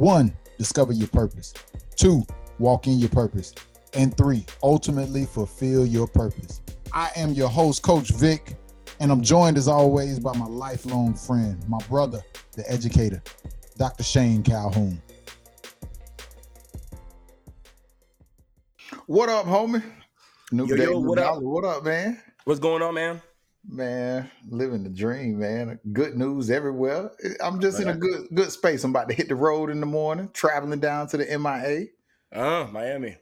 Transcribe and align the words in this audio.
One, 0.00 0.34
discover 0.56 0.94
your 0.94 1.08
purpose. 1.08 1.52
Two, 1.94 2.24
walk 2.58 2.86
in 2.86 2.98
your 2.98 3.10
purpose. 3.10 3.54
And 3.92 4.16
three, 4.16 4.46
ultimately 4.62 5.26
fulfill 5.26 5.84
your 5.84 6.06
purpose. 6.06 6.62
I 6.90 7.10
am 7.16 7.34
your 7.34 7.50
host, 7.50 7.82
Coach 7.82 8.08
Vic, 8.12 8.56
and 8.98 9.12
I'm 9.12 9.20
joined 9.20 9.58
as 9.58 9.68
always 9.68 10.18
by 10.18 10.34
my 10.38 10.46
lifelong 10.46 11.12
friend, 11.12 11.62
my 11.68 11.76
brother, 11.90 12.22
the 12.52 12.64
educator, 12.72 13.22
Dr. 13.76 14.02
Shane 14.02 14.42
Calhoun. 14.42 15.02
What 19.04 19.28
up, 19.28 19.44
homie? 19.44 19.82
New 20.50 20.64
Yo, 20.64 20.76
day, 20.76 20.84
yo, 20.84 20.98
what 20.98 21.18
up? 21.18 21.42
What 21.42 21.66
up, 21.66 21.84
man? 21.84 22.18
What's 22.44 22.58
going 22.58 22.80
on, 22.80 22.94
man? 22.94 23.20
Man, 23.66 24.30
living 24.48 24.82
the 24.82 24.90
dream, 24.90 25.38
man. 25.38 25.78
Good 25.92 26.16
news 26.16 26.50
everywhere. 26.50 27.10
I'm 27.42 27.60
just 27.60 27.78
in 27.80 27.88
a 27.88 27.94
good 27.96 28.28
good 28.34 28.50
space. 28.50 28.82
I'm 28.84 28.90
about 28.90 29.08
to 29.10 29.14
hit 29.14 29.28
the 29.28 29.34
road 29.34 29.70
in 29.70 29.80
the 29.80 29.86
morning, 29.86 30.30
traveling 30.32 30.80
down 30.80 31.08
to 31.08 31.18
the 31.18 31.26
MIA. 31.38 31.86
Uh, 32.32 32.66
Miami. 32.72 33.16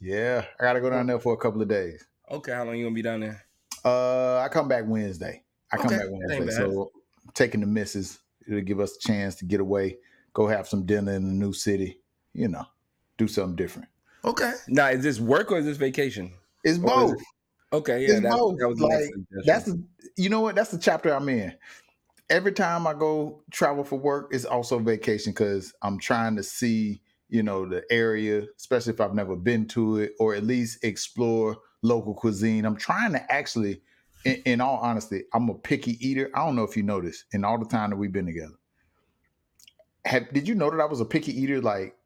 Yeah, 0.00 0.44
I 0.58 0.62
gotta 0.62 0.80
go 0.80 0.90
down 0.90 1.06
there 1.06 1.20
for 1.20 1.34
a 1.34 1.36
couple 1.36 1.60
of 1.60 1.68
days. 1.68 2.04
Okay, 2.30 2.52
how 2.52 2.64
long 2.64 2.76
you 2.76 2.84
gonna 2.84 2.94
be 2.94 3.02
down 3.02 3.20
there? 3.20 3.44
Uh, 3.84 4.38
I 4.38 4.48
come 4.48 4.66
back 4.66 4.84
Wednesday. 4.86 5.42
I 5.70 5.76
come 5.76 5.86
Okay, 5.86 5.98
back 5.98 6.06
Wednesday, 6.10 6.50
so 6.52 6.90
taking 7.34 7.60
the 7.60 7.66
missus 7.66 8.18
it'll 8.48 8.60
give 8.60 8.80
us 8.80 8.96
a 8.96 8.98
chance 9.06 9.34
to 9.36 9.44
get 9.44 9.60
away, 9.60 9.98
go 10.32 10.46
have 10.48 10.66
some 10.66 10.84
dinner 10.84 11.12
in 11.12 11.24
a 11.24 11.32
new 11.32 11.52
city. 11.52 12.00
You 12.32 12.48
know, 12.48 12.64
do 13.18 13.28
something 13.28 13.56
different. 13.56 13.88
Okay. 14.24 14.52
Now, 14.68 14.88
is 14.88 15.02
this 15.02 15.20
work 15.20 15.52
or 15.52 15.58
is 15.58 15.64
this 15.66 15.76
vacation? 15.76 16.32
It's 16.64 16.78
both. 16.78 17.12
it- 17.12 17.26
Okay, 17.72 18.06
yeah, 18.06 18.20
that, 18.20 18.56
that 18.58 18.68
was 18.68 18.80
like 18.80 19.10
that's 19.44 19.64
the 19.64 19.82
you 20.16 20.28
know 20.28 20.40
what 20.40 20.54
that's 20.54 20.70
the 20.70 20.78
chapter 20.78 21.14
I'm 21.14 21.28
in. 21.28 21.54
Every 22.28 22.52
time 22.52 22.86
I 22.86 22.92
go 22.92 23.42
travel 23.50 23.82
for 23.82 23.98
work, 23.98 24.30
it's 24.32 24.44
also 24.44 24.78
vacation 24.78 25.32
because 25.32 25.72
I'm 25.82 25.98
trying 25.98 26.36
to 26.36 26.42
see 26.42 27.00
you 27.30 27.42
know 27.42 27.66
the 27.66 27.82
area, 27.90 28.44
especially 28.58 28.92
if 28.92 29.00
I've 29.00 29.14
never 29.14 29.36
been 29.36 29.66
to 29.68 29.98
it, 29.98 30.12
or 30.18 30.34
at 30.34 30.44
least 30.44 30.84
explore 30.84 31.56
local 31.80 32.14
cuisine. 32.14 32.66
I'm 32.66 32.76
trying 32.76 33.12
to 33.12 33.32
actually, 33.32 33.80
in, 34.26 34.42
in 34.44 34.60
all 34.60 34.76
honesty, 34.76 35.24
I'm 35.32 35.48
a 35.48 35.54
picky 35.54 35.96
eater. 36.06 36.30
I 36.34 36.44
don't 36.44 36.56
know 36.56 36.64
if 36.64 36.76
you 36.76 36.82
know. 36.82 37.02
In 37.32 37.44
all 37.44 37.58
the 37.58 37.64
time 37.64 37.90
that 37.90 37.96
we've 37.96 38.12
been 38.12 38.26
together, 38.26 38.58
have 40.04 40.30
did 40.32 40.46
you 40.46 40.54
know 40.54 40.70
that 40.70 40.80
I 40.80 40.84
was 40.84 41.00
a 41.00 41.06
picky 41.06 41.32
eater? 41.40 41.62
Like 41.62 41.96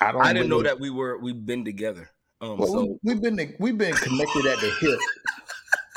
I 0.00 0.12
don't. 0.12 0.22
I 0.22 0.32
didn't 0.32 0.50
know 0.50 0.62
that 0.62 0.78
we 0.78 0.90
were 0.90 1.18
we've 1.18 1.44
been 1.44 1.64
together. 1.64 2.10
Um, 2.40 2.58
well, 2.58 2.68
so 2.68 2.98
we, 3.02 3.12
have 3.14 3.22
been 3.22 3.54
we've 3.58 3.78
been 3.78 3.94
connected 3.94 4.46
at 4.46 4.60
the 4.60 4.70
hip. 4.80 4.98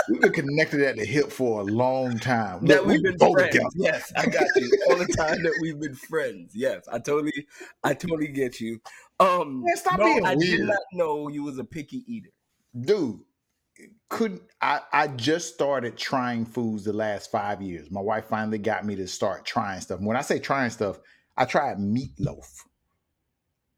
We've 0.09 0.21
been 0.21 0.31
connected 0.33 0.81
at 0.81 0.95
the 0.95 1.05
hip 1.05 1.31
for 1.31 1.61
a 1.61 1.63
long 1.63 2.17
time. 2.17 2.65
that 2.65 2.83
we've 2.85 3.01
we 3.03 3.11
been 3.11 3.19
friends. 3.19 3.51
together. 3.53 3.69
Yes, 3.75 4.11
I 4.17 4.25
got 4.25 4.47
you. 4.55 4.71
All 4.89 4.97
the 4.97 5.05
time 5.15 5.43
that 5.43 5.57
we've 5.61 5.79
been 5.79 5.93
friends. 5.95 6.53
Yes, 6.55 6.87
I 6.91 6.97
totally, 6.97 7.45
I 7.83 7.93
totally 7.93 8.29
get 8.29 8.59
you. 8.59 8.81
Um, 9.19 9.63
Man, 9.63 9.77
stop 9.77 9.99
no, 9.99 10.05
being 10.05 10.25
I 10.25 10.35
did 10.35 10.61
not 10.61 10.79
know 10.93 11.27
you 11.27 11.43
was 11.43 11.59
a 11.59 11.63
picky 11.63 12.03
eater. 12.07 12.29
dude. 12.79 13.19
Couldn't 14.09 14.41
I? 14.61 14.81
I 14.91 15.07
just 15.07 15.53
started 15.53 15.97
trying 15.97 16.45
foods 16.45 16.83
the 16.83 16.93
last 16.93 17.31
five 17.31 17.61
years. 17.61 17.89
My 17.89 18.01
wife 18.01 18.25
finally 18.25 18.57
got 18.59 18.85
me 18.85 18.95
to 18.97 19.07
start 19.07 19.45
trying 19.45 19.81
stuff. 19.81 19.99
When 20.01 20.17
I 20.17 20.21
say 20.21 20.37
trying 20.39 20.69
stuff, 20.69 20.99
I 21.37 21.45
tried 21.45 21.77
meatloaf. 21.77 22.45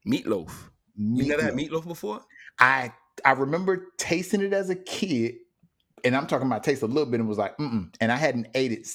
Meatloaf. 0.06 0.50
You 0.96 1.26
never 1.26 1.42
had 1.42 1.54
Meatloaf. 1.54 1.70
meatloaf 1.70 1.86
before? 1.86 2.20
I 2.58 2.92
I 3.24 3.32
remember 3.32 3.88
tasting 3.98 4.40
it 4.40 4.52
as 4.52 4.70
a 4.70 4.74
kid, 4.74 5.36
and 6.04 6.16
I'm 6.16 6.26
talking 6.26 6.46
about 6.46 6.64
taste 6.64 6.82
a 6.82 6.86
little 6.86 7.06
bit, 7.06 7.20
and 7.20 7.26
it 7.26 7.28
was 7.28 7.38
like, 7.38 7.56
mm 7.58 7.94
and 8.00 8.12
I 8.12 8.16
hadn't 8.16 8.48
ate 8.54 8.72
it 8.72 8.86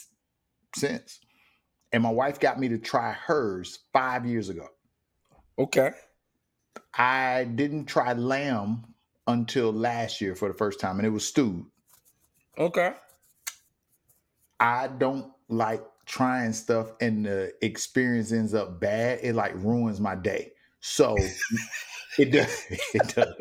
since. 0.76 1.20
And 1.92 2.04
my 2.04 2.12
wife 2.12 2.40
got 2.40 2.60
me 2.60 2.70
to 2.70 2.78
try 2.78 3.12
hers 3.12 3.80
five 3.94 4.26
years 4.26 4.50
ago. 4.50 4.68
Okay. 5.58 5.92
I 6.94 7.46
didn't 7.56 7.86
try 7.86 8.14
lamb 8.14 8.86
until 9.28 9.72
last 9.72 10.22
year 10.22 10.36
for 10.36 10.48
the 10.48 10.54
first 10.54 10.80
time, 10.80 10.98
and 11.00 11.06
it 11.06 11.12
was 11.12 11.26
stewed. 11.26 11.66
Okay. 12.58 12.94
I 14.60 14.88
don't 14.88 15.32
like 15.48 15.84
trying 16.06 16.52
stuff 16.54 16.92
and 17.02 17.26
the 17.26 17.54
experience 17.62 18.32
ends 18.32 18.54
up 18.54 18.80
bad. 18.80 19.20
It 19.22 19.36
like 19.36 19.54
ruins 19.56 20.00
my 20.00 20.16
day. 20.16 20.52
So 20.82 21.16
it 22.20 22.32
does. 22.32 22.66
It 22.94 23.16
does. 23.16 23.34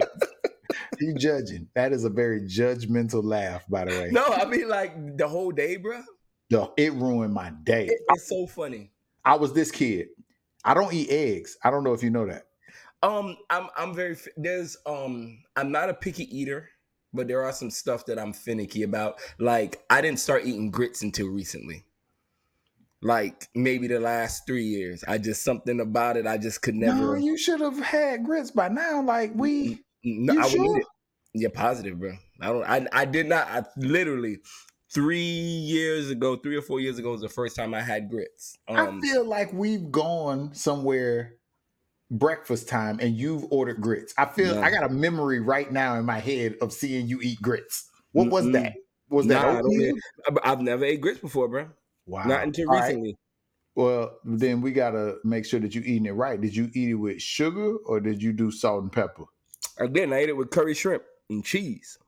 You 1.00 1.14
judging? 1.14 1.68
That 1.74 1.92
is 1.92 2.04
a 2.04 2.10
very 2.10 2.42
judgmental 2.42 3.22
laugh, 3.22 3.64
by 3.68 3.84
the 3.84 3.90
way. 3.90 4.08
No, 4.10 4.24
I 4.26 4.44
mean 4.44 4.68
like 4.68 5.16
the 5.16 5.28
whole 5.28 5.50
day, 5.50 5.76
bro. 5.76 6.02
No, 6.50 6.72
it 6.76 6.92
ruined 6.92 7.34
my 7.34 7.52
day. 7.64 7.86
It, 7.86 8.00
it's 8.10 8.28
so 8.28 8.46
funny. 8.46 8.90
I 9.24 9.36
was 9.36 9.52
this 9.52 9.70
kid. 9.70 10.08
I 10.64 10.74
don't 10.74 10.92
eat 10.92 11.10
eggs. 11.10 11.56
I 11.62 11.70
don't 11.70 11.84
know 11.84 11.92
if 11.92 12.02
you 12.02 12.10
know 12.10 12.26
that. 12.26 12.44
Um, 13.02 13.36
I'm 13.48 13.68
I'm 13.76 13.94
very 13.94 14.16
there's 14.36 14.76
um 14.86 15.38
I'm 15.56 15.70
not 15.70 15.88
a 15.88 15.94
picky 15.94 16.24
eater, 16.36 16.68
but 17.12 17.28
there 17.28 17.44
are 17.44 17.52
some 17.52 17.70
stuff 17.70 18.06
that 18.06 18.18
I'm 18.18 18.32
finicky 18.32 18.82
about. 18.82 19.20
Like 19.38 19.82
I 19.90 20.00
didn't 20.00 20.20
start 20.20 20.46
eating 20.46 20.70
grits 20.70 21.02
until 21.02 21.28
recently. 21.28 21.84
Like 23.02 23.48
maybe 23.54 23.86
the 23.86 24.00
last 24.00 24.44
three 24.46 24.64
years. 24.64 25.04
I 25.06 25.18
just 25.18 25.42
something 25.44 25.80
about 25.80 26.16
it. 26.16 26.26
I 26.26 26.38
just 26.38 26.62
could 26.62 26.74
never. 26.74 26.98
No, 26.98 27.14
you 27.14 27.36
should 27.36 27.60
have 27.60 27.78
had 27.78 28.24
grits 28.24 28.50
by 28.50 28.68
now. 28.68 29.02
Like 29.02 29.32
we, 29.34 29.84
No, 30.04 30.32
you 30.32 30.42
I 30.42 30.46
would 30.46 30.52
sure? 30.52 30.82
Yeah, 31.34 31.48
positive, 31.52 31.98
bro. 31.98 32.12
I 32.40 32.46
don't. 32.46 32.64
I 32.64 32.86
I 32.92 33.04
did 33.04 33.26
not. 33.28 33.48
I 33.48 33.64
literally 33.76 34.38
three 34.92 35.18
years 35.20 36.10
ago, 36.10 36.36
three 36.36 36.56
or 36.56 36.62
four 36.62 36.80
years 36.80 36.98
ago 36.98 37.10
was 37.12 37.20
the 37.20 37.28
first 37.28 37.56
time 37.56 37.74
I 37.74 37.82
had 37.82 38.08
grits. 38.08 38.58
Um, 38.68 38.78
I 38.78 39.06
feel 39.06 39.24
like 39.24 39.52
we've 39.52 39.90
gone 39.90 40.54
somewhere 40.54 41.34
breakfast 42.10 42.68
time 42.68 42.98
and 43.00 43.16
you've 43.16 43.44
ordered 43.52 43.80
grits. 43.80 44.14
I 44.18 44.26
feel 44.26 44.54
No. 44.54 44.62
I 44.62 44.70
got 44.70 44.84
a 44.84 44.90
memory 44.94 45.40
right 45.40 45.70
now 45.72 45.96
in 45.98 46.06
my 46.06 46.20
head 46.20 46.56
of 46.62 46.72
seeing 46.72 47.08
you 47.08 47.20
eat 47.22 47.42
grits. 47.42 47.90
What 48.12 48.30
was 48.30 48.44
Mm-mm. 48.46 48.52
that? 48.52 48.74
Was 49.10 49.28
that 49.28 49.42
Nah, 49.42 49.58
I 49.58 49.62
don't 49.62 49.66
oatmeal? 49.66 49.94
I've- 50.28 50.40
I've 50.44 50.60
never 50.60 50.84
ate 50.84 51.00
grits 51.00 51.20
before, 51.20 51.48
bro. 51.48 51.70
Wow. 52.08 52.24
Not 52.24 52.42
until 52.44 52.68
All 52.70 52.74
right. 52.76 52.86
recently. 52.86 53.16
Well, 53.74 54.18
then 54.24 54.60
we 54.60 54.72
gotta 54.72 55.16
make 55.22 55.44
sure 55.44 55.60
that 55.60 55.74
you 55.74 55.82
eating 55.82 56.06
it 56.06 56.12
right. 56.12 56.40
Did 56.40 56.56
you 56.56 56.68
eat 56.74 56.88
it 56.90 56.94
with 56.94 57.22
sugar 57.22 57.76
or 57.86 58.00
did 58.00 58.20
you 58.22 58.32
do 58.32 58.50
salt 58.50 58.82
and 58.82 58.90
pepper? 58.90 59.24
Again, 59.78 60.12
I 60.12 60.16
ate 60.18 60.30
it 60.30 60.36
with 60.36 60.50
curry 60.50 60.74
shrimp 60.74 61.04
and 61.30 61.44
cheese. 61.44 61.98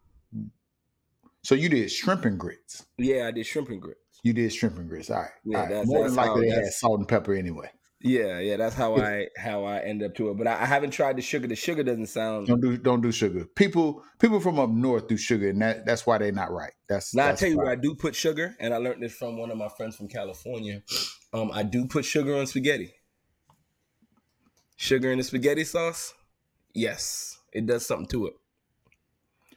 So 1.45 1.55
you 1.55 1.69
did 1.69 1.91
shrimp 1.93 2.25
and 2.25 2.39
grits. 2.39 2.87
Yeah, 2.99 3.29
I 3.29 3.31
did 3.31 3.47
shrimp 3.47 3.69
and 3.69 3.81
grits. 3.81 4.01
You 4.25 4.33
did 4.33 4.53
shrimp 4.53 4.79
and 4.79 4.89
grits. 4.89 5.11
All 5.11 5.19
right. 5.21 5.31
Yeah, 5.45 5.57
All 5.59 5.63
right. 5.63 5.69
that's- 5.71 5.87
More 5.87 5.99
than 6.05 6.15
that's 6.17 6.27
how- 6.27 6.35
likely 6.35 6.49
they 6.51 6.55
had 6.57 6.73
salt 6.73 6.99
and 6.99 7.09
pepper 7.09 7.35
anyway. 7.35 7.71
Yeah, 8.03 8.39
yeah, 8.39 8.57
that's 8.57 8.75
how 8.75 8.97
I 8.97 9.29
how 9.37 9.65
I 9.65 9.81
end 9.81 10.03
up 10.03 10.15
to 10.15 10.31
it. 10.31 10.39
But 10.39 10.47
I, 10.47 10.63
I 10.63 10.65
haven't 10.65 10.91
tried 10.93 11.17
the 11.17 11.23
sugar. 11.23 11.47
The 11.47 11.55
sugar 11.55 11.83
doesn't 11.83 12.07
sound. 12.07 12.47
Don't 12.47 12.61
do 12.61 12.79
don't 12.79 13.03
do 13.03 13.13
sugar. 13.13 13.45
People 13.55 14.03
people 14.19 14.41
from 14.41 14.59
up 14.59 14.71
north 14.71 15.07
do 15.07 15.19
sugar, 15.19 15.51
and 15.51 15.61
that, 15.61 15.85
that's 15.85 16.07
why 16.07 16.17
they're 16.17 16.33
not 16.33 16.51
right. 16.51 16.73
That's 16.89 17.15
Now 17.15 17.29
I 17.29 17.33
tell 17.35 17.51
you 17.51 17.59
why. 17.59 17.73
I 17.73 17.77
do 17.77 17.95
put 17.95 18.15
sugar, 18.15 18.57
and 18.59 18.73
I 18.73 18.79
learned 18.79 19.03
this 19.03 19.13
from 19.13 19.37
one 19.37 19.51
of 19.51 19.59
my 19.59 19.69
friends 19.69 19.97
from 19.97 20.09
California. 20.09 20.83
Um, 21.35 21.51
I 21.53 21.63
do 21.63 21.87
put 21.87 22.07
sugar 22.07 22.37
on 22.37 22.47
spaghetti. 22.47 22.95
Sugar 24.77 25.13
in 25.13 25.19
the 25.19 25.25
spaghetti 25.25 25.65
sauce, 25.65 26.15
yes, 26.73 27.39
it 27.53 27.67
does 27.67 27.85
something 27.85 28.07
to 28.09 28.29
it. 28.29 28.35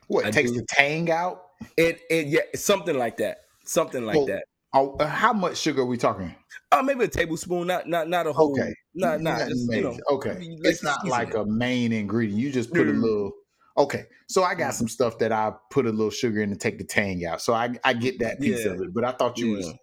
What 0.07 0.25
I 0.25 0.31
takes 0.31 0.51
do. 0.51 0.57
the 0.57 0.65
tang 0.67 1.09
out? 1.09 1.43
It 1.77 2.01
it 2.09 2.27
yeah, 2.27 2.41
something 2.55 2.97
like 2.97 3.17
that, 3.17 3.37
something 3.63 4.05
like 4.05 4.17
Well, 4.17 4.25
that. 4.25 4.43
Oh, 4.73 4.95
uh, 4.97 5.07
how 5.07 5.33
much 5.33 5.57
sugar 5.57 5.81
are 5.81 5.85
we 5.85 5.97
talking? 5.97 6.33
Oh, 6.71 6.81
maybe 6.81 7.05
a 7.05 7.07
tablespoon, 7.07 7.67
not 7.67 7.87
not 7.87 8.09
not 8.09 8.25
a 8.27 8.33
whole. 8.33 8.57
Okay. 8.57 8.73
not 8.95 9.21
not 9.21 9.47
just 9.47 9.71
you 9.71 9.81
know. 9.81 9.97
okay. 10.09 10.37
It's 10.63 10.83
not 10.83 11.05
like 11.07 11.35
a 11.35 11.45
main 11.45 11.93
ingredient. 11.93 12.41
You 12.41 12.51
just 12.51 12.73
put 12.73 12.87
a 12.87 12.91
Mm. 12.91 13.01
little. 13.01 13.31
Okay, 13.75 14.05
so 14.27 14.43
I 14.43 14.53
got 14.53 14.75
some 14.75 14.87
stuff 14.87 15.17
that 15.17 15.31
I 15.31 15.51
put 15.71 15.87
a 15.87 15.89
little 15.89 16.11
sugar 16.11 16.41
in 16.41 16.51
to 16.51 16.55
take 16.55 16.77
the 16.77 16.83
tang 16.83 17.25
out. 17.25 17.41
So 17.41 17.53
I 17.53 17.75
I 17.83 17.93
get 17.93 18.19
that 18.19 18.39
piece 18.39 18.65
Yeah. 18.65 18.71
of 18.71 18.81
it. 18.81 18.93
But 18.93 19.03
I 19.03 19.11
thought 19.11 19.37
you 19.37 19.51
was 19.51 19.73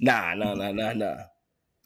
Nah, 0.00 0.34
nah, 0.34 0.54
nah, 0.54 0.72
nah, 0.72 0.92
nah. 0.94 1.16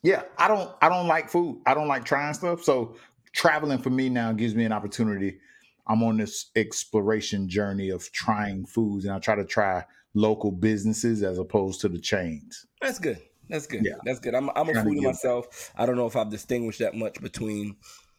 yeah. 0.02 0.22
I 0.38 0.48
don't 0.48 0.70
I 0.82 0.88
don't 0.88 1.06
like 1.08 1.28
food. 1.28 1.60
I 1.66 1.74
don't 1.74 1.88
like 1.88 2.04
trying 2.04 2.34
stuff. 2.34 2.62
So 2.62 2.96
traveling 3.32 3.78
for 3.78 3.90
me 3.90 4.08
now 4.08 4.32
gives 4.32 4.54
me 4.54 4.64
an 4.64 4.72
opportunity. 4.72 5.38
I'm 5.86 6.02
on 6.02 6.16
this 6.16 6.50
exploration 6.56 7.48
journey 7.48 7.90
of 7.90 8.10
trying 8.12 8.66
foods, 8.66 9.04
and 9.04 9.12
I 9.14 9.18
try 9.18 9.34
to 9.34 9.44
try 9.44 9.84
local 10.14 10.50
businesses 10.52 11.22
as 11.22 11.38
opposed 11.38 11.80
to 11.82 11.88
the 11.88 11.98
chains. 11.98 12.66
That's 12.80 12.98
good. 12.98 13.18
That's 13.48 13.66
good. 13.66 13.84
Yeah. 13.84 13.94
That's 14.04 14.20
good. 14.20 14.34
I'm 14.34 14.48
I'm 14.50 14.68
a 14.68 14.72
foodie 14.72 15.02
myself. 15.02 15.72
I 15.76 15.84
don't 15.86 15.96
know 15.96 16.06
if 16.06 16.16
I've 16.16 16.30
distinguished 16.30 16.78
that 16.78 16.94
much 16.94 17.20
between 17.20 17.76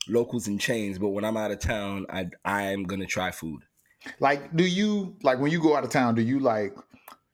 locals 0.08 0.48
and 0.48 0.60
chains, 0.60 1.00
but 1.00 1.10
when 1.10 1.26
I'm 1.26 1.38
out 1.38 1.52
of 1.52 1.60
town, 1.60 2.06
I 2.10 2.28
I'm 2.46 2.84
gonna 2.84 3.08
try 3.08 3.32
food. 3.32 3.64
Like, 4.20 4.56
do 4.56 4.64
you 4.64 5.16
like 5.24 5.40
when 5.40 5.52
you 5.52 5.62
go 5.62 5.76
out 5.76 5.84
of 5.84 5.90
town? 5.90 6.14
Do 6.16 6.22
you 6.22 6.40
like 6.40 6.76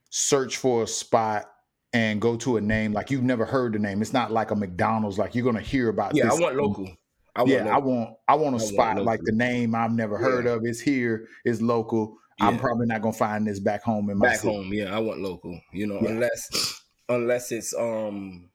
search 0.09 0.57
for 0.57 0.83
a 0.83 0.87
spot 0.87 1.51
and 1.93 2.21
go 2.21 2.37
to 2.37 2.55
a 2.55 2.61
name 2.61 2.93
like 2.93 3.11
you've 3.11 3.23
never 3.23 3.43
heard 3.45 3.73
the 3.73 3.79
name? 3.79 4.01
It's 4.01 4.13
not 4.13 4.31
like 4.31 4.51
a 4.51 4.55
McDonald's. 4.55 5.17
Like 5.17 5.35
you're 5.35 5.43
gonna 5.45 5.59
hear 5.59 5.89
about. 5.89 6.15
Yeah, 6.15 6.29
I 6.31 6.39
want 6.39 6.55
local. 6.55 6.89
I 7.35 7.41
want 7.41 7.51
yeah, 7.51 7.75
I 7.75 7.77
want 7.77 8.15
I 8.27 8.35
want 8.35 8.55
a 8.55 8.59
I 8.59 8.61
want 8.61 8.61
spot 8.61 9.03
like 9.03 9.21
the 9.23 9.31
name 9.33 9.75
I've 9.75 9.91
never 9.91 10.17
heard 10.17 10.45
Yeah. 10.45 10.51
of. 10.53 10.65
It's 10.65 10.79
here. 10.79 11.27
It's 11.43 11.61
local. 11.61 12.17
I'm 12.39 12.57
probably 12.57 12.85
not 12.87 13.01
gonna 13.01 13.13
find 13.13 13.45
this 13.45 13.59
back 13.59 13.83
home 13.83 14.09
in 14.09 14.17
my 14.17 14.27
back 14.27 14.39
city. 14.39 14.53
home. 14.55 14.73
Yeah, 14.73 14.95
I 14.95 14.99
want 14.99 15.19
local. 15.21 15.59
You 15.73 15.87
know, 15.87 15.99
Yeah. 16.01 16.09
unless 16.09 16.81
unless 17.09 17.51
it's 17.51 17.73
um 17.75 18.49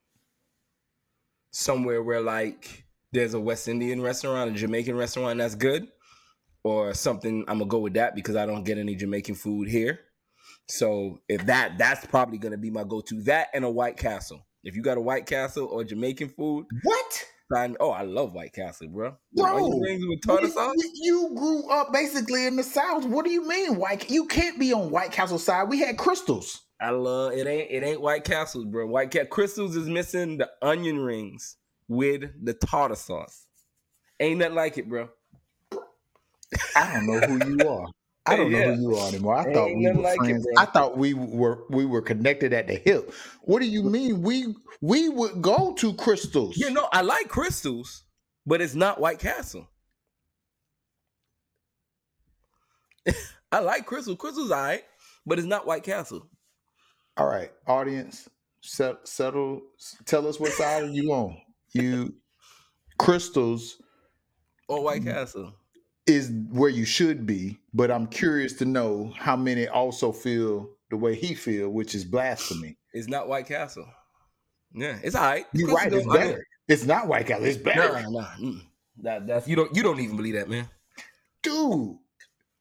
somewhere 1.51 2.03
where 2.03 2.21
like 2.21 2.85
there's 3.11 3.33
a 3.33 3.39
West 3.39 3.67
Indian 3.67 4.01
restaurant, 4.01 4.51
a 4.51 4.53
Jamaican 4.53 4.95
restaurant 4.95 5.39
that's 5.39 5.55
good, 5.55 5.87
or 6.63 6.93
something. 6.93 7.45
I'm 7.47 7.59
gonna 7.59 7.69
go 7.69 7.79
with 7.79 7.93
that 7.93 8.15
because 8.15 8.35
I 8.35 8.45
don't 8.45 8.63
get 8.63 8.77
any 8.77 8.95
Jamaican 8.95 9.35
food 9.35 9.69
here. 9.69 9.99
So 10.69 11.21
if 11.29 11.45
that, 11.45 11.77
that's 11.77 12.05
probably 12.05 12.37
gonna 12.37 12.57
be 12.57 12.69
my 12.69 12.83
go-to. 12.83 13.21
That 13.23 13.47
and 13.53 13.63
a 13.63 13.69
White 13.69 13.97
Castle. 13.97 14.45
If 14.63 14.75
you 14.75 14.81
got 14.81 14.97
a 14.97 15.01
White 15.01 15.25
Castle 15.25 15.67
or 15.67 15.83
Jamaican 15.85 16.29
food, 16.29 16.65
What? 16.83 17.25
Sign. 17.53 17.77
Oh, 17.79 17.91
I 17.91 18.01
love 18.01 18.33
White 18.33 18.53
Castle, 18.53 18.89
bro. 18.89 19.15
Bro, 19.33 19.55
Onion 19.55 19.79
rings 19.81 20.05
with 20.05 20.21
tartar 20.25 20.47
You- 20.47 20.51
sauce. 20.51 20.75
You 20.95 21.31
grew 21.35 21.69
up 21.69 21.93
basically 21.93 22.45
in 22.45 22.55
the 22.57 22.63
South. 22.63 23.05
What 23.05 23.25
do 23.25 23.31
you 23.31 23.47
mean, 23.47 23.77
White? 23.77 24.09
You 24.09 24.25
can't 24.25 24.59
be 24.59 24.73
on 24.73 24.89
White 24.91 25.11
Castle 25.11 25.39
side. 25.39 25.69
We 25.69 25.79
had 25.79 25.97
Krystals. 25.97 26.59
I 26.79 26.89
love 26.91 27.31
it. 27.33 27.47
Ain't 27.47 27.71
it 27.71 27.83
ain't 27.83 28.01
White 28.01 28.23
Castles, 28.23 28.65
bro. 28.65 28.85
White 28.85 29.11
Cat 29.11 29.29
Krystals 29.29 29.75
is 29.75 29.87
missing 29.87 30.37
the 30.37 30.49
onion 30.61 30.99
rings 30.99 31.55
with 31.87 32.23
the 32.43 32.53
tartar 32.53 32.95
sauce. 32.95 33.45
Ain't 34.19 34.39
nothing 34.39 34.55
like 34.55 34.77
it, 34.77 34.89
bro. 34.89 35.09
I 36.75 36.93
don't 36.93 37.07
know 37.07 37.19
who 37.19 37.57
you 37.57 37.69
are. 37.69 37.87
I 38.27 38.37
don't 38.37 38.51
know 38.51 38.63
who 38.63 38.75
you 38.75 38.95
are 38.97 39.09
anymore. 39.09 39.35
I 39.37 39.45
Ain't 39.45 39.53
thought 39.53 39.75
we 39.75 39.89
were 39.89 40.01
like 40.01 40.19
friends. 40.19 40.47
bro. 40.47 40.53
I 40.57 40.65
thought 40.67 40.97
we 40.97 41.15
were 41.15 41.65
we 41.69 41.85
were 41.85 42.01
connected 42.03 42.53
at 42.53 42.67
the 42.67 42.75
hip. 42.75 43.13
What 43.43 43.61
do 43.61 43.67
you 43.67 43.83
mean? 43.83 44.23
We 44.23 44.55
we 44.81 45.09
would 45.09 45.41
go 45.41 45.73
to 45.75 45.93
Krystals. 45.93 46.55
You 46.55 46.71
know, 46.71 46.89
I 46.93 47.01
like 47.01 47.29
Krystals, 47.29 48.03
but 48.45 48.61
it's 48.61 48.75
not 48.75 48.99
White 49.01 49.19
Castle. 49.19 49.69
I 53.51 53.59
like 53.59 53.87
Krystal. 53.87 54.17
Krystal's 54.17 54.51
all 54.51 54.61
right, 54.63 54.83
but 55.25 55.39
it's 55.39 55.47
not 55.47 55.67
White 55.67 55.83
Castle. 55.83 56.27
All 57.17 57.27
right, 57.27 57.51
audience, 57.67 58.29
set, 58.61 59.07
settle. 59.07 59.61
Tell 60.05 60.27
us 60.27 60.39
what 60.39 60.51
side 60.53 60.83
are 60.83 60.87
you 60.89 61.11
on. 61.13 61.37
You 61.73 62.15
Krystals 62.99 63.73
Or 64.69 64.83
White. 64.83 65.03
Castle. 65.03 65.53
Is 66.07 66.31
where 66.51 66.69
you 66.69 66.85
should 66.85 67.25
be, 67.25 67.59
but 67.73 67.91
I'm 67.91 68.07
curious 68.07 68.53
to 68.53 68.65
know 68.65 69.13
how 69.17 69.35
many 69.35 69.67
also 69.67 70.13
feel 70.13 70.69
the 70.89 70.95
way 70.95 71.15
he 71.15 71.33
feel, 71.35 71.69
which 71.69 71.93
is 71.93 72.05
blasphemy. 72.05 72.77
It's 72.93 73.09
not 73.09 73.27
White 73.27 73.47
Castle. 73.47 73.85
Yeah, 74.73 74.97
it's 75.03 75.15
all 75.15 75.23
right. 75.23 75.45
You're 75.53 75.69
right. 75.73 75.91
It's 75.91 76.07
better. 76.07 76.45
It's 76.69 76.85
not 76.85 77.07
White 77.07 77.27
Castle. 77.27 77.45
It's 77.45 77.57
better, 77.57 78.01
Nah, 78.03 78.09
nah. 78.09 78.27
mm. 78.39 78.61
That, 79.03 79.27
that's 79.27 79.47
you 79.49 79.55
don't 79.57 79.75
you 79.75 79.83
don't 79.83 79.99
even 79.99 80.15
believe 80.15 80.35
that, 80.35 80.49
man. 80.49 80.69
dude. 81.43 81.97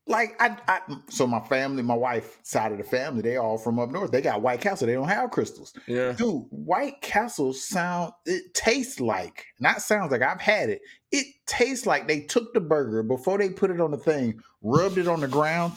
Like 0.09 0.37
I, 0.41 0.57
I, 0.69 0.81
so 1.09 1.27
my 1.27 1.41
family, 1.41 1.83
my 1.83 1.97
wife 1.97 2.39
side 2.45 2.71
of 2.71 2.79
the 2.79 2.85
family, 2.85 3.23
they 3.23 3.39
all 3.39 3.59
from 3.59 3.81
up 3.81 3.91
north. 3.91 4.13
They 4.13 4.21
got 4.23 4.41
White 4.41 4.61
Castle. 4.61 4.87
They 4.87 4.93
don't 4.95 5.09
have 5.09 5.31
Krystals. 5.31 5.73
Yeah. 5.89 6.13
Dude, 6.13 6.45
White 6.51 7.01
Castle 7.01 7.53
sound 7.53 8.13
it 8.25 8.55
tastes 8.55 9.01
like 9.01 9.47
not 9.59 9.83
sounds 9.83 10.13
like 10.13 10.23
I've 10.23 10.41
had 10.41 10.71
it. 10.71 10.81
It 11.13 11.27
tastes 11.47 11.87
like 11.87 12.09
they 12.09 12.21
took 12.21 12.53
the 12.53 12.61
burger 12.61 13.03
before 13.03 13.39
they 13.39 13.51
put 13.51 13.71
it 13.71 13.81
on 13.81 13.91
the 13.91 13.97
thing, 13.97 14.41
rubbed 14.63 14.99
it 14.99 15.09
on 15.09 15.21
the 15.21 15.29
ground, 15.29 15.75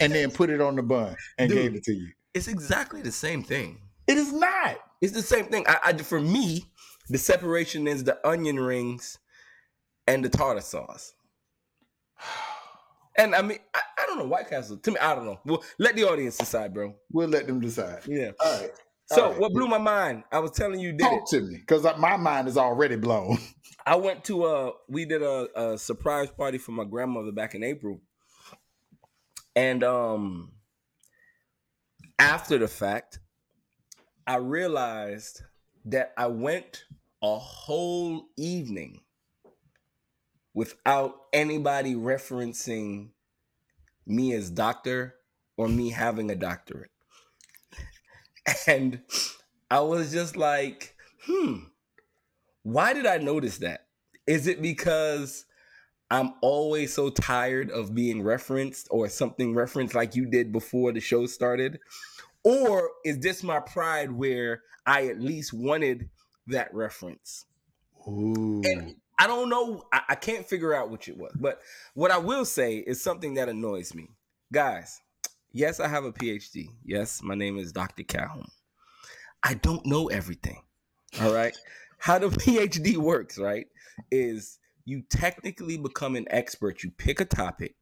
and 0.00 0.12
then 0.12 0.30
put 0.30 0.50
it 0.50 0.60
on 0.60 0.76
the 0.76 0.82
bun 0.82 1.16
and 1.38 1.48
Dude. 1.48 1.58
gave 1.58 1.74
it 1.74 1.84
to 1.84 1.92
you. 1.92 2.08
It's 2.34 2.48
exactly 2.48 3.00
the 3.00 3.12
same 3.12 3.42
thing. 3.42 3.80
It 4.06 4.18
is 4.18 4.32
not. 4.32 4.78
It's 5.00 5.12
the 5.12 5.22
same 5.22 5.46
thing. 5.46 5.64
I, 5.68 5.78
I 5.84 5.92
for 5.98 6.20
me, 6.20 6.64
the 7.08 7.18
separation 7.18 7.86
is 7.86 8.04
the 8.04 8.26
onion 8.26 8.58
rings 8.58 9.18
and 10.06 10.24
the 10.24 10.28
tartar 10.28 10.60
sauce. 10.60 11.14
And 13.16 13.32
I 13.32 13.42
mean, 13.42 13.58
I, 13.72 13.80
I 13.96 14.06
don't 14.06 14.18
know 14.18 14.24
White 14.24 14.50
Castle. 14.50 14.76
To 14.76 14.90
me, 14.90 14.96
I 14.98 15.14
don't 15.14 15.24
know. 15.24 15.38
Well, 15.44 15.62
let 15.78 15.94
the 15.94 16.02
audience 16.02 16.36
decide, 16.36 16.74
bro. 16.74 16.96
We'll 17.12 17.28
let 17.28 17.46
them 17.46 17.60
decide. 17.60 18.00
Yeah. 18.08 18.32
All 18.40 18.60
right. 18.60 18.70
So 19.06 19.22
All 19.22 19.30
right. 19.30 19.38
what 19.38 19.52
blew 19.52 19.68
my 19.68 19.78
mind? 19.78 20.24
I 20.32 20.40
was 20.40 20.50
telling 20.50 20.80
you, 20.80 20.90
did 20.90 21.06
it. 21.06 21.10
Talk 21.10 21.30
to 21.30 21.40
me, 21.42 21.58
because 21.58 21.84
my 21.98 22.16
mind 22.16 22.48
is 22.48 22.56
already 22.56 22.96
blown. 22.96 23.38
I 23.86 23.96
went 23.96 24.24
to 24.24 24.46
a 24.46 24.72
we 24.88 25.04
did 25.04 25.22
a, 25.22 25.48
a 25.72 25.78
surprise 25.78 26.30
party 26.30 26.58
for 26.58 26.72
my 26.72 26.84
grandmother 26.84 27.32
back 27.32 27.54
in 27.54 27.62
April. 27.62 28.00
And 29.54 29.84
um 29.84 30.52
after 32.18 32.58
the 32.58 32.68
fact, 32.68 33.18
I 34.26 34.36
realized 34.36 35.42
that 35.86 36.12
I 36.16 36.28
went 36.28 36.84
a 37.22 37.38
whole 37.38 38.26
evening 38.36 39.00
without 40.54 41.16
anybody 41.32 41.94
referencing 41.94 43.10
me 44.06 44.32
as 44.32 44.50
doctor 44.50 45.16
or 45.56 45.68
me 45.68 45.90
having 45.90 46.30
a 46.30 46.36
doctorate. 46.36 46.90
And 48.66 49.00
I 49.70 49.80
was 49.80 50.12
just 50.12 50.36
like, 50.36 50.94
hmm, 51.26 51.60
why 52.64 52.92
did 52.92 53.06
I 53.06 53.18
notice 53.18 53.58
that? 53.58 53.86
Is 54.26 54.46
it 54.46 54.60
because 54.60 55.44
I'm 56.10 56.34
always 56.40 56.92
so 56.92 57.10
tired 57.10 57.70
of 57.70 57.94
being 57.94 58.22
referenced 58.22 58.88
or 58.90 59.08
something 59.08 59.54
referenced 59.54 59.94
like 59.94 60.16
you 60.16 60.26
did 60.26 60.50
before 60.50 60.92
the 60.92 61.00
show 61.00 61.26
started? 61.26 61.78
Or 62.42 62.90
is 63.04 63.20
this 63.20 63.42
my 63.42 63.60
pride 63.60 64.10
where 64.10 64.62
I 64.86 65.06
at 65.06 65.20
least 65.20 65.52
wanted 65.52 66.08
that 66.48 66.74
reference? 66.74 67.46
Ooh. 68.08 68.62
And 68.64 68.96
I 69.18 69.26
don't 69.26 69.48
know. 69.48 69.84
I, 69.92 70.00
I 70.10 70.14
can't 70.14 70.46
figure 70.46 70.74
out 70.74 70.90
which 70.90 71.08
it 71.08 71.16
was. 71.16 71.32
But 71.38 71.60
what 71.94 72.10
I 72.10 72.18
will 72.18 72.44
say 72.44 72.78
is 72.78 73.02
something 73.02 73.34
that 73.34 73.48
annoys 73.48 73.94
me. 73.94 74.08
Guys, 74.52 75.00
yes, 75.52 75.80
I 75.80 75.88
have 75.88 76.04
a 76.04 76.12
PhD. 76.12 76.68
Yes, 76.84 77.22
my 77.22 77.34
name 77.34 77.58
is 77.58 77.72
Dr. 77.72 78.04
Calhoun. 78.04 78.48
I 79.42 79.54
don't 79.54 79.84
know 79.84 80.08
everything. 80.08 80.62
All 81.20 81.32
right. 81.32 81.56
How 81.98 82.18
the 82.18 82.28
PhD 82.30 82.96
works, 82.96 83.38
right, 83.38 83.66
is 84.10 84.58
you 84.84 85.02
technically 85.08 85.76
become 85.76 86.16
an 86.16 86.26
expert. 86.30 86.82
You 86.82 86.90
pick 86.90 87.20
a 87.20 87.24
topic 87.24 87.74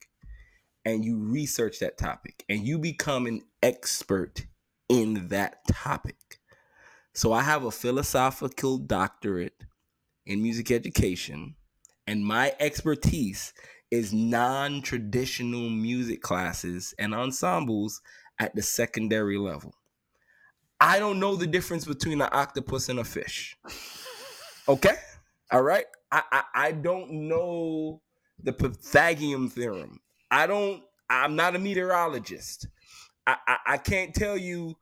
and 0.85 1.05
you 1.05 1.19
research 1.19 1.79
that 1.81 1.99
topic 1.99 2.45
and 2.49 2.67
you 2.67 2.79
become 2.79 3.27
an 3.27 3.43
expert 3.63 4.47
in 4.89 5.29
that 5.29 5.67
topic. 5.69 6.17
So 7.15 7.33
I 7.33 7.43
have 7.43 7.65
a 7.65 7.71
philosophical 7.71 8.79
doctorate 8.79 9.65
in 10.25 10.43
music 10.43 10.71
education, 10.71 11.57
and 12.07 12.25
my 12.25 12.55
expertise 12.59 13.53
is 13.91 14.13
non 14.13 14.81
traditional 14.81 15.69
music 15.69 16.23
classes 16.23 16.95
and 16.99 17.15
ensembles 17.15 18.01
at 18.39 18.55
the 18.55 18.63
secondary 18.63 19.37
level. 19.37 19.75
I 20.81 20.99
don't 20.99 21.21
know 21.21 21.37
the 21.37 21.47
difference 21.47 21.85
between 21.85 22.21
an 22.23 22.29
octopus 22.33 22.89
and 22.89 22.99
a 22.99 23.05
fish. 23.05 23.57
Okay? 24.69 24.95
All 25.51 25.63
right? 25.63 25.85
I, 26.11 26.23
I, 26.31 26.43
I 26.55 26.73
don't 26.73 27.29
know 27.29 28.01
the 28.43 28.53
Pythagorean 28.53 29.49
theorem. 29.51 30.01
I 30.31 30.47
don't, 30.47 30.83
I'm 31.11 31.37
not 31.37 31.57
a 31.57 31.59
meteorologist. 31.59 32.69
I, 33.27 33.37
I, 33.47 33.57
I 33.67 33.79
can't 33.79 34.15
tell 34.15 34.37
you 34.37 34.75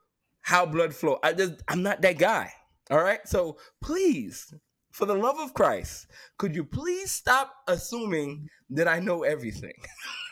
how 0.42 0.66
blood 0.66 0.94
flow. 0.94 1.18
I 1.22 1.32
just, 1.32 1.54
I'm 1.68 1.82
not 1.82 2.02
that 2.02 2.18
guy. 2.18 2.52
All 2.90 3.02
right? 3.02 3.20
So 3.26 3.58
please, 3.82 4.52
for 4.90 5.06
the 5.06 5.14
love 5.14 5.38
of 5.38 5.54
Christ, 5.54 6.06
could 6.38 6.54
you 6.54 6.64
please 6.64 7.10
stop 7.10 7.52
assuming 7.68 8.48
that 8.70 8.88
I 8.88 9.00
know 9.00 9.22
everything? 9.22 9.74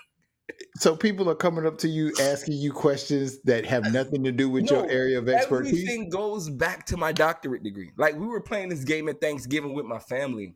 So 0.78 0.94
people 0.94 1.28
are 1.28 1.34
coming 1.34 1.66
up 1.66 1.78
to 1.78 1.88
you 1.88 2.12
asking 2.20 2.54
you 2.58 2.72
questions 2.72 3.40
that 3.42 3.66
have 3.66 3.92
nothing 3.92 4.22
to 4.24 4.32
do 4.32 4.48
with 4.48 4.70
No, 4.70 4.78
your 4.78 4.90
area 4.90 5.18
of 5.18 5.28
expertise. 5.28 5.72
Everything 5.72 6.08
goes 6.08 6.48
back 6.48 6.86
to 6.86 6.96
my 6.96 7.10
doctorate 7.12 7.62
degree. 7.64 7.90
Like 7.96 8.14
we 8.16 8.26
were 8.26 8.40
playing 8.40 8.68
this 8.68 8.84
game 8.84 9.08
at 9.08 9.20
Thanksgiving 9.20 9.74
with 9.74 9.86
my 9.86 9.98
family, 9.98 10.54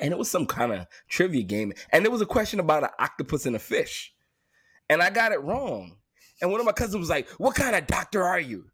and 0.00 0.12
it 0.12 0.18
was 0.18 0.30
some 0.30 0.46
kind 0.46 0.72
of 0.72 0.86
trivia 1.08 1.42
game, 1.44 1.72
and 1.92 2.04
there 2.04 2.10
was 2.10 2.20
a 2.20 2.26
question 2.26 2.58
about 2.58 2.82
an 2.82 2.90
octopus 2.98 3.46
and 3.46 3.54
a 3.54 3.60
fish, 3.60 4.12
and 4.90 5.00
I 5.02 5.10
got 5.10 5.32
it 5.32 5.40
wrong. 5.42 5.96
And 6.40 6.50
one 6.50 6.60
of 6.60 6.66
my 6.66 6.72
cousins 6.72 6.96
was 6.96 7.10
like, 7.10 7.28
"What 7.38 7.54
kind 7.54 7.76
of 7.76 7.86
doctor 7.86 8.22
are 8.24 8.40
you?" 8.40 8.64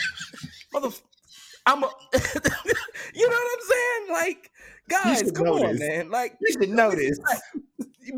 Mother, 0.72 0.90
I'm 1.66 1.82
a, 1.84 1.90
you 3.14 3.28
know 3.28 3.36
what 3.36 3.58
I'm 3.58 3.68
saying? 3.68 4.06
Like, 4.10 4.50
guys, 4.88 5.32
come 5.32 5.46
on, 5.48 5.72
this. 5.72 5.80
man. 5.80 6.10
Like, 6.10 6.36
You 6.40 6.52
should 6.52 6.68
know 6.70 6.90
this. 6.90 7.18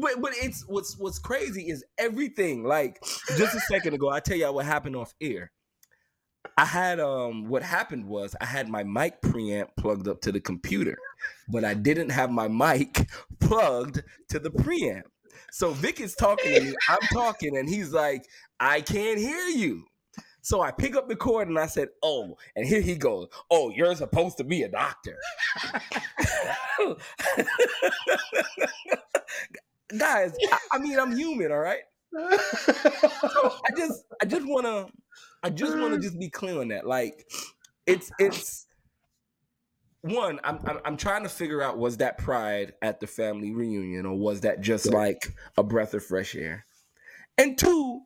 But 0.00 0.20
but 0.20 0.32
it's 0.34 0.64
what's 0.66 0.98
what's 0.98 1.18
crazy 1.18 1.68
is 1.68 1.84
everything. 1.98 2.64
Like 2.64 3.00
just 3.36 3.54
a 3.54 3.60
second 3.60 3.94
ago, 3.94 4.10
I 4.10 4.20
tell 4.20 4.36
y'all 4.36 4.54
what 4.54 4.66
happened 4.66 4.96
off 4.96 5.14
air. 5.20 5.50
I 6.56 6.64
had 6.64 7.00
um 7.00 7.48
what 7.48 7.62
happened 7.62 8.06
was 8.06 8.36
I 8.40 8.46
had 8.46 8.68
my 8.68 8.84
mic 8.84 9.20
preamp 9.22 9.68
plugged 9.76 10.08
up 10.08 10.20
to 10.22 10.32
the 10.32 10.40
computer, 10.40 10.96
but 11.48 11.64
I 11.64 11.74
didn't 11.74 12.10
have 12.10 12.30
my 12.30 12.48
mic 12.48 13.08
plugged 13.40 14.02
to 14.28 14.38
the 14.38 14.50
preamp. 14.50 15.02
So 15.50 15.70
Vic 15.70 16.00
is 16.00 16.14
talking 16.14 16.54
to 16.54 16.60
me, 16.60 16.74
I'm 16.88 17.00
talking, 17.12 17.56
and 17.56 17.68
he's 17.68 17.92
like, 17.92 18.24
I 18.60 18.80
can't 18.80 19.18
hear 19.18 19.48
you. 19.48 19.84
So 20.42 20.60
I 20.60 20.70
pick 20.72 20.94
up 20.94 21.08
the 21.08 21.16
cord 21.16 21.48
and 21.48 21.58
I 21.58 21.66
said, 21.66 21.88
Oh, 22.02 22.36
and 22.54 22.66
here 22.66 22.82
he 22.82 22.96
goes. 22.96 23.28
Oh, 23.50 23.70
you're 23.70 23.94
supposed 23.94 24.36
to 24.38 24.44
be 24.44 24.62
a 24.62 24.68
doctor. 24.68 25.16
Guys, 29.96 30.34
I, 30.52 30.58
I 30.72 30.78
mean, 30.78 30.98
I'm 30.98 31.14
human, 31.16 31.52
all 31.52 31.58
right? 31.58 31.82
So 32.12 32.20
I 32.22 33.76
just 33.76 34.04
I 34.22 34.24
just 34.26 34.46
wanna 34.46 34.86
I 35.42 35.50
just 35.50 35.76
wanna 35.76 35.98
just 35.98 36.18
be 36.18 36.30
clear 36.30 36.60
on 36.60 36.68
that. 36.68 36.86
Like 36.86 37.26
it's 37.86 38.10
it's 38.18 38.66
one, 40.02 40.38
I'm, 40.44 40.58
I'm 40.64 40.78
I'm 40.84 40.96
trying 40.96 41.22
to 41.22 41.28
figure 41.28 41.62
out 41.62 41.78
was 41.78 41.96
that 41.98 42.18
pride 42.18 42.74
at 42.82 43.00
the 43.00 43.06
family 43.06 43.52
reunion 43.52 44.06
or 44.06 44.16
was 44.16 44.42
that 44.42 44.60
just 44.60 44.92
like 44.92 45.34
a 45.56 45.62
breath 45.62 45.94
of 45.94 46.04
fresh 46.04 46.34
air? 46.34 46.64
And 47.38 47.58
two, 47.58 48.02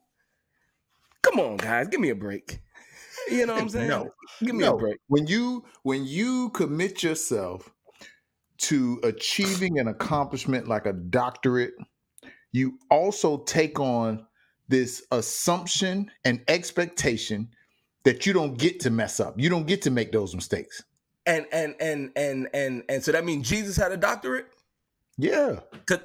come 1.21 1.39
on, 1.39 1.57
guys, 1.57 1.87
give 1.87 1.99
me 1.99 2.09
a 2.09 2.15
break. 2.15 2.59
You 3.29 3.45
know 3.45 3.53
what 3.53 3.61
I'm 3.61 3.69
saying? 3.69 3.87
No. 3.89 4.11
give 4.39 4.55
me 4.55 4.63
no, 4.63 4.75
a 4.75 4.77
break. 4.77 4.97
when 5.07 5.27
you 5.27 5.65
when 5.83 6.05
you 6.05 6.49
commit 6.49 7.03
yourself 7.03 7.69
to 8.59 8.99
achieving 9.03 9.79
an 9.79 9.87
accomplishment 9.87 10.67
like 10.67 10.85
a 10.85 10.93
doctorate, 10.93 11.73
you 12.51 12.77
also 12.89 13.39
take 13.39 13.79
on 13.79 14.25
this 14.67 15.03
assumption 15.11 16.11
and 16.25 16.41
expectation 16.47 17.49
that 18.03 18.25
you 18.25 18.33
don't 18.33 18.57
get 18.57 18.79
to 18.81 18.89
mess 18.89 19.19
up. 19.19 19.39
You 19.39 19.49
don't 19.49 19.67
get 19.67 19.81
to 19.83 19.91
make 19.91 20.11
those 20.11 20.35
mistakes. 20.35 20.83
And 21.25 21.45
and 21.51 21.75
and 21.79 22.11
and 22.15 22.47
and 22.53 22.83
and 22.89 23.03
so 23.03 23.11
that 23.11 23.25
means 23.25 23.47
Jesus 23.47 23.75
had 23.77 23.91
a 23.91 23.97
doctorate. 23.97 24.47
Yeah. 25.17 25.59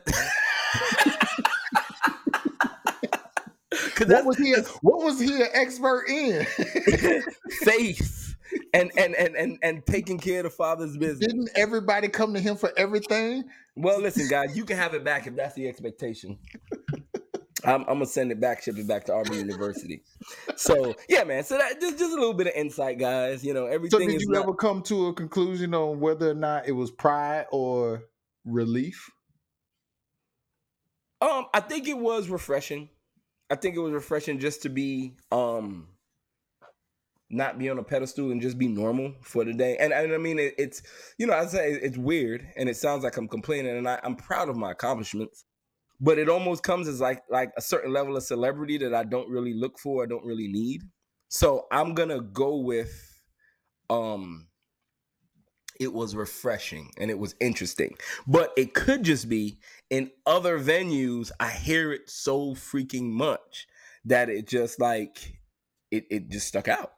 What 4.07 4.25
was 4.25 4.37
he? 4.39 4.53
A, 4.53 4.63
what 4.83 5.05
was 5.05 5.21
he 5.21 5.43
an 5.43 5.49
expert 5.53 6.05
in? 6.09 6.45
faith 7.63 8.24
and 8.73 8.91
and 8.97 9.15
and 9.15 9.37
and 9.37 9.59
and 9.63 9.87
taking 9.87 10.19
care 10.19 10.39
of 10.41 10.45
the 10.45 10.51
father's 10.51 10.97
business. 10.97 11.27
Didn't 11.27 11.51
everybody 11.57 12.09
come 12.09 12.35
to 12.35 12.41
him 12.41 12.57
for 12.57 12.73
everything? 12.77 13.45
Well, 13.77 14.01
listen, 14.01 14.29
guys, 14.29 14.57
you 14.57 14.65
can 14.65 14.77
have 14.77 14.95
it 14.95 15.05
back 15.05 15.27
if 15.27 15.35
that's 15.37 15.55
the 15.55 15.69
expectation. 15.69 16.39
I'm, 17.65 17.81
I'm 17.83 17.87
gonna 17.95 18.07
send 18.07 18.31
it 18.31 18.41
back, 18.41 18.63
ship 18.63 18.77
it 18.77 18.87
back 18.87 19.05
to 19.07 19.15
Auburn 19.15 19.39
University. 19.39 20.03
So 20.57 20.95
yeah, 21.09 21.25
man. 21.25 21.45
So 21.45 21.57
that 21.57 21.81
just, 21.81 21.99
just 21.99 22.13
a 22.13 22.15
little 22.15 22.35
bit 22.35 22.47
of 22.49 22.53
insight, 22.55 22.99
guys. 22.99 23.43
You 23.43 23.55
know, 23.55 23.67
So 23.67 23.73
everything 23.73 24.09
did 24.09 24.17
is 24.17 24.23
you 24.23 24.33
not- 24.33 24.43
ever 24.43 24.55
come 24.55 24.83
to 24.83 25.07
a 25.07 25.15
conclusion 25.15 25.73
on 25.75 25.99
whether 25.99 26.31
or 26.31 26.35
not 26.35 26.69
it 26.69 26.73
was 26.73 26.91
pride 26.91 27.47
or 27.51 28.03
relief? 28.45 29.11
Um, 31.21 31.47
I 31.55 31.61
think 31.61 31.89
it 31.89 31.97
was 31.97 32.29
refreshing. 32.29 32.91
I 33.51 33.55
think 33.57 33.77
it 33.77 33.81
was 33.81 33.93
refreshing 33.93 34.39
just 34.41 34.63
to 34.63 34.69
be 34.69 35.15
um 35.33 35.89
not 37.35 37.59
be 37.59 37.69
on 37.69 37.79
a 37.79 37.83
pedestal 37.83 38.31
and 38.31 38.41
just 38.41 38.59
be 38.59 38.69
normal 38.69 39.13
for 39.21 39.45
the 39.45 39.53
day. 39.53 39.77
And, 39.79 39.93
and 39.93 40.13
I 40.13 40.19
mean, 40.19 40.39
it, 40.39 40.55
it's 40.59 40.83
you 41.19 41.27
know, 41.27 41.35
I 41.35 41.47
say 41.47 41.73
it's 41.73 41.99
weird 41.99 42.47
and 42.57 42.69
it 42.69 42.77
sounds 42.77 43.05
like 43.05 43.17
I'm 43.17 43.29
complaining, 43.29 43.77
and 43.77 43.89
I, 43.89 44.01
I'm 44.03 44.17
proud 44.17 44.49
of 44.49 44.57
my 44.57 44.73
accomplishments, 44.73 45.45
but 46.01 46.19
it 46.19 46.29
almost 46.29 46.63
comes 46.63 46.89
as 46.89 47.01
like 47.01 47.23
like 47.31 47.53
a 47.57 47.63
certain 47.63 47.93
level 47.93 48.17
of 48.17 48.23
celebrity 48.23 48.79
that 48.79 48.95
I 48.95 49.05
don't 49.05 49.29
really 49.29 49.55
look 49.55 49.79
for, 49.79 50.03
I 50.03 50.07
don't 50.07 50.25
really 50.25 50.49
need. 50.49 50.83
So 51.29 51.67
I'm 51.73 51.95
gonna 51.95 52.21
go 52.21 52.57
with 52.57 52.93
um 53.91 54.47
it 55.81 55.93
was 55.93 56.15
refreshing 56.15 56.91
and 56.99 57.11
it 57.11 57.19
was 57.19 57.35
interesting. 57.41 57.97
But 58.27 58.53
it 58.57 58.75
could 58.75 59.03
just 59.03 59.29
be 59.29 59.59
in 59.91 60.11
other 60.27 60.59
venues, 60.59 61.31
I 61.41 61.51
hear 61.51 61.93
it 61.93 62.09
so 62.09 62.55
freaking 62.55 63.11
much 63.11 63.67
that 64.05 64.29
it 64.29 64.47
just 64.47 64.81
like 64.81 65.39
it, 65.91 66.07
it 66.11 66.29
just 66.29 66.49
stuck 66.49 66.69
out. 66.69 66.93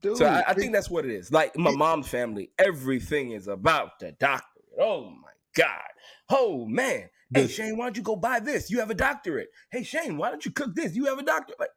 Dude, 0.00 0.16
So 0.16 0.26
I, 0.26 0.44
I 0.48 0.54
think 0.54 0.72
that's 0.72 0.88
what 0.90 1.04
it 1.04 1.10
is. 1.10 1.32
Like 1.32 1.56
my 1.56 1.70
mom's 1.72 2.08
family, 2.08 2.50
everything 2.58 3.32
is 3.32 3.48
about 3.48 3.98
the 3.98 4.12
doctorate. 4.12 4.64
Oh 4.80 5.10
my 5.10 5.30
God. 5.56 5.82
Oh 6.30 6.64
man. 6.66 7.10
Hey 7.34 7.46
Shane, 7.46 7.76
why 7.76 7.86
don't 7.86 7.96
you 7.96 8.02
go 8.02 8.16
buy 8.16 8.40
this? 8.40 8.70
You 8.70 8.78
have 8.80 8.90
a 8.90 8.94
doctorate. 8.94 9.48
Hey 9.70 9.82
Shane, 9.82 10.16
why 10.16 10.30
don't 10.30 10.44
you 10.44 10.50
cook 10.50 10.74
this? 10.74 10.94
You 10.94 11.06
have 11.06 11.18
a 11.18 11.22
doctorate. 11.22 11.60
Like, 11.60 11.70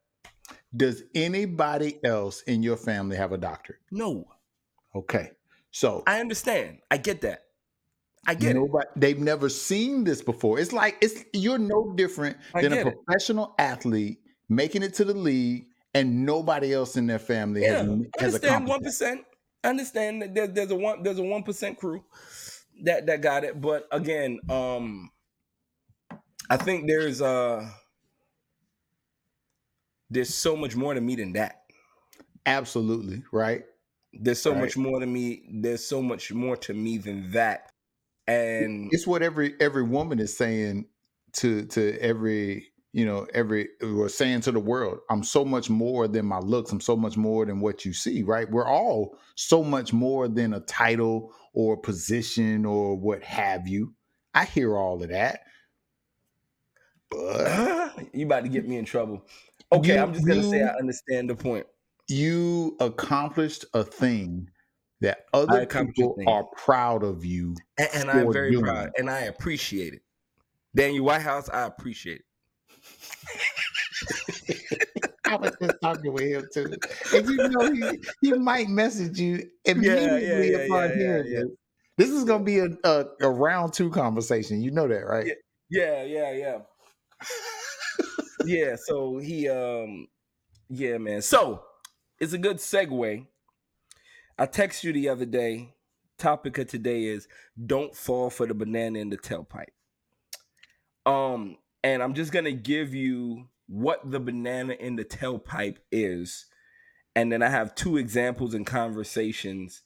does 0.76 1.04
anybody 1.16 2.00
else 2.04 2.42
in 2.44 2.64
your 2.64 2.78
family 2.78 3.18
have 3.18 3.32
a 3.32 3.38
doctorate? 3.38 3.80
no, 3.92 4.26
Okay. 4.96 5.32
So 5.72 6.04
I 6.06 6.20
understand. 6.20 6.80
I 6.92 6.98
get 6.98 7.22
that. 7.22 7.44
I 8.28 8.36
get 8.36 8.52
it. 8.52 8.60
nobody 8.60 8.88
they've 8.98 9.20
never 9.20 9.50
seen 9.50 10.04
this 10.04 10.22
before. 10.22 10.60
It's 10.60 10.74
like 10.74 10.98
it's 11.02 11.24
you're 11.34 11.58
no 11.58 11.94
different 11.96 12.38
I 12.54 12.62
than 12.62 12.74
a 12.74 12.76
get 12.76 12.88
it. 12.88 12.94
professional 13.06 13.56
athlete 13.58 14.20
making 14.50 14.84
it 14.84 14.94
to 14.96 15.06
the 15.06 15.14
league 15.14 15.66
and 15.94 16.26
nobody 16.26 16.74
else 16.74 16.96
in 16.96 17.08
their 17.08 17.20
family 17.20 17.64
Yeah, 17.64 17.66
has, 17.66 18.00
understand 18.20 18.68
one 18.68 18.82
percent. 18.82 19.26
I 19.64 19.70
understand 19.70 20.22
that 20.22 20.34
there's 20.34 20.50
there's 20.50 20.72
a 20.72 20.76
one 20.76 21.04
there's 21.04 21.20
a 21.20 21.24
one 21.24 21.44
percent 21.44 21.78
crew 21.78 22.04
that 22.84 23.06
that 23.06 23.22
got 23.22 23.44
it, 23.44 23.60
but 23.62 23.88
again, 23.92 24.40
um, 24.50 25.12
I 26.50 26.58
think 26.58 26.88
there's 26.88 27.22
uh 27.22 27.72
there's 30.10 30.34
so 30.34 30.56
much 30.56 30.76
more 30.76 30.94
to 30.94 31.02
me 31.02 31.16
than 31.16 31.34
that. 31.34 31.64
Absolutely, 32.46 33.24
right? 33.32 33.66
There's 34.14 34.42
so 34.42 34.54
Right. 34.54 34.56
much 34.56 34.76
more 34.78 35.00
to 35.00 35.06
me. 35.06 35.48
There's 35.52 35.86
so 35.86 36.02
much 36.02 36.32
more 36.34 36.58
to 36.58 36.74
me 36.74 36.98
than 36.98 37.32
that. 37.32 37.72
And 38.28 38.92
It's 38.92 39.08
what 39.08 39.22
every 39.24 39.60
every 39.60 39.84
woman 39.84 40.20
is 40.20 40.36
saying 40.36 40.90
to 41.34 41.66
to 41.68 41.98
every 42.00 42.71
you 42.94 43.06
know 43.06 43.26
every 43.34 43.70
or 43.82 44.10
saying 44.10 44.42
to 44.42 44.52
the 44.52 44.60
world 44.60 45.00
i'm 45.10 45.24
so 45.24 45.46
much 45.46 45.70
more 45.70 46.08
than 46.08 46.26
my 46.26 46.40
looks 46.40 46.72
i'm 46.72 46.82
so 46.82 46.96
much 46.96 47.18
more 47.18 47.46
than 47.46 47.60
what 47.62 47.86
you 47.86 47.94
see 47.94 48.24
right 48.24 48.50
we're 48.52 48.68
all 48.68 49.18
so 49.36 49.64
much 49.64 49.94
more 49.94 50.28
than 50.28 50.54
a 50.54 50.60
title 50.62 51.34
or 51.54 51.76
a 51.76 51.82
position 51.82 52.66
or 52.66 52.98
what 52.98 53.24
have 53.24 53.68
you 53.68 53.94
i 54.34 54.44
hear 54.46 54.78
all 54.78 55.02
of 55.02 55.10
that 55.10 55.42
but 57.10 57.94
you 58.14 58.26
about 58.26 58.44
to 58.44 58.50
get 58.50 58.68
me 58.68 58.78
in 58.78 58.86
trouble. 58.86 59.26
Okay, 59.72 59.96
You- 59.96 60.00
I'm 60.00 60.14
just 60.14 60.28
gonna 60.28 60.44
say 60.44 60.64
I 60.64 60.70
understand 60.80 61.30
the 61.30 61.36
point. 61.36 61.66
you 62.08 62.76
accomplished 62.80 63.66
a 63.74 63.84
thing 63.84 64.50
that 65.02 65.26
other 65.34 65.66
people 65.66 66.16
are 66.28 66.44
proud 66.56 67.04
of 67.04 67.26
you 67.26 67.56
And, 67.78 67.90
and 67.94 68.12
I'm 68.12 68.32
very 68.32 68.52
doing 68.52 68.64
proud, 68.64 68.90
and 68.98 69.10
I 69.10 69.22
appreciate 69.22 69.94
it. 69.94 70.02
Daniel 70.76 71.06
Whitehouse, 71.06 71.50
I 71.50 71.66
appreciate 71.66 72.18
it. 72.20 72.26
I 75.26 75.36
was 75.36 75.52
just 75.62 75.76
talking 75.82 76.14
with 76.14 76.24
him 76.24 76.48
too. 76.54 76.74
And 77.16 77.30
you 77.30 77.50
know, 77.50 77.72
he, 77.72 78.00
he 78.22 78.34
might 78.34 78.68
message 78.68 79.20
you 79.20 79.50
immediately 79.66 80.52
yeah, 80.52 80.58
upon 80.58 80.90
yeah, 80.90 80.96
hearing 80.96 81.32
yeah. 81.32 81.40
this. 81.40 81.50
This 81.98 82.10
is 82.10 82.24
gonna 82.24 82.44
be 82.44 82.60
a, 82.60 82.70
a, 82.84 83.06
a 83.22 83.30
round 83.30 83.74
two 83.74 83.90
conversation. 83.90 84.62
You 84.62 84.72
know 84.72 84.88
that, 84.88 85.06
right? 85.06 85.32
Yeah, 85.70 86.04
yeah, 86.04 86.32
yeah. 86.32 86.58
yeah, 88.46 88.76
so 88.86 89.18
he 89.18 89.48
um 89.48 90.08
yeah, 90.70 90.98
man. 90.98 91.22
So 91.22 91.64
it's 92.20 92.34
a 92.34 92.38
good 92.38 92.58
segue. 92.58 93.26
I 94.38 94.46
texted 94.48 94.84
you 94.86 94.94
the 94.94 95.10
other 95.10 95.26
day. 95.26 95.76
Topic 96.18 96.58
of 96.60 96.68
today 96.68 97.06
is 97.06 97.28
don't 97.66 97.96
fall 97.96 98.30
for 98.30 98.46
the 98.46 98.54
banana 98.54 99.00
in 99.00 99.10
the 99.10 99.18
tailpipe. 99.18 99.66
Um, 101.06 101.58
and 101.84 102.02
I'm 102.04 102.14
just 102.14 102.32
gonna 102.32 102.52
give 102.52 102.94
you 102.94 103.48
what 103.68 104.10
the 104.10 104.20
banana 104.20 104.74
in 104.74 104.96
the 104.96 105.06
tailpipe 105.06 105.78
is, 105.92 106.46
and 107.16 107.32
then 107.32 107.42
I 107.42 107.50
have 107.50 107.76
two 107.76 107.98
examples 107.98 108.54
and 108.54 108.66
conversations 108.66 109.84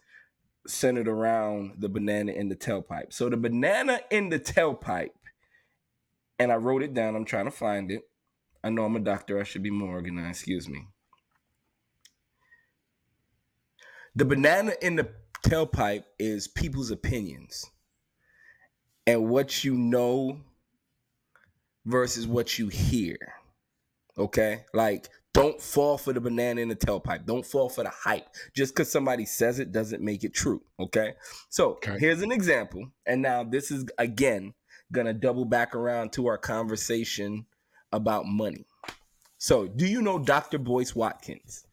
centered 0.67 1.07
around 1.07 1.75
the 1.77 1.89
banana 1.89 2.31
in 2.31 2.49
the 2.49 2.55
tailpipe. 2.55 3.13
So 3.13 3.29
the 3.29 3.37
banana 3.37 4.01
in 4.09 4.29
the 4.29 4.39
tailpipe 4.39 5.11
and 6.39 6.51
I 6.51 6.55
wrote 6.55 6.83
it 6.83 6.93
down. 6.93 7.15
I'm 7.15 7.25
trying 7.25 7.45
to 7.45 7.51
find 7.51 7.91
it. 7.91 8.03
I 8.63 8.69
know 8.69 8.85
I'm 8.85 8.95
a 8.95 8.99
doctor. 8.99 9.39
I 9.39 9.43
should 9.43 9.63
be 9.63 9.69
more 9.69 9.91
organized. 9.91 10.39
Excuse 10.39 10.67
me. 10.67 10.87
The 14.15 14.25
banana 14.25 14.73
in 14.81 14.95
the 14.95 15.09
tailpipe 15.43 16.05
is 16.17 16.47
people's 16.47 16.89
opinions 16.89 17.69
and 19.05 19.29
what 19.29 19.63
you 19.63 19.75
know 19.75 20.41
versus 21.85 22.27
what 22.27 22.57
you 22.59 22.67
hear. 22.67 23.17
Okay? 24.17 24.65
Like, 24.73 25.09
don't 25.33 25.61
fall 25.61 25.97
for 25.97 26.13
the 26.13 26.21
banana 26.21 26.61
in 26.61 26.69
the 26.69 26.75
tailpipe. 26.75 27.25
Don't 27.25 27.45
fall 27.45 27.67
for 27.69 27.83
the 27.83 27.89
hype. 27.89 28.27
Just 28.55 28.73
because 28.73 28.89
somebody 28.91 29.25
says 29.25 29.59
it 29.59 29.71
doesn't 29.71 30.01
make 30.01 30.23
it 30.23 30.33
true. 30.33 30.61
Okay? 30.79 31.13
So, 31.49 31.71
Okay. 31.73 31.97
here's 31.99 32.21
an 32.21 32.31
example. 32.31 32.91
And 33.05 33.21
now, 33.21 33.43
this 33.43 33.71
is 33.71 33.85
again 33.97 34.53
gonna 34.91 35.13
double 35.13 35.45
back 35.45 35.75
around 35.75 36.13
to 36.13 36.27
our 36.27 36.37
conversation 36.37 37.45
about 37.91 38.25
money. 38.25 38.65
So, 39.37 39.67
do 39.67 39.85
you 39.85 40.01
know 40.01 40.19
Dr. 40.19 40.57
Boyce 40.57 40.95
Watkins? 40.95 41.65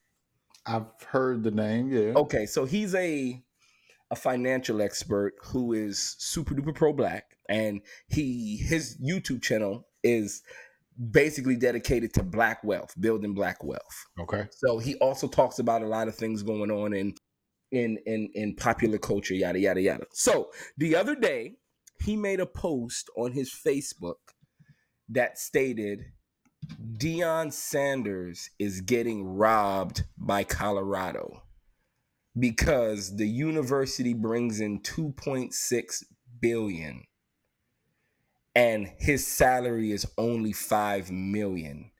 I've 0.66 0.86
heard 1.08 1.42
the 1.42 1.50
name. 1.50 1.90
Yeah. 1.90 2.12
Okay, 2.14 2.46
so 2.46 2.64
he's 2.64 2.94
a 2.94 3.42
a 4.10 4.16
financial 4.16 4.82
expert 4.82 5.34
who 5.42 5.72
is 5.72 6.16
super 6.18 6.54
duper 6.54 6.74
pro 6.74 6.92
black, 6.92 7.36
and 7.48 7.80
he 8.08 8.56
his 8.58 8.96
YouTube 8.98 9.42
channel 9.42 9.86
is 10.02 10.42
basically 11.10 11.56
dedicated 11.56 12.12
to 12.14 12.22
black 12.22 12.62
wealth, 12.64 12.94
building 13.00 13.34
black 13.34 13.64
wealth. 13.64 14.06
Okay. 14.20 14.46
So 14.50 14.78
he 14.78 14.96
also 14.96 15.26
talks 15.26 15.58
about 15.58 15.82
a 15.82 15.86
lot 15.86 16.08
of 16.08 16.14
things 16.14 16.42
going 16.42 16.70
on 16.70 16.92
in 16.92 17.14
in 17.70 17.98
in 18.06 18.28
in 18.34 18.54
popular 18.54 18.98
culture, 18.98 19.34
yada 19.34 19.58
yada 19.58 19.80
yada. 19.80 20.06
So 20.12 20.50
the 20.76 20.94
other 20.94 21.14
day, 21.14 21.56
he 22.04 22.16
made 22.16 22.40
a 22.40 22.46
post 22.46 23.08
on 23.16 23.32
his 23.32 23.52
Facebook 23.52 24.16
that 25.08 25.38
stated 25.38 26.04
Deion 26.98 27.52
Sanders 27.52 28.50
is 28.58 28.80
getting 28.80 29.24
robbed 29.24 30.04
by 30.16 30.44
Colorado 30.44 31.42
because 32.38 33.16
the 33.16 33.26
university 33.26 34.14
brings 34.14 34.60
in 34.60 34.80
2.6 34.80 36.04
billion 36.40 37.02
and 38.54 38.90
his 38.98 39.26
salary 39.26 39.92
is 39.92 40.06
only 40.18 40.52
5 40.52 41.10
million. 41.10 41.90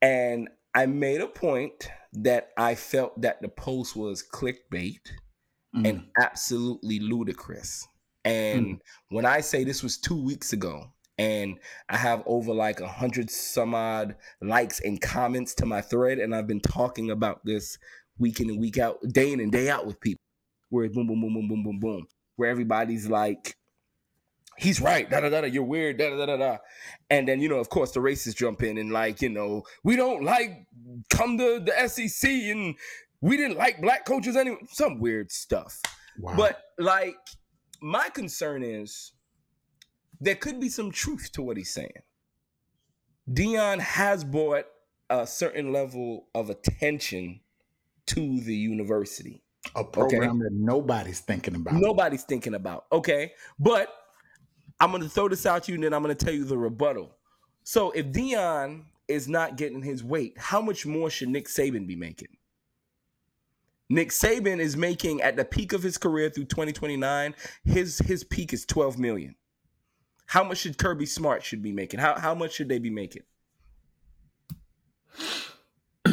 And 0.00 0.48
I 0.74 0.86
made 0.86 1.20
a 1.20 1.28
point 1.28 1.88
that 2.14 2.50
I 2.56 2.74
felt 2.74 3.20
that 3.22 3.40
the 3.40 3.48
post 3.48 3.96
was 3.96 4.22
clickbait 4.22 5.00
Mm. 5.74 5.88
and 5.88 6.06
absolutely 6.20 6.98
ludicrous. 6.98 7.86
And 8.24 8.80
when 9.08 9.24
I 9.24 9.40
say 9.40 9.64
this 9.64 9.82
was 9.82 9.98
two 9.98 10.22
weeks 10.22 10.52
ago, 10.52 10.92
and 11.18 11.58
I 11.88 11.96
have 11.96 12.22
over 12.26 12.52
like 12.52 12.80
a 12.80 12.88
hundred 12.88 13.30
some 13.30 13.74
odd 13.74 14.16
likes 14.40 14.80
and 14.80 15.00
comments 15.00 15.54
to 15.54 15.66
my 15.66 15.80
thread, 15.80 16.18
and 16.18 16.34
I've 16.34 16.46
been 16.46 16.60
talking 16.60 17.10
about 17.10 17.44
this 17.44 17.78
week 18.18 18.40
in 18.40 18.50
and 18.50 18.60
week 18.60 18.78
out, 18.78 18.98
day 19.08 19.32
in 19.32 19.40
and 19.40 19.50
day 19.50 19.70
out 19.70 19.86
with 19.86 19.98
people, 20.00 20.20
where 20.68 20.88
boom, 20.88 21.06
boom, 21.06 21.20
boom, 21.20 21.34
boom, 21.34 21.48
boom, 21.48 21.62
boom, 21.64 21.80
boom, 21.80 22.06
where 22.36 22.50
everybody's 22.50 23.08
like, 23.08 23.56
he's 24.62 24.80
right, 24.80 25.08
da 25.10 25.20
da 25.20 25.28
da 25.28 25.42
da, 25.42 25.46
you're 25.46 25.62
weird, 25.62 25.98
da 25.98 26.10
da 26.10 26.26
da 26.26 26.36
da. 26.36 26.56
And 27.10 27.28
then, 27.28 27.40
you 27.40 27.48
know, 27.48 27.58
of 27.58 27.68
course, 27.68 27.92
the 27.92 28.00
racists 28.00 28.36
jump 28.36 28.62
in 28.62 28.78
and 28.78 28.92
like, 28.92 29.20
you 29.20 29.28
know, 29.28 29.64
we 29.82 29.96
don't 29.96 30.22
like 30.22 30.66
come 31.10 31.36
to 31.38 31.60
the 31.60 31.88
SEC 31.88 32.30
and 32.30 32.74
we 33.20 33.36
didn't 33.36 33.56
like 33.56 33.80
black 33.80 34.04
coaches 34.04 34.36
anyway, 34.36 34.58
some 34.70 34.98
weird 34.98 35.30
stuff. 35.30 35.80
Wow. 36.18 36.34
But 36.36 36.62
like, 36.78 37.16
my 37.80 38.08
concern 38.08 38.62
is 38.62 39.12
there 40.20 40.36
could 40.36 40.60
be 40.60 40.68
some 40.68 40.90
truth 40.90 41.30
to 41.32 41.42
what 41.42 41.56
he's 41.56 41.70
saying. 41.70 42.02
Deion 43.30 43.80
has 43.80 44.24
brought 44.24 44.66
a 45.10 45.26
certain 45.26 45.72
level 45.72 46.28
of 46.34 46.50
attention 46.50 47.40
to 48.06 48.40
the 48.40 48.54
university. 48.54 49.42
a 49.74 49.84
program 49.84 50.38
that 50.40 50.52
nobody's 50.52 51.20
thinking 51.20 51.54
about. 51.54 51.74
Nobody's 51.74 52.24
thinking 52.24 52.54
about. 52.54 52.86
Okay. 52.92 53.32
But 53.58 53.88
I'm 54.82 54.90
going 54.90 55.02
to 55.02 55.08
throw 55.08 55.28
this 55.28 55.46
out 55.46 55.62
to 55.64 55.72
you 55.72 55.76
and 55.76 55.84
then 55.84 55.94
I'm 55.94 56.02
going 56.02 56.14
to 56.14 56.24
tell 56.24 56.34
you 56.34 56.44
the 56.44 56.58
rebuttal. 56.58 57.14
So 57.62 57.92
if 57.92 58.06
Deion 58.06 58.82
is 59.06 59.28
not 59.28 59.56
getting 59.56 59.80
his 59.80 60.02
weight, 60.02 60.34
how 60.36 60.60
much 60.60 60.84
more 60.84 61.08
should 61.08 61.28
Nick 61.28 61.46
Saban 61.46 61.86
be 61.86 61.94
making? 61.94 62.36
Nick 63.88 64.08
Saban 64.08 64.58
is 64.58 64.76
making 64.76 65.20
at 65.22 65.36
the 65.36 65.44
peak 65.44 65.72
of 65.72 65.82
his 65.84 65.98
career 65.98 66.30
through 66.30 66.46
2029, 66.46 67.34
his 67.64 67.98
his 67.98 68.24
peak 68.24 68.52
is 68.52 68.66
12 68.66 68.98
million. 68.98 69.36
How 70.26 70.42
much 70.42 70.58
should 70.58 70.78
Kirby 70.78 71.06
Smart 71.06 71.44
should 71.44 71.62
be 71.62 71.72
making? 71.72 72.00
How 72.00 72.18
how 72.18 72.34
much 72.34 72.52
should 72.54 72.68
they 72.68 72.78
be 72.80 72.90
making? 72.90 73.22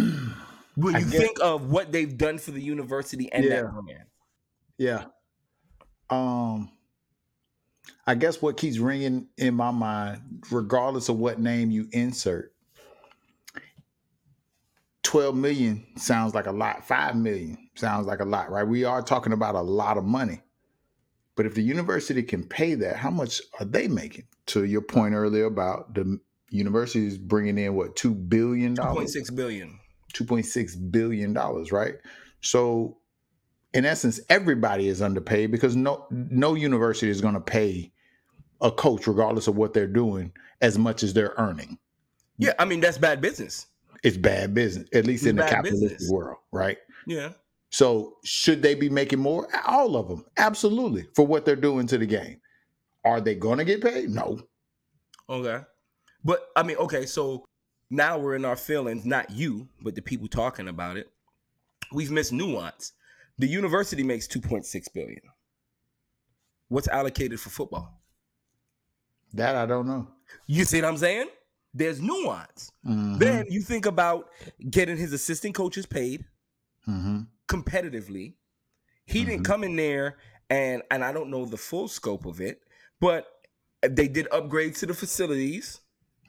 When 0.76 0.94
you 0.96 1.02
guess- 1.02 1.12
think 1.20 1.38
of 1.42 1.70
what 1.70 1.92
they've 1.92 2.18
done 2.18 2.38
for 2.38 2.52
the 2.52 2.62
university 2.62 3.32
and 3.34 3.44
Yeah. 3.46 3.64
that 3.64 3.72
brand. 3.72 4.08
Yeah. 4.78 5.06
Um 6.10 6.72
I 8.06 8.16
guess 8.16 8.42
what 8.42 8.58
keeps 8.58 8.78
ringing 8.78 9.28
in 9.38 9.54
my 9.54 9.72
mind, 9.72 10.44
regardless 10.52 11.10
of 11.10 11.18
what 11.18 11.40
name 11.40 11.72
you 11.72 11.88
insert, 11.92 12.54
12 15.04 15.36
million 15.36 15.86
sounds 15.96 16.34
like 16.36 16.48
a 16.48 16.52
lot. 16.52 16.86
5 16.86 17.16
million 17.16 17.70
sounds 17.76 18.08
like 18.08 18.20
a 18.20 18.26
lot, 18.26 18.52
right? 18.52 18.68
We 18.68 18.84
are 18.84 19.02
talking 19.02 19.34
about 19.34 19.56
a 19.56 19.62
lot 19.62 19.98
of 19.98 20.04
money. 20.04 20.42
But 21.36 21.46
if 21.46 21.56
the 21.56 21.62
university 21.62 22.22
can 22.22 22.44
pay 22.44 22.76
that, 22.76 22.98
how 22.98 23.10
much 23.10 23.42
are 23.60 23.66
they 23.66 23.88
making? 23.88 24.26
To 24.48 24.66
your 24.66 24.82
point 24.82 25.14
earlier 25.14 25.46
about 25.46 25.94
the 25.94 26.20
universities 26.50 27.18
bringing 27.18 27.58
in 27.58 27.76
what, 27.76 27.96
$2 27.96 28.30
billion? 28.30 28.76
2.6 28.76 29.36
billion. 29.36 29.80
2.6 30.14 30.92
billion 30.92 31.34
dollars 31.34 31.72
right 31.72 31.96
so 32.42 32.98
in 33.74 33.86
essence 33.86 34.20
everybody 34.30 34.88
is 34.88 35.02
underpaid 35.02 35.52
because 35.52 35.76
no 35.76 36.06
no 36.10 36.54
university 36.56 37.10
is 37.10 37.22
going 37.22 37.34
to 37.36 37.40
pay 37.40 37.92
a 38.62 38.72
coach 38.72 39.08
regardless 39.08 39.48
of 39.48 39.56
what 39.56 39.74
they're 39.74 39.88
doing 39.88 40.32
as 40.62 40.78
much 40.78 41.04
as 41.04 41.14
they're 41.14 41.34
earning 41.38 41.78
Yeah, 42.38 42.54
I 42.60 42.66
mean 42.66 42.80
that's 42.80 42.98
bad 42.98 43.22
business. 43.22 43.68
it's 44.04 44.18
bad 44.18 44.54
business 44.54 44.88
at 44.94 45.06
least 45.06 45.24
It's 45.24 45.30
in 45.30 45.36
the 45.38 45.44
capitalistic 45.44 45.90
business. 45.98 46.12
world 46.12 46.38
right 46.52 46.78
Yeah. 47.08 47.34
so 47.70 48.18
should 48.24 48.62
they 48.62 48.76
be 48.76 48.90
making 48.90 49.20
more 49.20 49.48
all 49.68 49.96
of 49.96 50.08
them 50.08 50.26
absolutely 50.38 51.08
for 51.16 51.26
what 51.26 51.46
they're 51.46 51.56
doing 51.56 51.88
to 51.88 51.98
the 51.98 52.06
game 52.06 52.40
are 53.06 53.22
they 53.22 53.36
going 53.36 53.60
to 53.60 53.66
get 53.66 53.82
paid 53.82 54.10
no 54.10 54.40
Okay. 55.30 55.64
But 56.26 56.48
I 56.56 56.64
mean, 56.64 56.78
okay, 56.78 57.06
so 57.06 57.46
now 57.92 58.18
we're 58.18 58.36
in 58.36 58.46
our 58.46 58.56
feelings, 58.56 59.06
not 59.06 59.30
you, 59.30 59.70
but 59.80 59.94
the 59.94 60.02
people 60.02 60.28
talking 60.28 60.68
about 60.68 60.98
it. 60.98 61.08
We've 61.94 62.10
missed 62.10 62.34
nuance. 62.34 62.94
The 63.40 63.48
university 63.48 64.04
makes 64.04 64.28
2.6 64.28 64.94
billion. 64.94 65.22
What's 66.68 66.88
allocated 66.88 67.40
for 67.40 67.50
football? 67.50 67.96
that 69.34 69.56
i 69.56 69.64
don't 69.68 69.86
know 69.86 70.08
You 70.48 70.64
see 70.66 70.82
what 70.82 70.88
I'm 70.88 70.98
saying? 70.98 71.28
There's 71.72 72.02
nuance. 72.02 72.72
Mhm, 72.84 73.20
Then 73.20 73.46
you 73.48 73.62
think 73.62 73.86
about 73.86 74.30
getting 74.72 74.98
his 74.98 75.14
assistant 75.14 75.54
coaches 75.54 75.86
paid 75.86 76.26
mhm. 76.88 77.28
competitively. 77.48 78.34
He 79.06 79.24
didn't 79.24 79.42
Mhm. 79.42 79.46
come 79.46 79.64
in 79.64 79.76
there 79.76 80.18
and 80.50 80.82
and 80.90 81.04
I 81.04 81.12
don't 81.14 81.30
know 81.30 81.46
the 81.46 81.58
full 81.58 81.88
scope 81.88 82.26
of 82.26 82.42
it, 82.42 82.64
but 83.00 83.28
they 83.88 84.08
did 84.08 84.28
upgrades 84.32 84.80
to 84.80 84.88
the 84.88 84.96
facilities. 84.96 85.80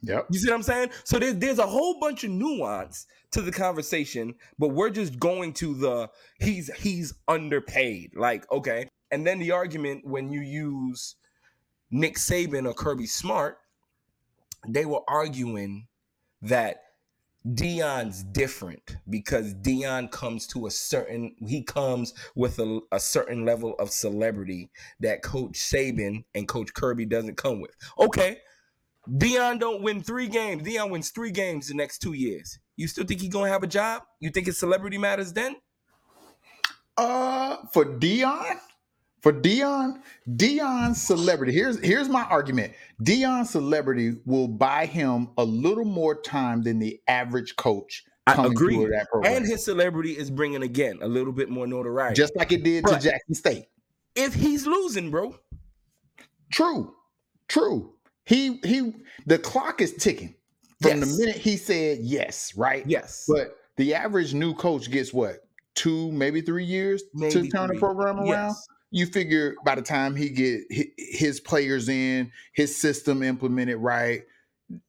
Yep 0.03 0.27
You 0.31 0.39
see 0.39 0.49
what 0.49 0.57
I'm 0.57 0.63
saying? 0.63 0.91
So 1.05 1.19
there's 1.19 1.37
there's 1.37 1.59
a 1.59 1.67
whole 1.67 1.99
bunch 2.01 2.25
of 2.25 2.31
nuance 2.31 3.07
to 3.33 3.43
the 3.43 3.53
conversation, 3.53 4.35
but 4.59 4.69
we're 4.69 4.91
just 4.91 5.19
going 5.19 5.53
to 5.55 5.75
the 5.75 6.11
he's 6.41 6.73
he's 6.75 7.15
underpaid. 7.29 8.13
Like, 8.17 8.51
okay. 8.51 8.89
And 9.11 9.27
then 9.27 9.39
the 9.39 9.51
argument 9.53 10.07
when 10.07 10.31
you 10.31 10.41
use 10.41 11.17
Nick 11.91 12.17
Saban 12.17 12.67
or 12.67 12.75
Kirby 12.75 13.07
Smart, 13.07 13.59
they 14.69 14.85
were 14.85 15.03
arguing 15.09 15.89
that 16.43 16.83
Deion's 17.47 18.23
different 18.23 18.97
because 19.09 19.55
Deion 19.55 20.11
comes 20.11 20.47
to 20.49 20.67
a 20.67 20.71
certain 20.71 21.35
he 21.39 21.63
comes 21.63 22.13
with 22.35 22.59
a, 22.59 22.81
a 22.93 23.01
certain 23.01 23.47
level 23.47 23.75
of 23.79 23.91
celebrity 23.91 24.71
that 25.01 25.23
Coach 25.23 25.55
Saban 25.55 26.25
and 26.35 26.47
Coach 26.47 26.75
Kirby 26.75 27.07
doesn't 27.07 27.39
come 27.39 27.61
with. 27.61 27.75
Okay, 27.99 28.39
Deion 29.09 29.59
don't 29.59 29.83
win 29.83 30.03
three 30.03 30.29
games. 30.29 30.63
Deion 30.63 30.91
wins 30.91 31.11
three 31.11 31.31
games 31.31 31.69
the 31.69 31.75
next 31.75 31.99
two 31.99 32.13
years. 32.13 32.59
You 32.77 32.87
still 32.89 33.05
think 33.05 33.21
he 33.21 33.29
gonna 33.29 33.49
have 33.51 33.63
a 33.63 33.67
job? 33.67 34.03
You 34.21 34.31
think 34.31 34.47
his 34.47 34.59
celebrity 34.59 34.99
matters 34.99 35.33
then? 35.33 35.57
Uh, 36.97 37.57
for 37.73 37.85
Deion, 37.85 38.57
for 39.23 39.33
Deion, 39.33 40.01
Deion's 40.29 41.01
celebrity. 41.01 41.53
Here's 41.53 41.79
here's 41.81 42.09
my 42.09 42.25
argument. 42.25 42.75
Deion's 43.03 43.51
celebrity 43.51 44.13
will 44.27 44.49
buy 44.49 44.87
him 44.87 45.31
a 45.39 45.45
little 45.45 45.85
more 45.85 46.21
time 46.21 46.63
than 46.63 46.79
the 46.79 47.01
average 47.09 47.57
coach 47.57 48.05
I 48.27 48.47
agree. 48.47 48.87
And 49.25 49.47
his 49.47 49.65
celebrity 49.65 50.17
is 50.17 50.31
bringing 50.31 50.63
again 50.63 50.99
a 51.03 51.09
little 51.09 51.33
bit 51.33 51.49
more 51.49 51.67
notoriety. 51.67 52.15
just 52.15 52.37
like 52.37 52.53
it 52.53 52.63
did 52.63 52.85
But- 52.85 53.01
to 53.01 53.09
Jackson 53.11 53.35
State. 53.35 53.67
if 54.15 54.35
he's 54.35 54.67
losing, 54.67 55.11
bro. 55.11 55.37
True, 56.53 56.95
true. 57.49 57.95
He 58.31 58.61
he. 58.65 58.95
The 59.27 59.39
clock 59.39 59.81
is 59.81 59.93
ticking 59.95 60.37
from 60.81 60.99
Yes. 61.01 61.17
the 61.17 61.19
minute 61.19 61.37
he 61.37 61.57
said 61.57 61.99
yes. 62.01 62.55
Right. 62.57 62.85
Yes. 62.87 63.25
But 63.29 63.57
the 63.77 63.93
average 63.95 64.33
new 64.35 64.55
coach 64.55 64.89
gets 64.91 65.13
what 65.13 65.41
two, 65.75 66.13
maybe 66.13 66.41
three 66.41 66.65
years 66.65 67.03
to 67.19 67.31
turn 67.49 67.69
three. 67.69 67.77
the 67.77 67.81
program 67.81 68.19
around. 68.21 68.27
Yes. 68.29 68.67
you 68.93 69.07
figure 69.07 69.55
by 69.65 69.75
the 69.75 69.83
time 69.83 70.15
he 70.15 70.29
get 70.31 70.61
his 70.97 71.41
players 71.41 71.89
in, 71.89 72.31
his 72.55 72.75
system 72.77 73.23
implemented 73.25 73.79
right, 73.79 74.23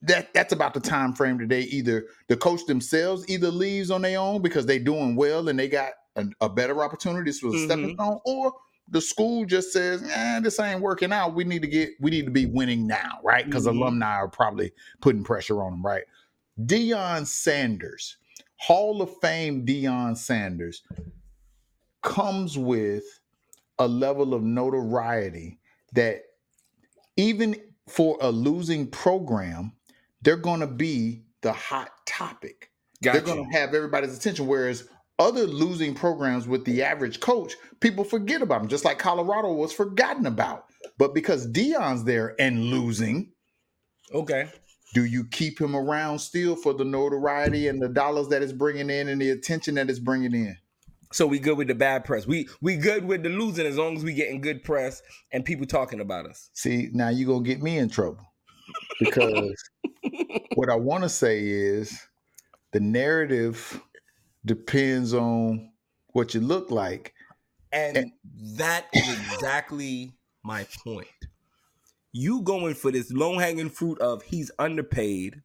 that 0.04 0.32
that's 0.36 0.54
about 0.54 0.74
the 0.76 0.80
time 0.80 1.14
frame 1.14 1.40
today. 1.40 1.62
either 1.62 2.06
the 2.28 2.38
coach 2.38 2.64
themselves 2.68 3.26
either 3.28 3.50
leaves 3.50 3.90
on 3.92 4.04
their 4.04 4.20
own 4.20 4.42
because 4.42 4.66
they're 4.68 4.80
doing 4.80 5.16
well 5.16 5.50
and 5.50 5.58
they 5.58 5.68
got 5.68 5.94
a, 6.16 6.26
a 6.42 6.50
better 6.50 6.84
opportunity. 6.84 7.30
This 7.30 7.42
was 7.42 7.56
a 7.56 7.66
stepping 7.66 7.90
Mhm. 7.92 7.94
stone, 7.96 8.20
or 8.26 8.54
the 8.92 9.02
school 9.02 9.46
just 9.46 9.72
says, 9.74 10.04
"Eh, 10.04 10.40
this 10.42 10.60
ain't 10.60 10.82
working 10.82 11.12
out. 11.12 11.34
We 11.34 11.44
need 11.44 11.62
to 11.64 11.68
get, 11.68 11.92
we 12.00 12.12
need 12.12 12.26
to 12.26 12.32
be 12.32 12.46
winning 12.46 12.86
now, 12.86 13.20
right?" 13.24 13.46
Because 13.46 13.66
Mhm. 13.66 13.78
alumni 13.78 14.16
are 14.16 14.28
probably 14.28 14.72
putting 15.02 15.24
pressure 15.24 15.64
on 15.64 15.72
them, 15.72 15.86
right? 15.86 16.04
Deion 16.60 17.26
Sanders 17.26 18.18
Hall 18.58 19.02
of 19.02 19.10
Fame 19.22 19.66
Deion 19.66 20.16
Sanders 20.16 20.84
comes 22.04 22.58
with 22.58 23.04
a 23.80 23.88
level 23.88 24.34
of 24.36 24.44
notoriety 24.44 25.60
that 25.94 26.24
even 27.18 27.56
for 27.88 28.18
a 28.22 28.30
losing 28.30 28.88
program, 28.88 29.74
they're 30.22 30.36
going 30.38 30.60
to 30.60 30.68
be 30.68 31.24
the 31.42 31.54
hot 31.54 31.92
topic. 32.06 32.72
Got 33.02 33.14
they're 33.14 33.22
going 33.22 33.52
to 33.52 33.58
have 33.58 33.74
everybody's 33.74 34.16
attention. 34.16 34.46
Whereas 34.46 34.88
other 35.22 35.46
losing 35.46 35.94
programs 35.94 36.48
with 36.48 36.66
the 36.66 36.82
average 36.84 37.20
coach, 37.20 37.54
people 37.80 38.04
forget 38.04 38.42
about 38.42 38.62
them, 38.62 38.70
just 38.70 38.86
like 38.86 39.00
Colorado 39.00 39.54
was 39.54 39.72
forgotten 39.72 40.26
about. 40.26 40.66
But 40.98 41.14
because 41.14 41.48
Deion's 41.48 42.04
there 42.04 42.36
and 42.40 42.66
losing, 42.66 43.32
Okay. 44.14 44.50
do 44.94 45.06
you 45.06 45.26
keep 45.26 45.62
him 45.62 45.76
around 45.76 46.20
still 46.20 46.56
for 46.56 46.74
the 46.74 46.84
notoriety 46.84 47.68
and 47.68 47.82
the 47.82 47.88
dollars 47.90 48.28
that 48.30 48.42
it's 48.42 48.52
bringing 48.52 48.90
in 48.90 49.08
and 49.10 49.22
the 49.22 49.30
attention 49.30 49.76
that 49.76 49.90
it's 49.90 50.00
bringing 50.00 50.34
in? 50.34 50.58
So 51.14 51.28
we 51.28 51.40
good 51.40 51.58
with 51.58 51.68
the 51.68 51.76
bad 51.76 52.06
press. 52.06 52.26
We 52.26 52.48
we 52.62 52.78
good 52.78 53.06
with 53.06 53.24
the 53.24 53.30
losing 53.30 53.68
as 53.68 53.78
long 53.78 53.98
as 53.98 54.04
we 54.04 54.14
getting 54.14 54.42
good 54.42 54.64
press 54.64 55.02
and 55.32 55.46
people 55.46 55.66
talking 55.66 56.00
about 56.00 56.26
us. 56.26 56.50
See, 56.54 56.90
now 56.94 57.10
you're 57.10 57.28
going 57.28 57.44
to 57.44 57.50
get 57.50 57.62
me 57.62 57.78
in 57.78 57.90
trouble 57.90 58.26
because 59.00 59.54
what 60.56 60.70
I 60.70 60.76
want 60.76 61.04
to 61.04 61.10
say 61.10 61.42
is 61.48 62.00
the 62.72 62.80
narrative 62.80 63.82
depends 64.46 65.14
on 65.14 65.72
what 66.14 66.34
you 66.34 66.42
look 66.42 66.72
like. 66.72 67.14
And 67.72 68.12
that 68.58 68.88
is 68.94 69.10
exactly 69.10 70.14
my 70.44 70.68
point. 70.84 71.08
You 72.12 72.42
going 72.42 72.76
for 72.76 72.92
this 72.92 73.12
low 73.12 73.38
hanging 73.38 73.70
fruit 73.70 74.00
of 74.00 74.24
he's 74.24 74.52
underpaid. 74.60 75.42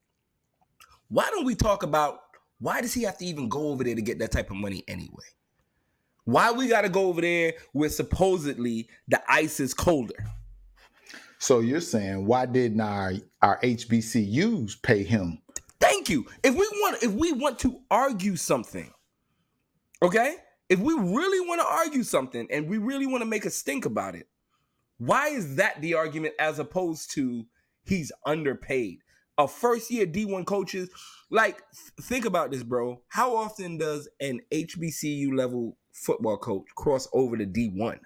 Why 1.09 1.29
don't 1.31 1.45
we 1.45 1.55
talk 1.55 1.85
about 1.85 2.21
why 2.59 2.81
does 2.81 2.95
he 2.95 3.03
have 3.03 3.19
to 3.19 3.25
even 3.25 3.49
go 3.49 3.69
over 3.69 3.85
there 3.85 3.95
to 3.95 4.03
get 4.03 4.19
that 4.19 4.33
type 4.33 4.51
of 4.51 4.57
money 4.57 4.83
anyway? 4.89 5.25
Why 6.25 6.51
we 6.51 6.67
got 6.67 6.81
to 6.81 6.89
go 6.89 7.07
over 7.07 7.21
there 7.21 7.55
where 7.73 7.89
supposedly 7.89 8.89
the 9.07 9.23
ice 9.31 9.61
is 9.61 9.73
colder? 9.75 10.25
So 11.39 11.61
you're 11.61 11.81
saying 11.81 12.27
why 12.27 12.47
didn't 12.47 12.81
our 12.81 13.13
our 13.43 13.61
HBCUs 13.61 14.83
pay 14.83 15.05
him? 15.05 15.41
Thank 16.07 16.25
you. 16.25 16.33
If 16.45 16.55
we 16.55 16.69
want 16.75 17.03
if 17.03 17.11
we 17.11 17.33
want 17.33 17.59
to 17.61 17.81
argue 17.90 18.37
something, 18.37 18.92
okay? 20.01 20.37
If 20.69 20.79
we 20.79 20.95
really 20.95 21.40
want 21.49 21.61
to 21.61 21.66
argue 21.66 22.05
something 22.05 22.47
and 22.49 22.69
we 22.69 22.79
really 22.79 23.07
want 23.07 23.23
to 23.23 23.27
make 23.27 23.45
a 23.45 23.51
stink 23.51 23.87
about 23.87 24.14
it, 24.14 24.29
why 24.99 25.31
is 25.31 25.57
that 25.57 25.81
the 25.81 25.95
argument 25.95 26.35
as 26.38 26.61
opposed 26.61 27.11
to 27.14 27.45
he's 27.87 28.12
underpaid? 28.25 28.99
A 29.37 29.49
first 29.49 29.90
year 29.90 30.07
D1 30.07 30.47
coaches, 30.47 30.88
like 31.29 31.57
th- 31.57 32.07
think 32.07 32.25
about 32.25 32.53
this, 32.53 32.62
bro. 32.62 33.03
How 33.09 33.35
often 33.35 33.77
does 33.77 34.09
an 34.21 34.42
HBCU 34.53 35.37
level 35.37 35.77
football 35.90 36.37
coach 36.37 36.66
cross 36.77 37.09
over 37.12 37.37
to 37.37 37.47
D1? 37.47 37.99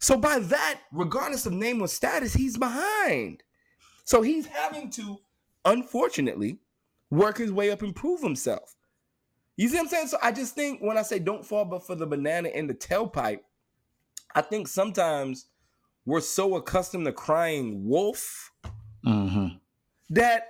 So 0.00 0.16
by 0.16 0.40
that, 0.40 0.80
regardless 0.90 1.46
of 1.46 1.52
name 1.52 1.80
or 1.80 1.86
status, 1.86 2.34
he's 2.34 2.58
behind. 2.58 3.44
So 4.04 4.22
he's 4.22 4.46
having 4.46 4.90
to, 4.90 5.20
unfortunately, 5.64 6.58
work 7.10 7.38
his 7.38 7.52
way 7.52 7.70
up 7.70 7.82
and 7.82 7.94
prove 7.94 8.20
himself. 8.22 8.74
You 9.56 9.68
see 9.68 9.76
what 9.76 9.82
I'm 9.82 9.88
saying? 9.88 10.06
So 10.08 10.18
I 10.22 10.32
just 10.32 10.54
think 10.54 10.80
when 10.80 10.96
I 10.96 11.02
say 11.02 11.18
don't 11.18 11.44
fall 11.44 11.64
but 11.64 11.86
for 11.86 11.94
the 11.94 12.06
banana 12.06 12.48
in 12.48 12.66
the 12.66 12.74
tailpipe, 12.74 13.40
I 14.34 14.40
think 14.40 14.66
sometimes 14.66 15.46
we're 16.06 16.20
so 16.20 16.56
accustomed 16.56 17.06
to 17.06 17.12
crying 17.12 17.86
wolf 17.86 18.50
Mm-hmm. 19.04 19.56
that 20.10 20.46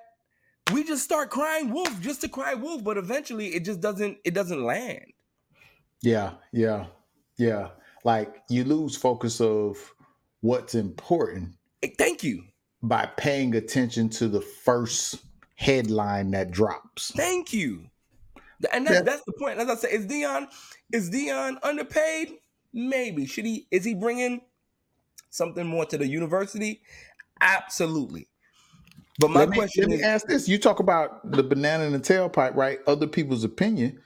we 0.74 0.84
just 0.84 1.02
start 1.02 1.30
crying 1.30 1.70
wolf 1.72 1.98
just 2.02 2.20
to 2.20 2.28
cry 2.28 2.52
wolf, 2.52 2.84
but 2.84 2.98
eventually 2.98 3.48
it 3.54 3.64
just 3.64 3.80
doesn't 3.80 4.18
it 4.24 4.34
doesn't 4.34 4.62
land. 4.62 5.06
Yeah, 6.02 6.32
yeah, 6.52 6.86
yeah. 7.38 7.68
Like 8.04 8.42
you 8.50 8.64
lose 8.64 8.94
focus 8.94 9.40
of 9.40 9.94
what's 10.42 10.74
important 10.74 11.54
Thank 11.98 12.22
you. 12.22 12.44
By 12.82 13.06
paying 13.16 13.54
attention 13.54 14.08
to 14.10 14.28
the 14.28 14.40
first 14.40 15.22
headline 15.54 16.32
that 16.32 16.50
drops. 16.50 17.12
Thank 17.12 17.52
you. 17.52 17.84
And 18.72 18.86
that, 18.86 18.92
Yeah. 18.92 19.02
that's 19.02 19.24
the 19.24 19.32
point. 19.32 19.58
As 19.58 19.68
I 19.68 19.74
said, 19.76 19.90
is 19.90 20.06
Deion 20.06 20.48
is 20.92 21.10
Deion 21.10 21.58
underpaid? 21.62 22.32
Maybe. 22.72 23.26
Should 23.26 23.44
he? 23.44 23.66
Is 23.70 23.84
he 23.84 23.94
bringing 23.94 24.40
something 25.30 25.66
more 25.66 25.84
to 25.86 25.98
the 25.98 26.06
university? 26.06 26.82
Absolutely. 27.40 28.28
But 29.18 29.30
my 29.30 29.46
me, 29.46 29.56
question 29.56 29.82
let 29.84 29.90
me 29.90 29.96
is, 29.96 30.02
ask 30.02 30.26
this: 30.26 30.48
You 30.48 30.58
talk 30.58 30.80
about 30.80 31.30
the 31.30 31.42
banana 31.42 31.84
in 31.84 31.92
the 31.92 32.00
tailpipe, 32.00 32.54
right? 32.54 32.78
Other 32.86 33.06
people's 33.06 33.44
opinion. 33.44 34.00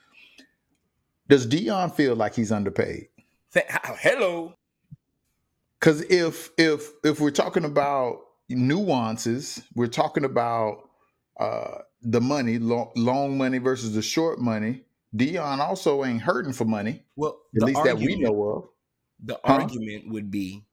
Does 1.28 1.46
Deion 1.46 1.94
feel 1.94 2.14
like 2.16 2.34
he's 2.34 2.52
underpaid? 2.52 3.08
th- 3.52 3.66
hello. 4.00 4.54
Because 5.80 6.02
if 6.02 6.50
if 6.58 6.90
if 7.04 7.20
we're 7.20 7.30
talking 7.30 7.64
about 7.64 8.20
nuances, 8.48 9.62
we're 9.74 9.86
talking 9.86 10.24
about 10.24 10.88
uh, 11.38 11.78
the 12.02 12.20
money, 12.20 12.58
long, 12.58 12.92
long 12.96 13.36
money 13.38 13.58
versus 13.58 13.94
the 13.94 14.02
short 14.02 14.38
money. 14.38 14.84
Deion 15.14 15.58
also 15.58 16.04
ain't 16.04 16.22
hurting 16.22 16.52
for 16.52 16.64
money, 16.64 17.04
Well, 17.16 17.40
at 17.56 17.62
least 17.62 17.82
that 17.84 17.98
we 17.98 18.16
know 18.16 18.42
of. 18.50 18.68
The 19.24 19.40
Huh? 19.44 19.58
argument 19.58 20.10
would 20.12 20.30
be 20.30 20.64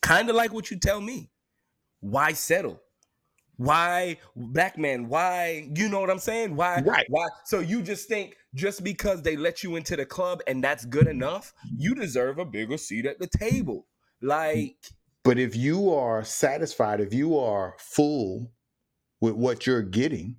kind 0.00 0.30
of 0.30 0.36
like 0.36 0.52
what 0.52 0.70
you 0.70 0.78
tell 0.78 1.00
me. 1.00 1.30
Why 2.00 2.32
settle? 2.32 2.80
Why 3.56 4.18
black 4.36 4.76
man? 4.78 5.08
Why 5.08 5.68
you 5.74 5.88
know 5.88 6.00
what 6.00 6.10
I'm 6.10 6.18
saying? 6.18 6.56
Why? 6.56 6.82
Right. 6.82 7.06
Why? 7.08 7.26
So 7.44 7.60
you 7.60 7.82
just 7.82 8.06
think 8.06 8.36
just 8.54 8.84
because 8.84 9.22
they 9.22 9.36
let 9.36 9.62
you 9.62 9.76
into 9.76 9.96
the 9.96 10.04
club 10.06 10.42
and 10.46 10.62
that's 10.62 10.84
good 10.84 11.06
enough, 11.06 11.54
you 11.76 11.94
deserve 11.94 12.38
a 12.38 12.44
bigger 12.44 12.76
seat 12.76 13.06
at 13.06 13.18
the 13.18 13.26
table. 13.26 13.86
Like 14.20 14.76
But 15.26 15.38
if 15.38 15.56
you 15.56 15.92
are 15.92 16.24
satisfied, 16.24 17.00
if 17.00 17.12
you 17.12 17.38
are 17.38 17.74
full 17.78 18.50
with 19.20 19.34
what 19.34 19.66
you're 19.66 19.82
getting, 19.82 20.36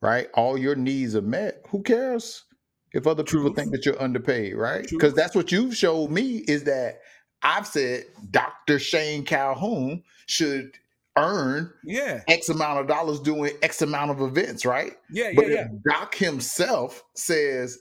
right? 0.00 0.28
All 0.34 0.58
your 0.58 0.74
needs 0.76 1.16
are 1.16 1.22
met. 1.22 1.64
Who 1.70 1.82
cares 1.82 2.44
if 2.92 3.06
other 3.06 3.24
people 3.24 3.52
think 3.54 3.72
that 3.72 3.86
you're 3.86 4.00
underpaid, 4.00 4.54
right? 4.54 4.86
Because 4.88 5.14
that's 5.14 5.34
what 5.34 5.50
you've 5.50 5.76
showed 5.76 6.10
me 6.10 6.44
is 6.46 6.64
that 6.64 7.00
I've 7.42 7.66
said 7.66 8.04
Dr. 8.30 8.78
Shane 8.78 9.24
Calhoun 9.24 10.02
should 10.26 10.72
earn 11.16 11.72
yeah, 11.84 12.22
X 12.28 12.48
amount 12.48 12.80
of 12.80 12.86
dollars 12.86 13.20
doing 13.20 13.52
X 13.62 13.80
amount 13.82 14.10
of 14.10 14.20
events, 14.20 14.66
right? 14.66 14.92
yeah, 15.10 15.26
yeah, 15.26 15.32
But 15.34 15.48
yeah. 15.48 15.60
if 15.66 15.82
Doc 15.88 16.14
himself 16.14 17.02
says, 17.14 17.78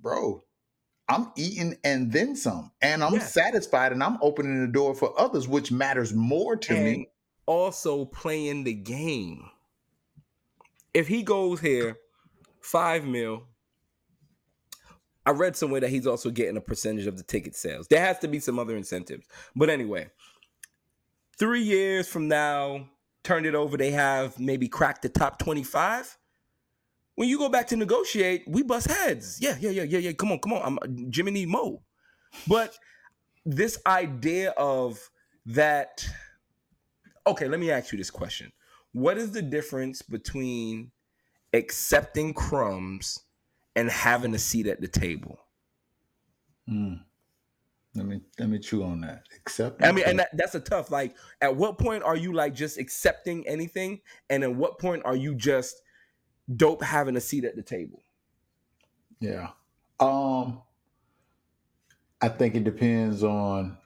bro, 0.00 0.43
I'm 1.08 1.30
eating 1.36 1.76
and 1.84 2.10
then 2.12 2.34
some, 2.34 2.72
and 2.80 3.04
I'm 3.04 3.14
Yeah. 3.14 3.18
satisfied 3.26 3.92
and 3.92 4.02
I'm 4.02 4.16
opening 4.22 4.60
the 4.64 4.72
door 4.72 4.94
for 4.94 5.18
others, 5.20 5.46
which 5.46 5.70
matters 5.70 6.14
more 6.14 6.56
to 6.56 6.74
and 6.76 6.84
me. 6.84 7.10
also 7.46 8.06
playing 8.06 8.64
the 8.64 8.72
game. 8.74 9.50
If 10.94 11.08
he 11.08 11.22
goes 11.22 11.60
here, 11.60 11.98
five 12.60 13.04
mil. 13.04 13.44
I 15.26 15.30
read 15.30 15.56
somewhere 15.56 15.80
that 15.80 15.88
he's 15.90 16.06
also 16.06 16.30
getting 16.30 16.56
a 16.56 16.60
percentage 16.60 17.06
of 17.06 17.16
the 17.16 17.22
ticket 17.22 17.56
sales. 17.56 17.86
There 17.88 18.00
has 18.00 18.18
to 18.20 18.28
be 18.28 18.40
some 18.40 18.58
other 18.58 18.76
incentives. 18.76 19.26
But 19.56 19.70
anyway, 19.70 20.10
three 21.38 21.62
years 21.62 22.08
from 22.08 22.28
now, 22.28 22.88
turned 23.22 23.46
it 23.46 23.54
over, 23.54 23.76
they 23.78 23.90
have 23.92 24.38
maybe 24.38 24.68
cracked 24.68 25.00
the 25.02 25.08
top 25.08 25.38
25. 25.38 26.18
When 27.16 27.28
you 27.28 27.38
go 27.38 27.48
back 27.48 27.68
to 27.68 27.76
negotiate, 27.76 28.44
we 28.46 28.62
bust 28.62 28.88
heads. 28.90 29.38
Yeah, 29.40 29.56
yeah, 29.60 29.70
yeah, 29.70 29.84
yeah, 29.84 29.98
yeah. 29.98 30.12
Come 30.12 30.32
on, 30.32 30.38
come 30.40 30.52
on. 30.54 30.78
I'm 30.82 31.10
Jiminy 31.12 31.46
Mo. 31.46 31.82
But 32.48 32.74
this 33.44 33.78
idea 33.86 34.50
of 34.50 34.98
that 35.46 36.06
okay, 37.26 37.48
let 37.48 37.60
me 37.60 37.70
ask 37.70 37.92
you 37.92 37.98
this 37.98 38.10
question. 38.10 38.52
What 38.92 39.18
is 39.18 39.32
the 39.32 39.42
difference 39.42 40.02
between 40.02 40.90
accepting 41.52 42.34
crumbs 42.34 43.20
and 43.76 43.90
having 43.90 44.34
a 44.34 44.38
seat 44.38 44.66
at 44.66 44.80
the 44.80 44.88
table? 44.88 45.38
Mm. 46.68 47.00
Let 47.96 48.06
me 48.06 48.20
let 48.38 48.48
me 48.48 48.58
chew 48.58 48.82
on 48.82 49.02
that. 49.02 49.22
Accept. 49.36 49.84
I 49.84 49.92
mean, 49.92 50.04
and 50.06 50.18
that, 50.18 50.36
that's 50.36 50.56
a 50.56 50.60
tough. 50.60 50.90
Like, 50.90 51.14
at 51.40 51.54
what 51.54 51.78
point 51.78 52.02
are 52.02 52.16
you 52.16 52.32
like 52.32 52.52
just 52.52 52.76
accepting 52.76 53.46
anything, 53.46 54.00
and 54.30 54.42
at 54.42 54.52
what 54.52 54.80
point 54.80 55.02
are 55.04 55.14
you 55.14 55.34
just 55.34 55.80
dope 56.54 56.82
having 56.82 57.16
a 57.16 57.20
seat 57.20 57.44
at 57.44 57.56
the 57.56 57.62
table? 57.62 58.02
yeah. 59.20 59.48
Um, 60.00 60.60
I 62.20 62.28
think 62.28 62.54
it 62.54 62.64
depends 62.64 63.22
on 63.22 63.78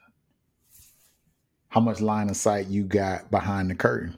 how 1.69 1.81
much 1.81 2.01
line 2.01 2.31
of 2.31 2.37
sight 2.37 2.69
you 2.69 2.85
got 2.85 3.31
behind 3.31 3.71
the 3.71 3.75
curtain, 3.75 4.17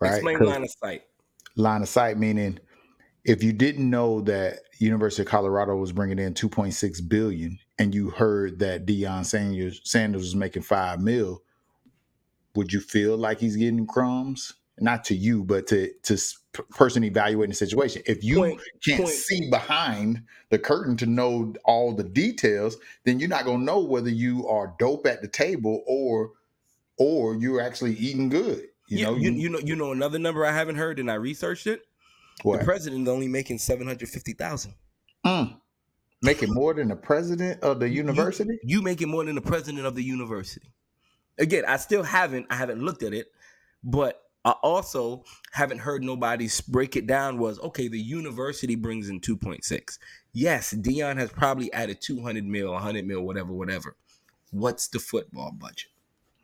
right? 0.00 0.14
Explain 0.14 0.38
line 0.38 0.62
of 0.62 0.70
sight. 0.70 1.02
line 1.56 1.82
of 1.82 1.88
sight 1.88 2.16
meaning 2.16 2.58
if 3.24 3.42
you 3.42 3.52
didn't 3.52 3.88
know 3.88 4.20
that 4.22 4.58
University 4.78 5.22
of 5.22 5.28
Colorado 5.28 5.76
was 5.76 5.92
bringing 5.92 6.18
in 6.18 6.34
2.6 6.34 7.08
billion 7.08 7.58
and 7.78 7.94
you 7.94 8.10
heard 8.10 8.58
that 8.58 8.84
Deion 8.84 9.24
Sanders, 9.24 9.80
Sanders 9.84 10.22
was 10.22 10.34
making 10.34 10.62
5 10.62 11.00
mil, 11.00 11.42
would 12.54 12.72
you 12.72 12.80
feel 12.80 13.16
like 13.16 13.38
he's 13.38 13.56
getting 13.56 13.86
crumbs 13.86 14.54
not 14.80 15.04
to 15.04 15.14
you, 15.14 15.44
but 15.44 15.66
to 15.68 15.92
to 16.04 16.18
person 16.70 17.04
evaluating 17.04 17.50
the 17.50 17.56
situation. 17.56 18.02
If 18.06 18.22
you 18.24 18.36
Point- 18.36 18.60
can't 18.84 19.02
point. 19.04 19.14
see 19.14 19.48
behind 19.50 20.22
the 20.50 20.58
curtain 20.58 20.96
to 20.98 21.06
know 21.06 21.54
all 21.64 21.92
the 21.94 22.04
details, 22.04 22.76
then 23.04 23.18
you're 23.20 23.28
not 23.28 23.44
gonna 23.44 23.64
know 23.64 23.80
whether 23.80 24.10
you 24.10 24.46
are 24.48 24.74
dope 24.78 25.06
at 25.06 25.22
the 25.22 25.28
table 25.28 25.82
or 25.86 26.32
or 26.98 27.34
you're 27.36 27.60
actually 27.60 27.94
eating 27.94 28.28
good. 28.28 28.68
You 28.88 28.98
You, 28.98 29.04
know, 29.04 29.14
you, 29.16 29.30
you 29.32 29.48
know, 29.48 29.58
you 29.60 29.76
know 29.76 29.92
another 29.92 30.18
number 30.18 30.44
I 30.44 30.52
haven't 30.52 30.76
heard, 30.76 30.98
and 30.98 31.10
I 31.10 31.14
researched 31.14 31.66
it. 31.66 31.82
what? 32.42 32.58
The 32.60 32.64
president 32.64 33.08
only 33.08 33.28
making 33.28 33.58
seven 33.58 33.86
hundred 33.86 34.08
fifty 34.08 34.32
thousand. 34.34 34.74
Mm. 35.24 35.58
Making 36.24 36.52
more 36.54 36.72
than 36.74 36.88
the 36.88 36.96
president 36.96 37.62
of 37.62 37.80
the 37.80 37.88
university? 37.88 38.58
You 38.62 38.80
making 38.82 39.08
more 39.08 39.24
than 39.24 39.34
the 39.34 39.40
president 39.40 39.86
of 39.86 39.94
the 39.94 40.02
university. 40.04 40.72
Again, 41.38 41.64
I 41.66 41.78
still 41.78 42.02
haven't. 42.02 42.46
I 42.50 42.54
haven't 42.56 42.80
looked 42.82 43.02
at 43.02 43.12
it, 43.14 43.32
but 43.82 44.21
I 44.44 44.52
also 44.62 45.24
haven't 45.52 45.78
heard 45.78 46.02
nobody 46.02 46.48
break 46.68 46.96
it 46.96 47.06
down. 47.06 47.38
Was 47.38 47.60
okay. 47.60 47.88
The 47.88 48.00
university 48.00 48.74
brings 48.74 49.08
in 49.08 49.20
two 49.20 49.36
point 49.36 49.64
six. 49.64 49.98
Yes, 50.32 50.72
Deion 50.74 51.16
has 51.18 51.30
probably 51.30 51.72
added 51.72 52.00
two 52.00 52.22
hundred 52.22 52.44
mil, 52.46 52.76
hundred 52.76 53.06
mil, 53.06 53.22
whatever, 53.22 53.52
whatever. 53.52 53.96
What's 54.50 54.88
the 54.88 54.98
football 54.98 55.52
budget? 55.52 55.90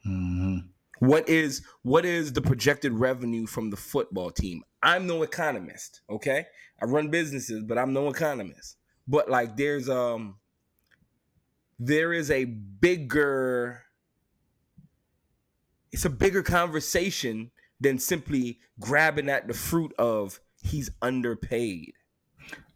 Mhm. 0.06 0.68
What 1.00 1.28
is 1.28 1.64
what 1.82 2.04
is 2.04 2.32
the 2.32 2.40
projected 2.40 2.92
revenue 2.92 3.46
from 3.46 3.70
the 3.70 3.76
football 3.76 4.30
team? 4.30 4.62
I'm 4.82 5.06
no 5.06 5.22
economist, 5.22 6.02
okay? 6.08 6.46
I 6.80 6.84
run 6.84 7.08
businesses, 7.08 7.64
but 7.64 7.78
I'm 7.78 7.92
no 7.92 8.08
economist. 8.08 8.76
But 9.06 9.28
like 9.28 9.56
there's 9.56 9.88
um 9.88 10.36
there 11.78 12.12
is 12.12 12.30
a 12.30 12.44
bigger 12.44 13.82
it's 15.90 16.04
a 16.04 16.10
bigger 16.10 16.42
conversation 16.42 17.50
than 17.80 17.98
simply 17.98 18.58
grabbing 18.80 19.28
at 19.28 19.48
the 19.48 19.54
fruit 19.54 19.92
of 19.98 20.40
he's 20.62 20.90
underpaid. 21.02 21.92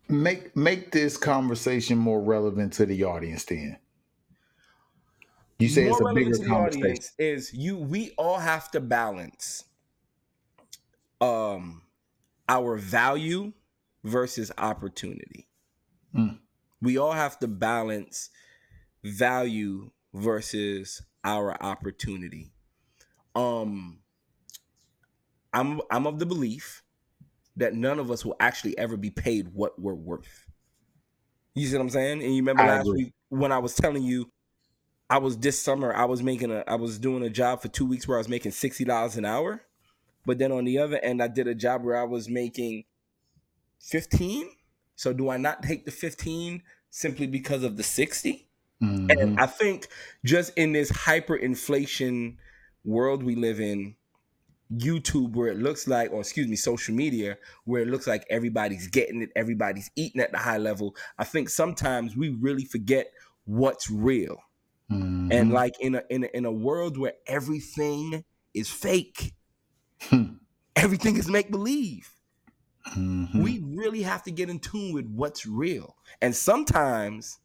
Make 0.08 0.56
make 0.56 0.92
this 0.92 1.16
conversation 1.16 1.96
more 1.98 2.20
relevant 2.20 2.72
to 2.74 2.86
the 2.86 3.04
audience 3.04 3.44
then. 3.44 3.78
You 5.58 5.68
say 5.68 5.86
it's 5.86 6.00
a 6.00 6.12
bigger 6.12 6.32
to 6.32 6.44
conversation. 6.44 6.82
audience 6.82 7.12
is 7.18 7.54
you 7.54 7.78
we 7.78 8.10
all 8.18 8.38
have 8.38 8.70
to 8.72 8.80
balance 8.80 9.64
um 11.20 11.82
our 12.48 12.76
value 12.76 13.52
versus 14.04 14.50
opportunity. 14.58 15.48
Mm. 16.14 16.38
We 16.82 16.98
all 16.98 17.12
have 17.12 17.38
to 17.38 17.48
balance 17.48 18.30
value 19.04 19.92
versus 20.12 21.02
our 21.24 21.56
opportunity. 21.62 22.52
Um 23.34 24.01
I'm 25.52 25.80
I'm 25.90 26.06
of 26.06 26.18
the 26.18 26.26
belief 26.26 26.82
that 27.56 27.74
none 27.74 27.98
of 27.98 28.10
us 28.10 28.24
will 28.24 28.36
actually 28.40 28.76
ever 28.78 28.96
be 28.96 29.10
paid 29.10 29.48
what 29.54 29.78
we're 29.80 29.94
worth. 29.94 30.46
You 31.54 31.66
see 31.66 31.76
what 31.76 31.82
I'm 31.82 31.90
saying? 31.90 32.22
And 32.22 32.34
you 32.34 32.42
remember 32.42 32.62
I 32.62 32.66
last 32.66 32.88
agree. 32.88 32.96
week 32.96 33.12
when 33.28 33.52
I 33.52 33.58
was 33.58 33.74
telling 33.74 34.02
you 34.02 34.30
I 35.10 35.18
was 35.18 35.38
this 35.38 35.60
summer 35.60 35.94
I 35.94 36.06
was 36.06 36.22
making 36.22 36.50
a 36.50 36.64
I 36.66 36.76
was 36.76 36.98
doing 36.98 37.22
a 37.22 37.30
job 37.30 37.62
for 37.62 37.68
2 37.68 37.86
weeks 37.86 38.08
where 38.08 38.16
I 38.18 38.20
was 38.20 38.28
making 38.28 38.52
$60 38.52 39.16
an 39.16 39.24
hour. 39.24 39.62
But 40.24 40.38
then 40.38 40.52
on 40.52 40.64
the 40.64 40.78
other 40.78 40.98
end 40.98 41.22
I 41.22 41.28
did 41.28 41.48
a 41.48 41.54
job 41.54 41.84
where 41.84 41.96
I 41.96 42.04
was 42.04 42.28
making 42.28 42.84
15. 43.80 44.48
So 44.96 45.12
do 45.12 45.28
I 45.30 45.36
not 45.36 45.62
take 45.62 45.84
the 45.84 45.90
15 45.90 46.62
simply 46.90 47.26
because 47.26 47.64
of 47.64 47.76
the 47.76 47.82
60? 47.82 48.48
Mhm. 48.82 49.10
And 49.10 49.40
I 49.40 49.46
think 49.46 49.88
just 50.24 50.52
in 50.56 50.72
this 50.72 50.90
hyperinflation 50.90 52.36
world 52.84 53.22
we 53.22 53.34
live 53.34 53.60
in, 53.60 53.96
YouTube, 54.72 55.32
where 55.34 55.48
it 55.48 55.58
looks 55.58 55.86
like, 55.86 56.12
or 56.12 56.20
excuse 56.20 56.48
me, 56.48 56.56
social 56.56 56.94
media, 56.94 57.36
where 57.64 57.82
it 57.82 57.88
looks 57.88 58.06
like 58.06 58.24
everybody's 58.30 58.86
getting 58.88 59.22
it, 59.22 59.30
everybody's 59.36 59.90
eating 59.96 60.20
at 60.20 60.32
the 60.32 60.38
high 60.38 60.58
level. 60.58 60.96
I 61.18 61.24
think 61.24 61.48
sometimes 61.50 62.16
we 62.16 62.30
really 62.30 62.64
forget 62.64 63.12
what's 63.44 63.90
real. 63.90 64.36
Mhm. 64.90 65.32
And 65.32 65.52
like 65.52 65.74
in 65.80 65.94
a 65.96 66.02
in 66.10 66.24
a, 66.24 66.28
in 66.34 66.44
a 66.44 66.52
world 66.52 66.98
where 66.98 67.14
everything 67.26 68.24
is 68.54 68.68
fake, 68.70 69.34
Hmm. 70.02 70.34
everything 70.76 71.16
is 71.16 71.28
make 71.28 71.50
believe. 71.50 72.10
Mhm. 72.96 73.42
We 73.42 73.60
really 73.60 74.02
have 74.02 74.22
to 74.24 74.30
get 74.32 74.50
in 74.50 74.58
tune 74.58 74.92
with 74.92 75.06
what's 75.06 75.46
real. 75.46 75.96
And 76.20 76.34
sometimes 76.34 77.38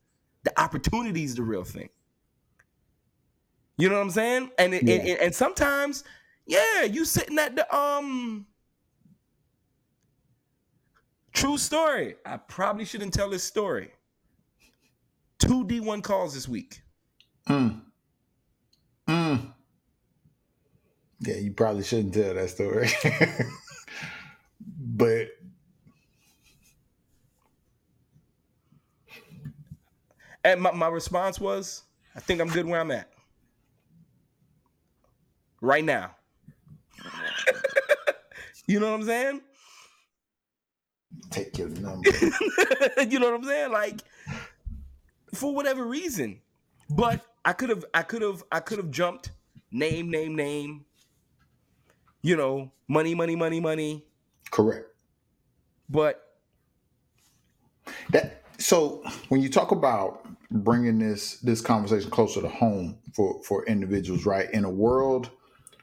the 0.43 0.59
opportunity 0.59 1.23
is 1.23 1.35
the 1.35 1.43
real 1.43 1.63
thing. 1.63 1.89
You 3.77 3.89
know 3.89 3.95
what 3.95 4.01
I'm 4.01 4.09
saying? 4.11 4.51
And 4.57 4.73
it, 4.73 4.83
Yeah. 4.83 4.95
and, 4.95 5.19
and 5.21 5.35
sometimes, 5.35 6.03
yeah, 6.47 6.83
you 6.83 7.05
sitting 7.05 7.37
at 7.37 7.55
the 7.55 7.75
um 7.75 8.47
true 11.33 11.57
story. 11.57 12.15
I 12.25 12.37
probably 12.37 12.85
shouldn't 12.85 13.13
tell 13.13 13.29
this 13.29 13.43
story. 13.43 13.91
Two 15.39 15.65
D1 15.65 16.01
calls 16.03 16.33
this 16.33 16.47
week. 16.47 16.81
Mm. 17.47 17.81
Mm. 19.07 19.53
Yeah, 21.19 21.35
you 21.35 21.51
probably 21.51 21.83
shouldn't 21.83 22.13
tell 22.15 22.33
that 22.33 22.49
story. 22.49 22.89
but 24.79 25.27
And 30.47 30.61
my, 30.61 30.71
my 30.71 30.87
response 30.87 31.41
was, 31.41 31.83
I 32.15 32.21
think 32.21 32.39
I'm 32.39 32.47
good 32.47 32.65
where 32.65 32.79
I'm 32.79 32.91
at. 32.91 33.11
Right 35.59 35.83
now. 35.83 36.16
you 38.67 38.79
know 38.79 38.91
what 38.91 39.01
I'm 39.01 39.05
saying? 39.05 39.41
take 41.29 41.57
your 41.57 41.69
number. 41.69 42.09
you 43.09 43.19
know 43.19 43.31
what 43.31 43.35
I'm 43.35 43.43
saying? 43.43 43.71
Like 43.71 44.01
for 45.33 45.53
whatever 45.53 45.85
reason. 45.85 46.41
But 46.89 47.25
I 47.45 47.53
could 47.53 47.69
have 47.69 47.85
I 47.93 48.01
could 48.03 48.21
have 48.21 48.43
I 48.51 48.59
could 48.59 48.77
have 48.77 48.91
jumped 48.91 49.31
name 49.71 50.09
name 50.09 50.35
name. 50.35 50.85
You 52.21 52.35
know, 52.35 52.71
money 52.87 53.15
money 53.15 53.35
money 53.35 53.59
money, 53.59 54.05
Correct. 54.51 54.87
but 55.89 56.23
That 58.11 58.43
so 58.57 59.03
when 59.29 59.41
you 59.41 59.49
talk 59.49 59.71
about 59.71 60.25
bringing 60.51 60.99
this 60.99 61.37
this 61.39 61.61
conversation 61.61 62.09
closer 62.09 62.41
to 62.41 62.49
home 62.49 62.97
for 63.13 63.41
for 63.43 63.65
individuals, 63.65 64.25
right? 64.25 64.49
In 64.51 64.65
a 64.65 64.69
world 64.69 65.29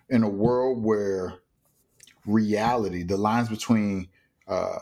in 0.09 0.23
a 0.23 0.29
world 0.29 0.83
where 0.83 1.35
reality, 2.27 3.03
the 3.03 3.17
lines 3.17 3.49
between 3.49 4.09
uh, 4.47 4.79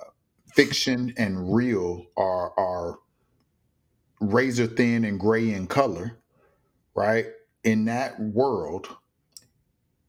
fiction 0.54 1.14
and 1.16 1.54
real 1.54 2.06
are 2.16 2.52
are 2.58 2.98
razor 4.20 4.66
thin 4.66 5.04
and 5.04 5.18
gray 5.18 5.52
in 5.52 5.66
color, 5.66 6.18
right? 6.94 7.26
In 7.64 7.84
that 7.86 8.18
world, 8.20 8.88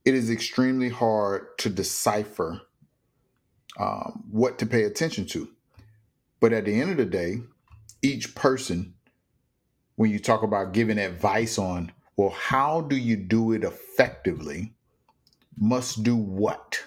it 0.05 0.13
is 0.13 0.29
extremely 0.29 0.89
hard 0.89 1.57
to 1.59 1.69
decipher 1.69 2.61
um, 3.79 4.23
what 4.29 4.59
to 4.59 4.65
pay 4.65 4.83
attention 4.83 5.25
to. 5.27 5.49
But 6.39 6.53
at 6.53 6.65
the 6.65 6.79
end 6.79 6.91
of 6.91 6.97
the 6.97 7.05
day, 7.05 7.41
each 8.01 8.35
person, 8.35 8.95
when 9.95 10.11
you 10.11 10.19
talk 10.19 10.43
about 10.43 10.73
giving 10.73 10.97
advice 10.97 11.57
on, 11.57 11.91
well, 12.17 12.29
how 12.29 12.81
do 12.81 12.95
you 12.95 13.15
do 13.15 13.53
it 13.53 13.63
effectively, 13.63 14.73
must 15.57 16.03
do 16.03 16.15
what 16.15 16.83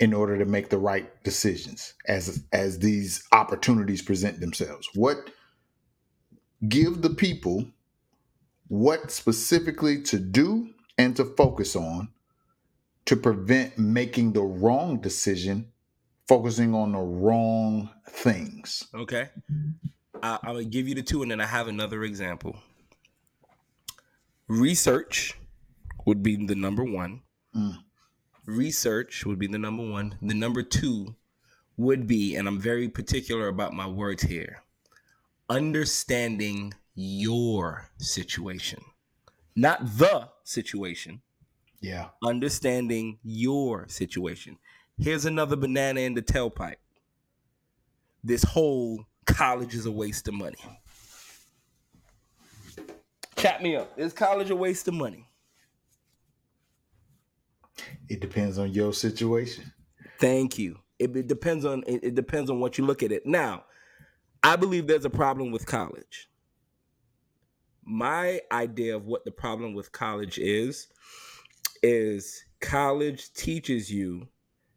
in 0.00 0.12
order 0.12 0.38
to 0.38 0.44
make 0.44 0.70
the 0.70 0.78
right 0.78 1.22
decisions 1.22 1.94
as 2.06 2.44
as 2.52 2.78
these 2.78 3.24
opportunities 3.32 4.02
present 4.02 4.40
themselves. 4.40 4.88
What 4.94 5.30
give 6.68 7.02
the 7.02 7.10
people 7.10 7.66
what 8.68 9.10
specifically 9.10 10.02
to 10.02 10.18
do 10.18 10.70
and 10.98 11.14
to 11.16 11.24
focus 11.24 11.76
on 11.76 12.08
to 13.06 13.16
prevent 13.16 13.78
making 13.78 14.32
the 14.32 14.42
wrong 14.42 15.00
decision, 15.00 15.70
focusing 16.26 16.74
on 16.74 16.92
the 16.92 16.98
wrong 16.98 17.90
things. 18.08 18.84
okay. 18.94 19.28
I, 20.22 20.38
I'm 20.42 20.54
gonna 20.54 20.64
give 20.64 20.88
you 20.88 20.94
the 20.94 21.02
two, 21.02 21.22
and 21.22 21.30
then 21.30 21.40
I 21.40 21.46
have 21.46 21.68
another 21.68 22.02
example. 22.02 22.56
Research 24.48 25.34
would 26.06 26.22
be 26.22 26.46
the 26.46 26.54
number 26.54 26.84
one. 26.84 27.20
Mm. 27.54 27.78
Research 28.46 29.24
would 29.24 29.38
be 29.38 29.46
the 29.46 29.58
number 29.58 29.82
one. 29.88 30.16
The 30.20 30.34
number 30.34 30.62
two 30.62 31.14
would 31.76 32.06
be, 32.06 32.36
and 32.36 32.46
I'm 32.46 32.60
very 32.60 32.88
particular 32.88 33.48
about 33.48 33.72
my 33.72 33.86
words 33.86 34.22
here, 34.22 34.62
understanding 35.48 36.74
your 36.94 37.90
situation, 37.98 38.82
not 39.56 39.84
the 39.98 40.28
situation, 40.44 41.22
Yeah. 41.80 42.10
understanding 42.22 43.18
your 43.22 43.88
situation. 43.88 44.58
Here's 44.98 45.24
another 45.24 45.56
banana 45.56 46.00
in 46.00 46.14
the 46.14 46.22
tailpipe. 46.22 46.76
This 48.22 48.42
whole 48.44 49.06
college 49.26 49.74
is 49.74 49.86
a 49.86 49.92
waste 49.92 50.28
of 50.28 50.34
money. 50.34 50.58
Chat 53.36 53.62
me 53.62 53.76
up. 53.76 53.92
Is 53.98 54.12
college 54.12 54.50
a 54.50 54.56
waste 54.56 54.86
of 54.88 54.94
money? 54.94 55.26
It 58.08 58.20
depends 58.20 58.58
on 58.58 58.72
your 58.72 58.92
situation. 58.92 59.72
Thank 60.18 60.58
you. 60.58 60.78
It, 60.98 61.16
it 61.16 61.26
depends 61.26 61.64
on 61.64 61.82
it, 61.86 62.04
it 62.04 62.14
depends 62.14 62.50
on 62.50 62.60
what 62.60 62.78
you 62.78 62.86
look 62.86 63.02
at 63.02 63.12
it. 63.12 63.26
Now, 63.26 63.64
I 64.42 64.56
believe 64.56 64.86
there's 64.86 65.04
a 65.04 65.10
problem 65.10 65.50
with 65.50 65.66
college. 65.66 66.30
My 67.84 68.40
idea 68.52 68.96
of 68.96 69.06
what 69.06 69.24
the 69.24 69.30
problem 69.30 69.74
with 69.74 69.92
college 69.92 70.38
is 70.38 70.88
is 71.82 72.44
college 72.60 73.32
teaches 73.34 73.92
you 73.92 74.28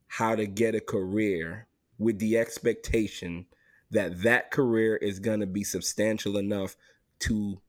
how 0.07 0.36
to 0.36 0.45
get 0.45 0.75
a 0.75 0.81
career 0.81 1.67
with 1.97 2.19
the 2.19 2.38
expectation 2.38 3.45
that 3.91 4.21
that 4.23 4.51
career 4.51 4.97
is 4.97 5.19
going 5.19 5.39
to 5.39 5.47
be 5.47 5.63
substantial 5.63 6.38
enough 6.38 6.75
to 7.19 7.62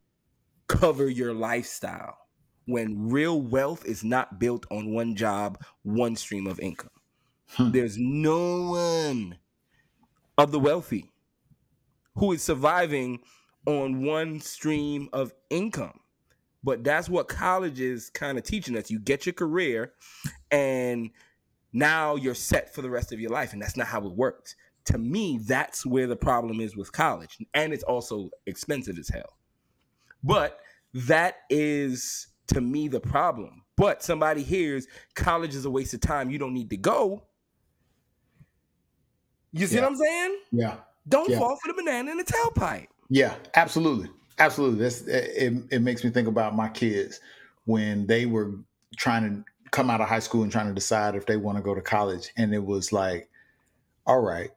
cover 0.67 1.09
your 1.09 1.33
lifestyle 1.33 2.19
when 2.69 3.09
real 3.09 3.41
wealth 3.41 3.87
is 3.87 4.05
not 4.05 4.39
built 4.39 4.67
on 4.71 4.93
one 4.93 5.17
job, 5.17 5.65
one 5.85 6.15
stream 6.15 6.47
of 6.47 6.61
income. 6.61 6.91
Hmm. 7.53 7.71
There's 7.71 7.97
no 7.97 8.73
one 8.73 9.39
of 10.37 10.53
the 10.53 10.59
wealthy 10.59 11.11
who 12.17 12.33
is 12.33 12.43
surviving 12.43 13.21
on 13.67 14.05
one 14.05 14.41
stream 14.41 15.09
of 15.15 15.33
income. 15.49 16.01
But 16.63 16.85
that's 16.85 17.09
what 17.09 17.27
college 17.29 17.81
is 17.81 18.11
kind 18.11 18.37
of 18.37 18.45
teaching 18.45 18.77
us. 18.77 18.91
You 18.91 18.99
get 18.99 19.25
your 19.25 19.33
career 19.33 19.95
and 20.51 21.11
now 21.73 22.17
you're 22.17 22.35
set 22.35 22.75
for 22.75 22.83
the 22.83 22.91
rest 22.91 23.13
of 23.13 23.21
your 23.21 23.31
life. 23.31 23.55
And 23.55 23.63
that's 23.63 23.79
not 23.79 23.87
how 23.87 24.05
it 24.05 24.13
works. 24.13 24.57
To 24.87 24.99
me, 24.99 25.39
that's 25.43 25.87
where 25.87 26.07
the 26.07 26.17
problem 26.17 26.61
is 26.61 26.77
with 26.77 26.93
college. 26.93 27.39
And 27.55 27.73
it's 27.73 27.85
also 27.85 28.29
expensive 28.45 28.99
as 28.99 29.09
hell. 29.09 29.39
But 30.23 30.61
that 30.93 31.37
is 31.49 32.27
to 32.49 32.61
me 32.61 32.89
the 32.89 33.01
problem. 33.01 33.63
But 33.77 34.03
somebody 34.03 34.43
hears 34.43 34.87
college 35.15 35.55
is 35.55 35.65
a 35.65 35.71
waste 35.71 35.95
of 35.95 36.01
time. 36.01 36.31
You 36.31 36.39
don't 36.39 36.55
need 36.55 36.71
to 36.71 36.77
go. 36.77 37.23
You 39.53 39.67
see 39.67 39.77
Yeah. 39.77 39.83
what 39.83 39.91
I'm 39.93 39.97
saying? 39.97 40.39
Yeah. 40.53 40.77
Don't 41.09 41.31
Yeah. 41.31 41.39
fall 41.39 41.57
for 41.57 41.69
the 41.73 41.75
banana 41.75 42.11
in 42.11 42.19
the 42.19 42.25
tailpipe. 42.25 42.89
Yeah, 43.09 43.35
absolutely. 43.55 44.11
Absolutely. 44.39 44.81
That's 44.81 45.01
it, 45.03 45.65
it 45.71 45.81
makes 45.81 46.05
me 46.05 46.11
think 46.11 46.29
about 46.29 46.55
my 46.55 46.69
kids 46.69 47.21
when 47.65 48.07
they 48.07 48.27
were 48.27 48.53
trying 48.97 49.23
to 49.25 49.45
come 49.71 49.91
out 49.91 50.01
of 50.01 50.09
high 50.09 50.19
school 50.19 50.43
and 50.43 50.53
trying 50.53 50.69
to 50.69 50.75
decide 50.75 51.15
if 51.15 51.27
they 51.27 51.37
want 51.37 51.57
to 51.59 51.63
go 51.63 51.75
to 51.75 51.81
college. 51.81 52.31
And 52.37 52.55
it 52.55 52.65
was 52.65 52.93
like, 52.93 53.29
all 54.07 54.21
right, 54.21 54.51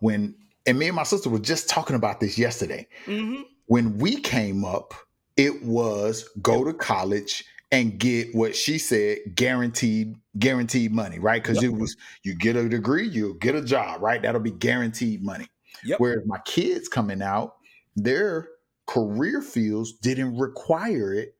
when 0.00 0.34
and 0.66 0.78
me 0.78 0.86
and 0.88 0.96
my 0.96 1.02
sister 1.02 1.30
were 1.30 1.38
just 1.38 1.68
talking 1.68 1.96
about 1.96 2.20
this 2.20 2.38
yesterday. 2.38 2.86
Mm-hmm. 3.06 3.42
When 3.66 3.98
we 3.98 4.16
came 4.20 4.64
up, 4.64 4.94
it 5.38 5.62
was 5.64 6.28
go 6.42 6.64
to 6.64 6.74
college 6.74 7.44
and 7.70 7.98
get 7.98 8.34
what 8.34 8.54
she 8.56 8.78
said 8.78 9.18
guaranteed 9.34 10.16
guaranteed 10.38 10.92
money, 10.92 11.18
right? 11.18 11.42
Because 11.42 11.62
Yep. 11.62 11.72
it 11.72 11.76
was 11.78 11.96
you 12.24 12.34
get 12.36 12.56
a 12.56 12.68
degree, 12.68 13.08
you'll 13.08 13.34
get 13.34 13.54
a 13.54 13.62
job, 13.62 14.02
right? 14.02 14.20
That'll 14.20 14.40
be 14.40 14.50
guaranteed 14.50 15.22
money. 15.22 15.48
Yep. 15.84 16.00
Whereas 16.00 16.26
my 16.26 16.38
kids 16.44 16.88
coming 16.88 17.22
out, 17.22 17.56
their 17.96 18.48
career 18.86 19.40
fields 19.42 19.92
didn't 19.92 20.36
require 20.36 21.12
it 21.14 21.36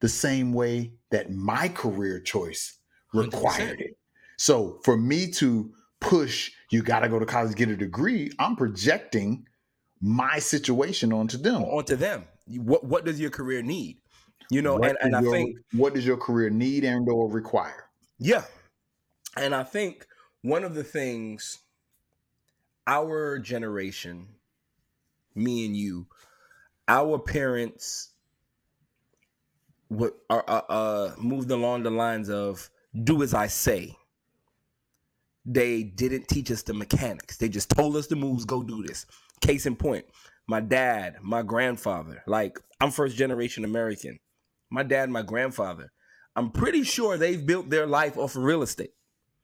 the 0.00 0.08
same 0.08 0.52
way 0.52 0.92
that 1.10 1.30
my 1.32 1.68
career 1.68 2.20
choice 2.20 2.78
100%. 3.14 3.24
required 3.32 3.80
it. 3.80 3.96
So 4.38 4.80
for 4.84 4.96
me 4.96 5.30
to 5.32 5.72
push, 6.00 6.50
you 6.70 6.82
got 6.82 7.00
to 7.00 7.08
go 7.08 7.18
to 7.18 7.26
college, 7.26 7.54
get 7.56 7.68
a 7.70 7.76
degree, 7.76 8.30
I'm 8.38 8.56
projecting 8.56 9.46
my 10.00 10.38
situation 10.38 11.12
onto 11.12 11.38
them. 11.38 11.62
onto 11.64 11.96
them. 11.96 12.24
What 12.46 12.84
what 12.84 13.04
does 13.04 13.20
your 13.20 13.30
career 13.30 13.62
need? 13.62 13.98
You 14.50 14.62
know, 14.62 14.76
What 14.76 14.90
and, 14.90 14.98
and 15.00 15.12
does 15.12 15.20
I 15.20 15.22
your- 15.22 15.32
think 15.32 15.56
what 15.72 15.94
does 15.94 16.06
your 16.06 16.16
career 16.16 16.50
need 16.50 16.84
and 16.84 17.08
or 17.08 17.30
require? 17.30 17.84
yeah. 18.18 18.44
And 19.36 19.54
I 19.54 19.64
think 19.64 20.06
one 20.42 20.64
of 20.64 20.74
the 20.74 20.84
things 20.84 21.58
our 22.86 23.38
generation, 23.38 24.28
me 25.34 25.66
and 25.66 25.76
you, 25.76 26.06
our 26.88 27.18
parents 27.18 28.10
what 29.88 30.14
are 30.30 30.44
uh, 30.48 30.62
uh 30.68 31.14
moved 31.18 31.50
along 31.50 31.82
the 31.84 31.90
lines 31.90 32.28
of 32.30 32.70
do 33.04 33.22
as 33.22 33.34
I 33.34 33.46
say. 33.48 33.96
They 35.44 35.84
didn't 35.84 36.26
teach 36.26 36.50
us 36.50 36.62
the 36.62 36.74
mechanics. 36.74 37.36
They 37.36 37.48
just 37.48 37.70
told 37.70 37.94
us 37.94 38.08
the 38.08 38.16
moves, 38.16 38.44
go 38.44 38.64
do 38.64 38.82
this. 38.82 39.06
Case 39.40 39.64
in 39.64 39.76
point, 39.76 40.04
my 40.46 40.60
dad, 40.60 41.16
my 41.22 41.42
grandfather, 41.42 42.22
like 42.26 42.60
I'm 42.80 42.90
first 42.90 43.16
generation 43.16 43.64
American. 43.64 44.18
My 44.70 44.82
dad, 44.82 45.10
my 45.10 45.22
grandfather, 45.22 45.92
I'm 46.34 46.50
pretty 46.50 46.82
sure 46.82 47.16
they've 47.16 47.44
built 47.44 47.70
their 47.70 47.86
life 47.86 48.16
off 48.18 48.36
of 48.36 48.42
real 48.42 48.62
estate. 48.62 48.92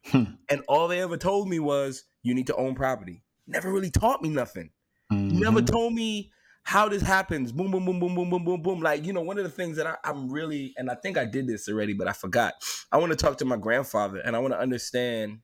Hmm. 0.07 0.25
And 0.49 0.63
all 0.69 0.89
they 0.89 1.01
ever 1.01 1.17
told 1.17 1.49
me 1.49 1.59
was, 1.61 2.05
you 2.23 2.35
need 2.35 2.49
to 2.49 2.57
own 2.57 2.75
property. 2.75 3.23
Never 3.47 3.73
really 3.73 3.91
taught 3.91 4.23
me 4.23 4.29
nothing. 4.29 4.71
Never 5.11 5.61
Mhm. 5.61 5.67
told 5.67 5.95
me 5.95 6.33
how 6.65 6.89
this 6.89 7.03
happens. 7.03 7.53
Boom, 7.53 7.71
boom, 7.71 7.85
boom, 7.85 7.99
boom, 8.01 8.15
boom, 8.15 8.31
boom, 8.31 8.45
boom, 8.45 8.63
boom. 8.63 8.81
Like, 8.81 9.05
you 9.05 9.13
know, 9.13 9.21
one 9.21 9.39
of 9.39 9.45
the 9.45 9.51
things 9.51 9.77
that 9.77 9.87
I, 9.87 9.97
I'm 10.05 10.31
really, 10.31 10.75
and 10.77 10.91
I 10.91 10.95
think 10.95 11.19
I 11.19 11.25
did 11.25 11.47
this 11.47 11.69
already, 11.69 11.93
but 11.93 12.09
I 12.09 12.13
forgot. 12.13 12.55
I 12.91 12.99
want 12.99 13.11
to 13.11 13.17
talk 13.17 13.39
to 13.39 13.45
my 13.45 13.57
grandfather 13.57 14.19
and 14.19 14.37
I 14.37 14.39
want 14.39 14.55
to 14.55 14.61
understand 14.61 15.41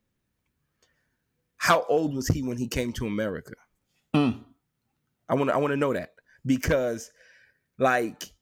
how 1.56 1.84
old 1.88 2.14
was 2.14 2.28
he 2.28 2.42
when 2.42 2.56
he 2.56 2.68
came 2.68 2.92
to 2.94 3.06
America? 3.06 3.54
Mm. 4.14 4.44
I 5.28 5.34
want 5.34 5.50
to, 5.50 5.54
I 5.54 5.58
want 5.58 5.72
to 5.72 5.76
know 5.76 5.92
that 5.92 6.14
because, 6.46 7.10
like, 7.78 8.32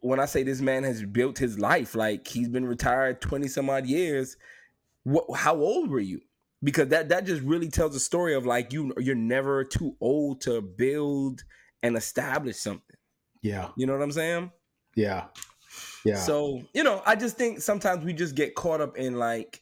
when 0.00 0.20
I 0.20 0.26
say 0.26 0.42
this 0.42 0.60
man 0.60 0.84
has 0.84 1.02
built 1.02 1.38
his 1.38 1.58
life, 1.58 1.94
like 1.94 2.28
he's 2.28 2.48
been 2.48 2.66
retired 2.66 3.20
twenty 3.20 3.48
some 3.48 3.70
odd 3.70 3.86
years. 3.86 4.36
What? 5.04 5.38
How 5.38 5.56
old 5.56 5.90
were 5.90 6.00
you? 6.00 6.20
Because 6.62 6.88
that 6.88 7.08
that 7.10 7.24
just 7.26 7.42
really 7.42 7.68
tells 7.68 7.94
a 7.96 8.00
story 8.00 8.34
of 8.34 8.46
like 8.46 8.72
you 8.72 8.92
you're 8.98 9.14
never 9.14 9.64
too 9.64 9.96
old 10.00 10.40
to 10.42 10.60
build 10.60 11.44
and 11.82 11.96
establish 11.96 12.56
something. 12.58 12.96
Yeah, 13.42 13.68
You 13.76 13.86
know 13.86 13.92
what 13.92 14.02
I'm 14.02 14.12
saying? 14.12 14.50
yeah, 14.96 15.26
yeah. 16.04 16.16
So, 16.16 16.62
you 16.72 16.82
know, 16.82 17.02
I 17.04 17.14
just 17.14 17.36
think 17.36 17.60
sometimes 17.60 18.02
we 18.04 18.14
just 18.14 18.34
get 18.34 18.54
caught 18.54 18.80
up 18.80 18.96
in 18.96 19.16
like 19.18 19.60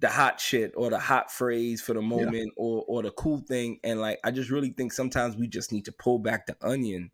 the 0.00 0.08
hot 0.08 0.40
shit 0.40 0.72
or 0.76 0.90
the 0.90 0.98
hot 0.98 1.30
phrase 1.30 1.80
for 1.80 1.94
the 1.94 2.02
moment 2.02 2.52
or 2.56 2.84
or 2.86 3.02
the 3.02 3.10
cool 3.12 3.38
thing. 3.38 3.78
And 3.84 4.00
like 4.00 4.18
I 4.24 4.30
just 4.30 4.50
really 4.50 4.70
think 4.70 4.92
sometimes 4.92 5.36
we 5.36 5.46
just 5.46 5.72
need 5.72 5.84
to 5.86 5.92
pull 5.92 6.18
back 6.18 6.46
the 6.46 6.56
onion 6.62 7.10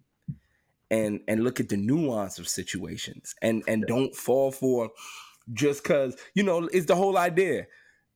and 0.91 1.21
and 1.29 1.45
look 1.45 1.61
at 1.61 1.69
the 1.69 1.77
nuance 1.77 2.39
of 2.39 2.49
situations 2.49 3.35
and 3.43 3.63
and 3.69 3.85
don't 3.87 4.15
fall 4.15 4.51
for 4.51 4.91
just 5.53 5.85
cause 5.85 6.17
you 6.35 6.43
know 6.43 6.69
it's 6.73 6.87
the 6.87 6.97
whole 6.97 7.17
idea. 7.19 7.67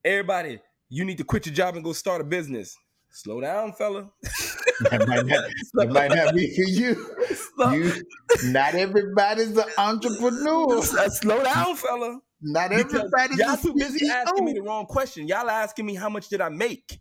Everybody, 0.04 0.60
you 0.88 1.04
need 1.04 1.18
to 1.18 1.24
quit 1.24 1.46
your 1.46 1.54
job 1.54 1.76
and 1.76 1.84
go 1.84 1.92
start 1.92 2.20
a 2.20 2.24
business. 2.24 2.76
Slow 3.10 3.40
down, 3.40 3.72
fella. 3.74 4.10
that, 4.90 5.06
might 5.06 5.24
not, 5.24 5.44
that 5.74 5.90
might 5.90 6.12
not 6.12 6.34
be 6.34 6.54
for 6.54 6.68
you. 6.68 7.14
You, 7.72 7.92
not 8.50 8.74
everybody's 8.74 9.56
an 9.56 9.64
entrepreneur. 9.78 10.82
slow 10.82 11.42
down, 11.42 11.76
fella. 11.76 12.18
Not 12.44 12.70
Because 12.70 12.94
everybody's 12.94 13.38
y'all 13.38 13.56
too 13.56 13.74
busy 13.74 14.08
asking 14.08 14.44
me 14.44 14.52
the 14.52 14.60
wrong 14.62 14.84
question. 14.86 15.26
Y'all 15.26 15.48
asking 15.48 15.86
me 15.86 15.94
how 15.94 16.10
much 16.10 16.28
did 16.28 16.40
I 16.42 16.50
make? 16.50 17.00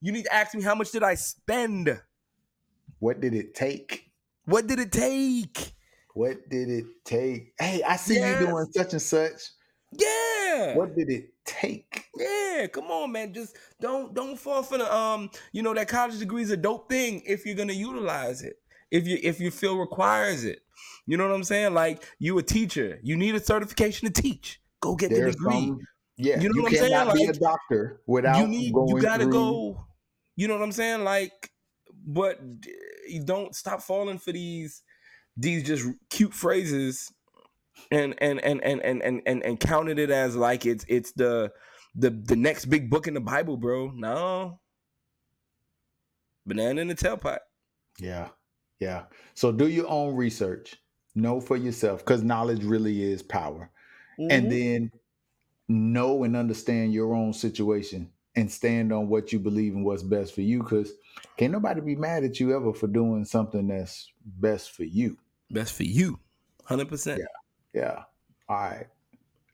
You 0.00 0.12
need 0.12 0.24
to 0.26 0.32
ask 0.34 0.54
me 0.54 0.62
how 0.62 0.74
much 0.76 0.92
did 0.92 1.02
I 1.02 1.14
spend? 1.16 2.00
What 3.00 3.20
did 3.20 3.34
it 3.34 3.54
take? 3.54 4.10
What 4.44 4.66
did 4.68 4.78
it 4.78 4.92
take? 4.92 5.72
What 6.14 6.48
did 6.48 6.70
it 6.70 6.84
take? 7.04 7.52
Hey, 7.58 7.82
I 7.82 7.96
see 7.96 8.14
Yes. 8.14 8.40
you 8.40 8.46
doing 8.46 8.66
such 8.72 8.92
and 8.92 9.02
such. 9.02 9.42
Yeah. 9.92 10.76
What 10.76 10.94
did 10.96 11.10
it 11.10 11.30
take? 11.44 12.04
Yeah, 12.16 12.66
come 12.68 12.86
on, 12.86 13.12
man. 13.12 13.34
Just 13.34 13.56
don't 13.80 14.14
don't 14.14 14.38
fall 14.38 14.62
for 14.62 14.78
the 14.78 14.94
um, 14.94 15.30
you 15.52 15.62
know, 15.62 15.74
that 15.74 15.88
college 15.88 16.18
degree 16.18 16.42
is 16.42 16.50
a 16.50 16.56
dope 16.56 16.88
thing 16.88 17.22
if 17.26 17.44
you're 17.44 17.56
gonna 17.56 17.72
utilize 17.72 18.42
it. 18.42 18.54
If 18.90 19.06
you 19.06 19.18
if 19.22 19.40
you 19.40 19.50
feel 19.50 19.76
requires 19.78 20.44
it. 20.44 20.60
You 21.06 21.16
know 21.16 21.28
what 21.28 21.34
I'm 21.34 21.44
saying? 21.44 21.74
Like 21.74 22.04
you 22.18 22.38
a 22.38 22.42
teacher, 22.42 22.98
you 23.02 23.16
need 23.16 23.34
a 23.34 23.40
certification 23.40 24.10
to 24.12 24.22
teach. 24.22 24.60
Go 24.80 24.94
get 24.94 25.10
the 25.10 25.16
degree. 25.22 25.32
some, 25.34 25.80
yeah, 26.16 26.40
You 26.40 26.42
you, 26.42 26.48
know 26.54 26.62
what 26.62 26.68
I'm 26.72 26.76
saying? 26.76 26.92
cannot 26.92 27.14
be 27.14 27.24
a 27.24 27.32
doctor 27.32 28.00
without 28.06 28.40
you 28.40 28.48
need 28.48 28.72
going 28.72 28.88
you 28.88 29.02
gotta 29.02 29.24
through. 29.24 29.32
go 29.32 29.86
you 30.36 30.48
know 30.48 30.54
what 30.54 30.62
i'm 30.62 30.72
saying 30.72 31.04
like 31.04 31.50
but 32.06 32.40
you 33.08 33.22
don't 33.24 33.54
stop 33.54 33.80
falling 33.82 34.18
for 34.18 34.32
these 34.32 34.82
these 35.36 35.62
just 35.62 35.86
cute 36.10 36.32
phrases 36.34 37.12
and 37.90 38.14
and 38.22 38.40
and 38.44 38.62
and 38.64 38.80
and 38.82 39.02
and 39.02 39.22
and, 39.26 39.42
and 39.42 39.60
counted 39.60 39.98
it 39.98 40.10
as 40.10 40.36
like 40.36 40.64
it's 40.66 40.84
it's 40.88 41.12
the 41.12 41.50
the 41.94 42.10
the 42.10 42.36
next 42.36 42.66
big 42.66 42.90
book 42.90 43.06
in 43.06 43.14
the 43.14 43.20
bible 43.20 43.56
bro 43.56 43.90
no 43.94 44.60
banana 46.46 46.80
in 46.80 46.88
the 46.88 46.94
tailpipe 46.94 47.40
Yeah, 47.98 48.28
yeah. 48.78 49.04
So 49.34 49.52
do 49.52 49.68
your 49.68 49.88
own 49.88 50.14
research. 50.16 50.76
Know 51.14 51.40
for 51.40 51.56
yourself 51.56 52.00
because 52.00 52.22
knowledge 52.22 52.62
really 52.62 53.02
is 53.02 53.22
power. 53.22 53.70
Mhm. 54.18 54.30
and 54.30 54.50
then 54.50 54.92
know 55.68 56.24
and 56.24 56.36
understand 56.36 56.92
your 56.94 57.14
own 57.14 57.32
situation 57.32 58.10
and 58.36 58.50
stand 58.50 58.92
on 58.92 59.08
what 59.08 59.32
you 59.32 59.38
believe 59.38 59.74
and 59.74 59.84
what's 59.84 60.02
best 60.02 60.34
for 60.34 60.42
you 60.42 60.62
because 60.62 60.92
can't 61.36 61.52
nobody 61.52 61.80
be 61.80 61.96
mad 61.96 62.24
at 62.24 62.38
you 62.38 62.54
ever 62.54 62.72
for 62.72 62.86
doing 62.86 63.24
something 63.24 63.68
that's 63.68 64.12
best 64.24 64.72
for 64.72 64.84
you 64.84 65.18
best 65.50 65.74
for 65.74 65.82
you 65.84 66.18
100% 66.68 67.18
Yeah. 67.18 67.24
yeah 67.72 68.02
all 68.48 68.56
right 68.56 68.86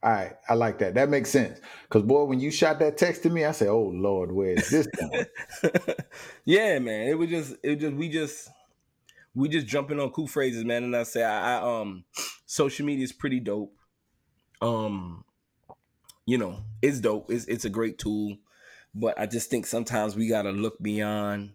All 0.02 0.10
right, 0.10 0.36
I 0.48 0.54
like 0.54 0.78
that. 0.80 0.94
That 0.94 1.10
makes 1.10 1.30
sense. 1.30 1.60
Cause 1.88 2.02
boy, 2.02 2.24
when 2.24 2.40
you 2.40 2.50
shot 2.50 2.80
that 2.80 2.98
text 2.98 3.22
to 3.22 3.30
me, 3.30 3.44
I 3.44 3.52
said, 3.52 3.68
"Oh 3.68 3.92
Lord, 3.94 4.32
where 4.32 4.50
is 4.50 4.68
this 4.68 4.88
going?" 4.88 5.26
yeah, 6.44 6.78
man. 6.80 7.08
It 7.08 7.14
was 7.18 7.30
just 7.30 7.54
it 7.62 7.76
just 7.76 7.94
we 7.94 8.08
just 8.08 8.50
we 9.34 9.48
just 9.48 9.66
jumping 9.66 10.00
on 10.00 10.10
cool 10.10 10.26
phrases, 10.26 10.64
man. 10.64 10.84
And 10.84 10.96
I 10.96 11.04
say 11.04 11.22
I, 11.22 11.58
I 11.58 11.80
um 11.80 12.04
social 12.46 12.86
media 12.86 13.04
is 13.04 13.12
pretty 13.12 13.40
dope. 13.40 13.76
Um, 14.62 15.24
you 16.26 16.38
know, 16.38 16.64
it's 16.80 17.00
dope. 17.00 17.30
It's 17.30 17.46
it's 17.46 17.64
a 17.64 17.70
great 17.70 17.98
tool, 17.98 18.38
but 18.94 19.18
I 19.18 19.26
just 19.26 19.50
think 19.50 19.66
sometimes 19.66 20.16
we 20.16 20.28
gotta 20.28 20.52
look 20.52 20.80
beyond. 20.80 21.52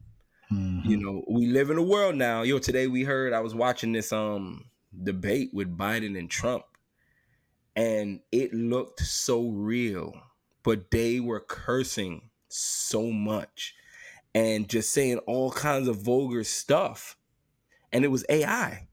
Mhm. 0.52 0.86
You 0.86 0.98
know, 0.98 1.26
we 1.30 1.48
live 1.48 1.70
in 1.70 1.78
a 1.78 1.84
world 1.84 2.16
now. 2.16 2.44
Yo, 2.44 2.60
today 2.60 2.88
we 2.88 3.04
heard 3.04 3.34
I 3.34 3.40
was 3.42 3.56
watching 3.56 3.94
this 3.94 4.12
um 4.12 4.66
debate 5.04 5.52
with 5.54 5.78
Biden 5.78 6.18
and 6.18 6.30
Trump, 6.30 6.66
and 7.76 8.22
it 8.32 8.54
looked 8.54 9.02
so 9.02 9.50
real, 9.50 10.14
but 10.64 10.92
they 10.92 11.20
were 11.20 11.40
cursing 11.40 12.30
so 12.50 13.12
much 13.12 13.76
and 14.34 14.70
just 14.70 14.92
saying 14.92 15.20
all 15.20 15.52
kinds 15.52 15.88
of 15.88 16.02
vulgar 16.02 16.44
stuff. 16.44 17.18
And 17.92 18.04
it 18.06 18.10
was 18.10 18.26
AI. 18.30 18.87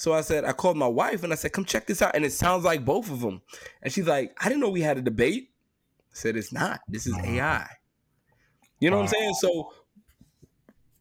So 0.00 0.14
I 0.14 0.22
said, 0.22 0.46
I 0.46 0.52
called 0.52 0.78
my 0.78 0.86
wife 0.86 1.24
and 1.24 1.30
I 1.30 1.36
said, 1.36 1.52
come 1.52 1.66
check 1.66 1.86
this 1.86 2.00
out. 2.00 2.16
And 2.16 2.24
it 2.24 2.32
sounds 2.32 2.64
like 2.64 2.86
both 2.86 3.10
of 3.10 3.20
them. 3.20 3.42
And 3.82 3.92
she's 3.92 4.06
like, 4.06 4.34
I 4.42 4.48
didn't 4.48 4.62
know 4.62 4.70
we 4.70 4.80
had 4.80 4.96
a 4.96 5.02
debate. 5.02 5.50
I 6.10 6.14
said, 6.14 6.38
it's 6.38 6.54
not. 6.54 6.80
This 6.88 7.06
is 7.06 7.14
AI. 7.22 7.66
You 8.78 8.88
know 8.88 8.96
what 8.96 9.02
I'm 9.02 9.08
saying? 9.08 9.34
So 9.34 9.74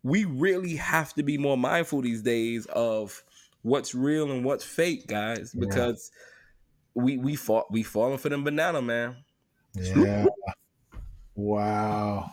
we 0.03 0.25
really 0.25 0.75
have 0.75 1.13
to 1.13 1.23
be 1.23 1.37
more 1.37 1.57
mindful 1.57 2.01
these 2.01 2.21
days 2.21 2.65
of 2.65 3.23
what's 3.61 3.95
real 3.95 4.31
and 4.31 4.43
what's 4.43 4.65
fake, 4.65 5.07
guys, 5.07 5.55
Yeah. 5.55 5.65
because 5.65 6.11
we 6.93 7.15
we 7.15 7.37
fought 7.37 7.71
we 7.71 7.83
falling 7.83 8.17
for 8.17 8.27
them 8.27 8.43
banana, 8.43 8.81
man. 8.81 9.15
Yeah. 9.75 10.25
Wow. 11.35 12.31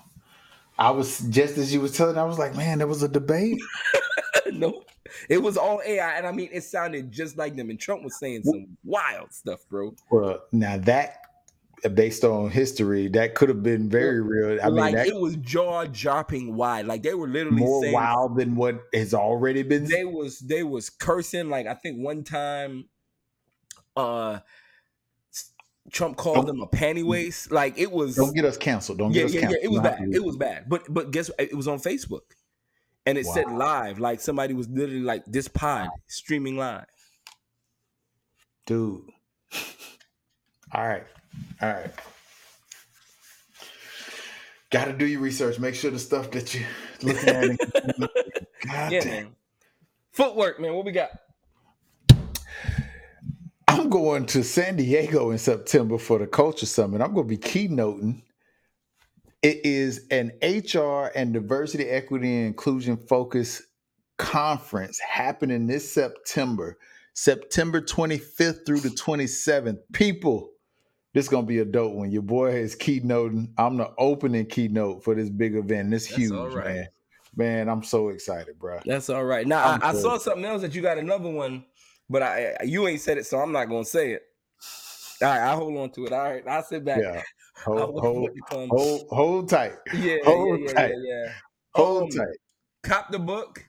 I 0.77 0.91
was 0.91 1.21
just 1.29 1.59
as 1.59 1.73
you 1.73 1.81
was 1.81 1.97
telling, 1.97 2.19
I 2.19 2.25
was 2.25 2.41
like, 2.41 2.57
man, 2.57 2.79
there 2.79 2.89
was 2.89 3.05
a 3.05 3.09
debate. 3.09 3.61
no, 4.59 4.83
it 5.29 5.39
was 5.39 5.57
all 5.57 5.81
AI, 5.87 6.17
and 6.17 6.27
I 6.27 6.33
mean, 6.33 6.49
it 6.53 6.63
sounded 6.63 7.11
just 7.13 7.37
like 7.37 7.57
them. 7.57 7.71
And 7.71 7.79
Trump 7.79 8.03
was 8.03 8.19
saying 8.19 8.43
some 8.45 8.77
wild 8.85 9.33
stuff, 9.33 9.61
bro. 9.69 9.95
Well, 10.11 10.43
now 10.53 10.79
that 10.79 11.19
based 11.95 12.25
on 12.25 12.51
history, 12.51 13.09
that 13.09 13.35
could 13.35 13.49
have 13.49 13.63
been 13.63 13.89
very 13.89 14.21
real. 14.23 14.59
I 14.63 14.67
mean, 14.67 14.77
like 14.77 14.95
that 14.95 15.09
it 15.09 15.17
was 15.17 15.37
jaw 15.37 15.85
dropping 15.85 16.55
wide. 16.55 16.87
Like 16.87 17.03
they 17.03 17.15
were 17.15 17.29
literally 17.29 17.59
more 17.59 17.83
saying 17.83 17.95
wild 17.95 18.37
than 18.37 18.57
what 18.57 18.81
has 18.93 19.15
already 19.15 19.63
been. 19.63 19.85
they 19.85 20.05
was 20.05 20.39
they 20.41 20.63
was 20.63 20.91
cursing. 20.91 21.49
Like 21.51 21.67
I 21.67 21.75
think 21.75 21.99
one 21.99 22.25
time, 22.25 22.87
uh, 23.97 24.41
Trump 25.93 26.17
called 26.17 26.37
Don't- 26.37 26.47
them 26.47 26.61
a 26.61 26.67
panty 26.67 27.05
waist. 27.05 27.51
Like 27.53 27.79
it 27.79 27.93
was. 27.93 28.17
Don't 28.17 28.35
get 28.35 28.45
us 28.45 28.57
canceled. 28.57 28.99
Don't 28.99 29.13
yeah, 29.13 29.23
get 29.23 29.27
us 29.27 29.35
yeah, 29.35 29.41
yeah. 29.41 29.47
canceled. 29.47 29.65
It 29.65 29.69
was 29.69 29.77
You 29.77 29.83
don't 29.83 29.91
have 29.93 29.99
bad. 30.11 30.15
It 30.17 30.25
was 30.25 30.37
bad. 30.37 30.69
But 30.69 30.83
but 30.93 31.11
guess 31.11 31.29
what? 31.29 31.41
It 31.41 31.55
was 31.55 31.69
on 31.69 31.79
Facebook, 31.79 32.23
and 33.07 33.17
it 33.17 33.25
said 33.27 33.51
live. 33.51 33.99
Like 33.99 34.21
somebody 34.21 34.53
was 34.55 34.69
literally 34.69 35.01
like 35.01 35.25
this 35.27 35.49
pod 35.49 35.89
streaming 36.07 36.57
live. 36.57 36.87
dude. 38.67 39.03
All 40.73 40.87
right, 40.87 41.05
all 41.63 41.69
right. 41.71 41.91
Got 44.71 44.87
to 44.87 44.93
do 44.93 45.07
your 45.07 45.21
research. 45.21 45.61
Make 45.61 45.77
sure 45.77 45.93
the 45.93 45.99
stuff 45.99 46.31
that 46.33 46.53
you're 46.53 46.67
looking 47.03 47.29
at. 47.29 47.45
and- 47.45 47.59
God 48.67 48.93
Yeah, 48.93 49.01
damn. 49.01 49.09
man. 49.25 49.27
Footwork, 50.13 50.59
man. 50.61 50.75
What 50.75 50.85
we 50.85 50.91
got? 50.93 51.11
I'm 53.69 53.89
going 53.89 54.27
to 54.27 54.43
San 54.43 54.77
Diego 54.77 55.31
in 55.31 55.39
September 55.39 55.99
for 55.99 56.19
the 56.19 56.27
Culture 56.27 56.67
Summit. 56.67 57.01
I'm 57.01 57.15
going 57.15 57.29
to 57.29 57.37
be 57.37 57.39
keynoting. 57.39 58.23
It 59.43 59.65
is 59.65 60.07
an 60.11 60.33
HR 60.43 61.11
and 61.15 61.33
diversity, 61.33 61.85
equity, 61.85 62.35
and 62.37 62.47
inclusion 62.47 62.97
focus 62.97 63.63
conference 64.19 64.99
happening 64.99 65.67
this 65.67 65.93
September, 65.93 66.79
September 67.15 67.81
25th 67.81 68.65
through 68.67 68.81
the 68.81 68.89
27th. 68.91 69.79
People, 69.93 70.51
this 71.15 71.27
is 71.27 71.29
going 71.29 71.45
to 71.45 71.49
be 71.49 71.59
a 71.59 71.65
dope 71.65 71.95
one. 71.95 72.11
Your 72.11 72.23
boy 72.23 72.53
is 72.55 72.75
keynoting. 72.75 73.49
I'm 73.59 73.77
the 73.77 73.93
opening 73.99 74.47
keynote 74.47 75.05
for 75.05 75.15
this 75.15 75.31
big 75.31 75.55
event. 75.55 75.91
This 75.91 76.07
That's 76.07 76.17
huge, 76.17 76.55
right. 76.55 76.67
man. 76.67 76.89
Man, 77.37 77.69
I'm 77.69 77.83
so 77.83 78.09
excited, 78.09 78.59
bro. 78.59 78.81
That's 78.87 79.11
all 79.11 79.25
right. 79.25 79.47
Now 79.47 79.59
I, 79.59 79.91
I 79.91 79.93
saw 79.93 80.17
something 80.17 80.45
else 80.45 80.63
that 80.63 80.75
you 80.75 80.81
got 80.81 80.97
another 80.97 81.29
one, 81.29 81.67
but 82.09 82.23
I 82.23 82.57
you 82.65 82.89
ain't 82.89 83.03
said 83.03 83.19
it, 83.19 83.27
so 83.27 83.39
I'm 83.39 83.53
not 83.53 83.67
gonna 83.67 83.85
say 83.85 84.13
it. 84.13 84.23
All 85.23 85.29
right, 85.29 85.41
I'll 85.41 85.57
hold 85.57 85.77
on 85.77 85.91
to 85.91 86.07
it. 86.07 86.13
All 86.13 86.25
right, 86.25 86.43
I'll 86.49 86.63
sit 86.63 86.83
back. 86.83 87.03
Yeah. 87.03 87.23
Hold, 87.65 87.99
hold, 88.01 88.31
it 88.31 88.35
to 88.35 88.41
come. 88.51 88.69
hold, 88.71 89.07
hold 89.11 89.49
tight. 89.49 89.73
yeah, 89.95 90.17
hold 90.25 90.61
yeah, 90.61 90.67
yeah, 90.67 90.73
tight. 90.75 90.93
yeah, 91.03 91.25
yeah. 91.25 91.33
Hold 91.75 92.03
Um, 92.05 92.09
tight. 92.11 92.37
Cop 92.83 93.11
the 93.11 93.19
book. 93.19 93.65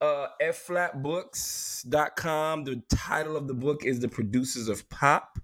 Uh 0.00 0.28
fflatbooks.com. 0.42 2.64
The 2.64 2.82
title 2.88 3.36
of 3.36 3.46
the 3.48 3.54
book 3.54 3.84
is 3.84 4.00
The 4.00 4.08
Producers 4.08 4.68
of 4.68 4.88
Pop. 4.88 5.38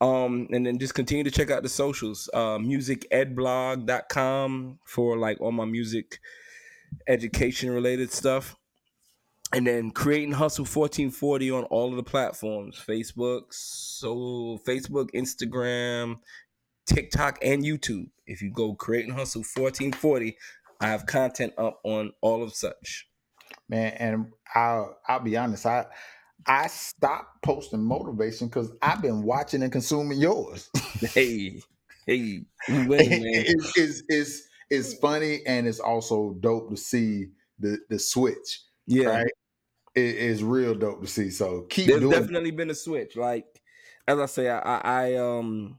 Um, 0.00 0.46
and 0.52 0.64
then 0.64 0.78
just 0.78 0.94
continue 0.94 1.24
to 1.24 1.30
check 1.30 1.50
out 1.50 1.62
the 1.62 1.68
socials. 1.68 2.30
Uh 2.32 2.58
musicedblog.com 2.58 4.78
for 4.84 5.16
like 5.18 5.40
all 5.40 5.52
my 5.52 5.64
music 5.64 6.20
education 7.06 7.70
related 7.70 8.12
stuff. 8.12 8.56
And 9.54 9.66
then 9.66 9.90
creating 9.92 10.32
hustle 10.32 10.64
1440 10.66 11.50
on 11.52 11.64
all 11.64 11.88
of 11.88 11.96
the 11.96 12.02
platforms, 12.02 12.78
Facebook, 12.86 13.44
so 13.50 14.58
Facebook, 14.66 15.10
Instagram, 15.14 16.16
TikTok, 16.88 17.38
and 17.42 17.64
YouTube. 17.64 18.10
If 18.26 18.42
you 18.42 18.50
go 18.50 18.74
Create 18.74 19.06
and 19.06 19.14
hustle 19.14 19.40
1440, 19.42 20.36
I 20.80 20.88
have 20.88 21.06
content 21.06 21.54
up 21.58 21.80
on 21.84 22.12
all 22.20 22.42
of 22.42 22.54
such. 22.54 23.08
man. 23.68 23.92
And 23.94 24.32
I'll 24.54 24.98
I'll 25.06 25.20
be 25.20 25.36
honest, 25.36 25.66
I 25.66 25.86
I 26.46 26.66
stopped 26.68 27.42
posting 27.42 27.82
motivation 27.82 28.48
because 28.48 28.72
I've 28.82 29.02
been 29.02 29.22
watching 29.22 29.62
and 29.62 29.72
consuming 29.72 30.18
yours. 30.20 30.70
Hey, 31.14 31.60
hey, 32.06 32.42
we 32.68 32.82
winning, 32.86 33.22
man. 33.22 33.44
it's, 33.46 33.78
it's 33.78 34.02
it's 34.08 34.48
it's 34.70 34.94
funny 34.94 35.40
and 35.46 35.66
it's 35.66 35.80
also 35.80 36.36
dope 36.40 36.70
to 36.70 36.76
see 36.76 37.26
the 37.58 37.78
the 37.88 37.98
switch. 37.98 38.62
Yeah, 38.86 39.08
Right? 39.08 39.32
It 39.94 40.16
is 40.16 40.44
real 40.44 40.74
dope 40.74 41.00
to 41.02 41.06
see. 41.06 41.30
So 41.30 41.62
keep 41.70 41.86
there's 41.88 42.00
doing. 42.00 42.12
it. 42.18 42.20
definitely 42.20 42.50
been 42.52 42.70
a 42.70 42.74
switch. 42.74 43.16
Like 43.16 43.46
as 44.06 44.18
I 44.18 44.26
say, 44.26 44.48
I, 44.48 44.58
I, 44.58 44.80
I 44.84 45.14
um 45.16 45.78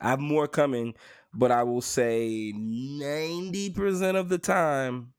I 0.00 0.10
have 0.10 0.20
more 0.20 0.48
coming, 0.48 0.94
but 1.32 1.50
I 1.50 1.62
will 1.62 1.82
say 1.82 2.52
ninety 2.56 3.70
percent 3.70 4.16
of 4.16 4.28
the 4.28 4.38
time 4.38 5.14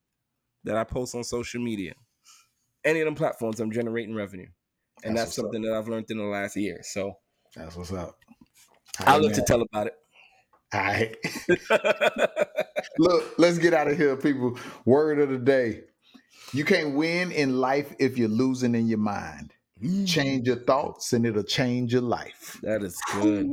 that 0.64 0.78
I 0.78 0.84
post 0.84 1.16
on 1.16 1.24
social 1.24 1.62
media, 1.62 1.94
any 2.84 3.00
of 3.02 3.06
them 3.06 3.16
platforms, 3.16 3.60
I'm 3.60 3.72
generating 3.72 4.16
revenue, 4.16 4.48
and 5.04 5.16
That's 5.16 5.26
that's, 5.26 5.38
what's 5.38 5.40
up. 5.40 5.46
something 5.46 5.62
that 5.64 5.74
I've 5.74 5.88
learned 5.88 6.08
in 6.10 6.18
the 6.18 6.24
last 6.24 6.56
year. 6.56 6.80
So 6.84 7.14
That's 7.56 7.76
what's 7.76 7.92
up. 7.92 8.18
I'll 9.06 9.16
Hey, 9.18 9.22
look 9.22 9.34
to 9.34 9.42
tell 9.42 9.62
about 9.62 9.88
it. 9.88 9.94
All 10.74 10.82
right. 10.82 11.18
Look, 12.98 13.38
let's 13.38 13.58
get 13.58 13.74
out 13.74 13.88
of 13.90 13.98
here, 13.98 14.16
people. 14.16 14.58
Word 14.86 15.20
of 15.20 15.30
the 15.30 15.38
day. 15.38 15.84
You 16.54 16.66
can't 16.66 16.96
win 16.96 17.32
in 17.32 17.60
life 17.60 17.94
if 18.00 18.18
you're 18.18 18.30
losing 18.30 18.76
in 18.76 18.88
your 18.88 18.98
mind. 19.00 19.54
Change 20.06 20.48
your 20.48 20.58
thoughts 20.58 21.14
and 21.14 21.26
it'll 21.26 21.44
change 21.44 21.94
your 21.94 22.02
life. 22.02 22.60
that 22.62 22.84
is 22.84 22.98
good. 23.14 23.50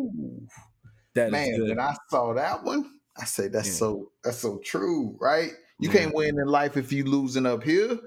That 1.19 1.33
Man, 1.33 1.61
when 1.63 1.81
I 1.81 1.97
saw 2.11 2.33
that 2.35 2.63
one, 2.63 3.01
I 3.17 3.25
say 3.25 3.49
that's 3.49 3.69
Yeah. 3.69 3.75
so 3.75 4.13
that's 4.23 4.39
so 4.39 4.59
true, 4.65 5.17
right? 5.21 5.51
You 5.81 5.89
Yeah. 5.89 5.93
can't 6.03 6.15
win 6.15 6.39
in 6.39 6.47
life 6.47 6.77
if 6.77 6.93
you 6.93 7.05
losing 7.05 7.45
up 7.45 7.65
here. 7.65 7.99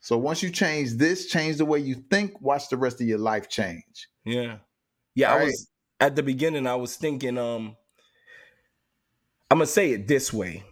So 0.00 0.18
once 0.18 0.42
you 0.42 0.50
change 0.50 0.92
this, 0.94 1.26
change 1.26 1.56
the 1.56 1.64
way 1.64 1.78
you 1.78 1.94
think, 2.10 2.40
watch 2.40 2.68
the 2.68 2.76
rest 2.76 3.00
of 3.00 3.06
your 3.06 3.18
life 3.18 3.48
change. 3.48 4.08
Yeah. 4.24 4.58
Yeah, 5.14 5.32
I 5.32 5.36
Right. 5.36 5.46
was 5.46 5.68
at 6.00 6.16
the 6.16 6.22
beginning 6.22 6.66
I 6.66 6.76
was 6.76 6.96
thinking 6.96 7.38
um 7.38 7.76
I'm 9.50 9.58
going 9.58 9.66
to 9.66 9.72
say 9.72 9.90
it 9.92 10.06
this 10.06 10.32
way 10.32 10.62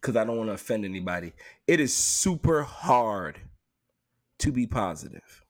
cuz 0.00 0.14
I 0.16 0.24
don't 0.24 0.36
want 0.36 0.48
to 0.48 0.54
offend 0.54 0.84
anybody. 0.84 1.32
It 1.66 1.80
is 1.80 1.94
super 1.94 2.62
hard 2.62 3.40
to 4.38 4.52
be 4.52 4.66
positive. 4.66 5.44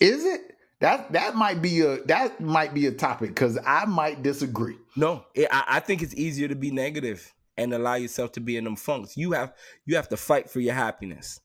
Is 0.00 0.24
it? 0.24 0.55
That 0.80 1.12
that 1.12 1.34
might 1.34 1.62
be 1.62 1.80
a 1.80 2.02
that 2.04 2.40
might 2.40 2.74
be 2.74 2.86
a 2.86 2.92
topic 2.92 3.30
because 3.30 3.58
I 3.66 3.86
might 3.86 4.22
disagree. 4.22 4.76
No, 4.94 5.24
it, 5.34 5.48
I, 5.50 5.64
I 5.68 5.80
think 5.80 6.02
it's 6.02 6.14
easier 6.14 6.48
to 6.48 6.54
be 6.54 6.70
negative 6.70 7.32
and 7.56 7.72
allow 7.72 7.94
yourself 7.94 8.32
to 8.32 8.40
be 8.40 8.56
in 8.56 8.64
them 8.64 8.76
funks. 8.76 9.16
You 9.16 9.32
have 9.32 9.54
you 9.86 9.96
have 9.96 10.08
to 10.10 10.16
fight 10.16 10.50
for 10.50 10.60
your 10.60 10.74
happiness. 10.74 11.40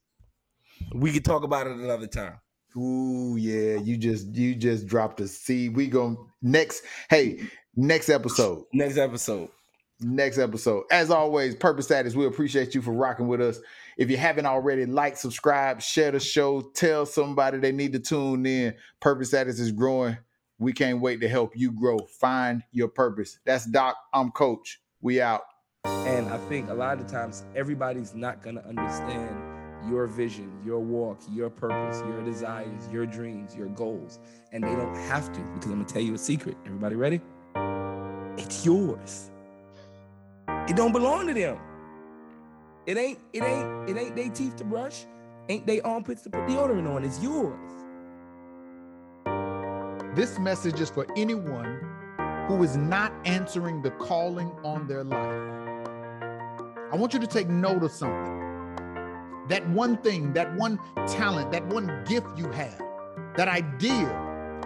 We 0.93 1.13
could 1.13 1.23
talk 1.23 1.43
about 1.43 1.67
it 1.67 1.77
another 1.77 2.07
time. 2.07 2.39
Ooh, 2.75 3.37
yeah, 3.37 3.77
you 3.77 3.97
just 3.97 4.27
you 4.35 4.55
just 4.55 4.87
dropped 4.87 5.21
a 5.21 5.27
seed. 5.27 5.75
We 5.75 5.87
going 5.87 6.17
next. 6.41 6.83
Hey, 7.09 7.43
next 7.75 8.09
episode. 8.09 8.65
Next 8.73 8.97
episode. 8.97 9.49
Next 10.01 10.37
episode. 10.37 10.83
As 10.91 11.09
always, 11.11 11.55
Purpose 11.55 11.85
Status, 11.85 12.15
we 12.15 12.25
appreciate 12.25 12.75
you 12.75 12.81
for 12.81 12.91
rocking 12.91 13.27
with 13.27 13.41
us. 13.41 13.59
If 13.97 14.09
you 14.09 14.17
haven't 14.17 14.45
already, 14.45 14.85
like, 14.85 15.17
subscribe, 15.17 15.81
share 15.81 16.11
the 16.11 16.19
show, 16.19 16.61
tell 16.61 17.05
somebody 17.05 17.57
they 17.57 17.71
need 17.71 17.93
to 17.93 17.99
tune 17.99 18.45
in. 18.45 18.73
Purpose 18.99 19.29
Status 19.29 19.59
is 19.59 19.71
growing. 19.71 20.17
We 20.59 20.73
can't 20.73 21.01
wait 21.01 21.21
to 21.21 21.27
help 21.27 21.53
you 21.55 21.71
grow. 21.71 21.99
Find 22.19 22.63
your 22.71 22.87
purpose. 22.87 23.39
That's 23.45 23.65
Doc. 23.65 23.97
I'm 24.13 24.31
Coach. 24.31 24.79
We 25.01 25.19
out. 25.21 25.41
And 25.85 26.29
I 26.29 26.37
think 26.49 26.69
a 26.69 26.73
lot 26.73 26.99
of 26.99 27.07
times 27.07 27.43
everybody's 27.55 28.13
not 28.13 28.43
going 28.43 28.55
to 28.55 28.67
understand 28.67 29.35
your 29.89 30.05
vision, 30.05 30.51
your 30.63 30.79
walk, 30.79 31.19
your 31.31 31.49
purpose, 31.49 32.01
your 32.05 32.23
desires, 32.23 32.87
your 32.91 33.07
dreams, 33.07 33.55
your 33.55 33.69
goals. 33.69 34.19
And 34.51 34.63
they 34.63 34.75
don't 34.75 34.95
have 34.95 35.33
to 35.33 35.39
because 35.39 35.71
I'm 35.71 35.77
going 35.77 35.85
to 35.85 35.93
tell 35.93 36.03
you 36.03 36.13
a 36.13 36.19
secret. 36.19 36.55
Everybody 36.65 36.95
ready? 36.95 37.21
It's 38.37 38.63
yours. 38.63 39.30
It 40.71 40.77
don't 40.77 40.93
belong 40.93 41.27
to 41.27 41.33
them. 41.33 41.59
It 42.85 42.97
ain't, 42.97 43.19
it 43.33 43.43
ain't, 43.43 43.89
it 43.89 43.97
ain't 43.97 44.15
they 44.15 44.29
teeth 44.29 44.55
to 44.55 44.63
brush, 44.63 45.05
ain't 45.49 45.67
they 45.67 45.81
armpits 45.81 46.21
to 46.21 46.29
put 46.29 46.47
deodorant 46.47 46.89
on. 46.89 47.03
It's 47.03 47.21
yours. 47.21 47.59
This 50.15 50.39
message 50.39 50.79
is 50.79 50.89
for 50.89 51.05
anyone 51.17 51.81
who 52.47 52.63
is 52.63 52.77
not 52.77 53.11
answering 53.25 53.81
the 53.81 53.91
calling 53.91 54.49
on 54.63 54.87
their 54.87 55.03
life. 55.03 55.41
I 56.93 56.95
want 56.95 57.13
you 57.13 57.19
to 57.19 57.27
take 57.27 57.49
note 57.49 57.83
of 57.83 57.91
something. 57.91 58.37
That 59.49 59.67
one 59.71 59.97
thing, 59.97 60.31
that 60.31 60.55
one 60.55 60.79
talent, 61.05 61.51
that 61.51 61.67
one 61.67 62.05
gift 62.07 62.27
you 62.37 62.49
have, 62.51 62.81
that 63.35 63.49
idea 63.49 64.07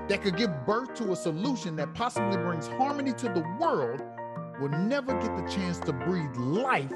that 0.07 0.21
could 0.21 0.37
give 0.37 0.67
birth 0.67 0.93
to 0.97 1.13
a 1.13 1.15
solution 1.15 1.75
that 1.77 1.95
possibly 1.95 2.37
brings 2.37 2.67
harmony 2.67 3.13
to 3.13 3.27
the 3.29 3.43
world 3.59 4.03
will 4.59 4.69
never 4.69 5.13
get 5.13 5.35
the 5.35 5.43
chance 5.49 5.79
to 5.79 5.93
breathe 5.93 6.35
life 6.35 6.91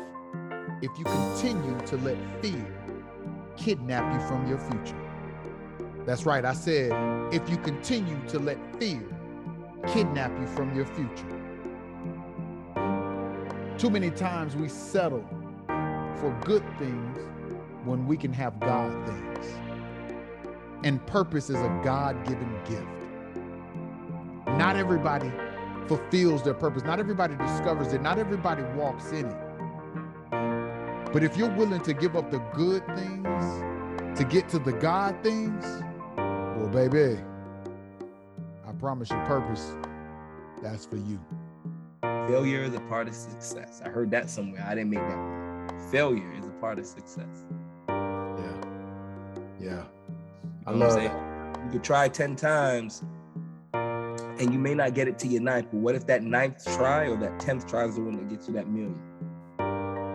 if 0.82 0.91
you 0.97 1.03
continue 1.03 1.78
to 1.86 1.97
let 1.97 2.18
fear 2.41 2.66
kidnap 3.57 4.14
you 4.14 4.28
from 4.28 4.47
your 4.47 4.57
future. 4.57 4.95
That's 6.05 6.26
right, 6.26 6.45
I 6.45 6.53
said, 6.53 6.91
if 7.34 7.49
you 7.49 7.57
continue 7.57 8.20
to 8.28 8.39
let 8.39 8.57
fear 8.80 9.03
kidnap 9.88 10.32
you 10.39 10.47
from 10.47 10.76
your 10.76 10.86
future. 10.86 11.39
Too 13.78 13.89
many 13.89 14.10
times 14.12 14.55
we 14.55 14.70
settle 14.70 15.26
for 16.20 16.38
good 16.45 16.64
things 16.78 17.18
when 17.86 18.05
we 18.07 18.18
can 18.18 18.34
have 18.34 18.60
God 18.60 18.91
things. 19.05 19.47
And 20.84 21.05
purpose 21.07 21.49
is 21.49 21.57
a 21.57 21.82
God 21.84 22.26
given 22.28 22.49
gift. 22.66 22.88
Not 24.57 24.76
everybody 24.76 25.32
fulfills 25.90 26.44
their 26.44 26.54
purpose, 26.54 26.84
not 26.84 27.00
everybody 27.00 27.36
discovers 27.36 27.92
it, 27.94 28.02
not 28.02 28.20
everybody 28.20 28.62
walks 28.78 29.12
in 29.12 29.26
it. 29.26 29.38
But 31.12 31.24
if 31.24 31.36
you're 31.36 31.50
willing 31.56 31.82
to 31.82 31.94
give 31.94 32.16
up 32.16 32.30
the 32.30 32.38
good 32.54 32.86
things 32.96 34.18
to 34.18 34.24
get 34.24 34.48
to 34.50 34.60
the 34.60 34.74
God 34.74 35.22
things, 35.24 35.66
well, 36.16 36.70
baby, 36.70 37.20
I 38.68 38.72
promise 38.74 39.10
you, 39.10 39.18
purpose, 39.26 39.76
that's 40.62 40.86
for 40.86 40.98
you. 40.98 41.20
Failure 42.04 42.62
is 42.62 42.76
a 42.76 42.82
part 42.82 43.08
of 43.08 43.16
success. 43.16 43.82
I 43.84 43.90
heard 43.90 44.12
that 44.12 44.30
somewhere. 44.30 44.64
I 44.68 44.76
didn't 44.76 44.92
make 44.92 45.00
that 45.00 45.18
one. 45.18 45.90
Failure 45.92 46.32
is 46.38 46.46
a 46.46 46.52
part 46.62 46.78
of 46.78 46.86
success. 46.86 47.48
Yeah. 47.88 48.62
Yeah. 49.60 49.84
I 50.68 50.72
You 50.72 50.78
know 50.78 50.86
what 50.86 50.90
love 50.90 50.92
saying? 50.94 51.66
You 51.66 51.72
could 51.72 51.84
try 51.84 52.08
10 52.08 52.36
times 52.36 53.04
and 54.40 54.54
you 54.54 54.60
may 54.60 54.74
not 54.74 54.94
get 54.94 55.08
it 55.10 55.20
to 55.20 55.28
your 55.28 55.42
ninth, 55.42 55.68
but 55.72 55.80
what 55.80 55.96
if 55.96 56.08
that 56.08 56.24
ninth 56.24 56.64
try 56.78 57.08
or 57.08 57.18
that 57.18 57.38
10th 57.40 57.70
try 57.70 57.84
is 57.84 57.96
the 57.96 58.02
one 58.02 58.16
that 58.16 58.30
gets 58.30 58.48
you 58.48 58.54
that 58.54 58.70
million? 58.70 58.98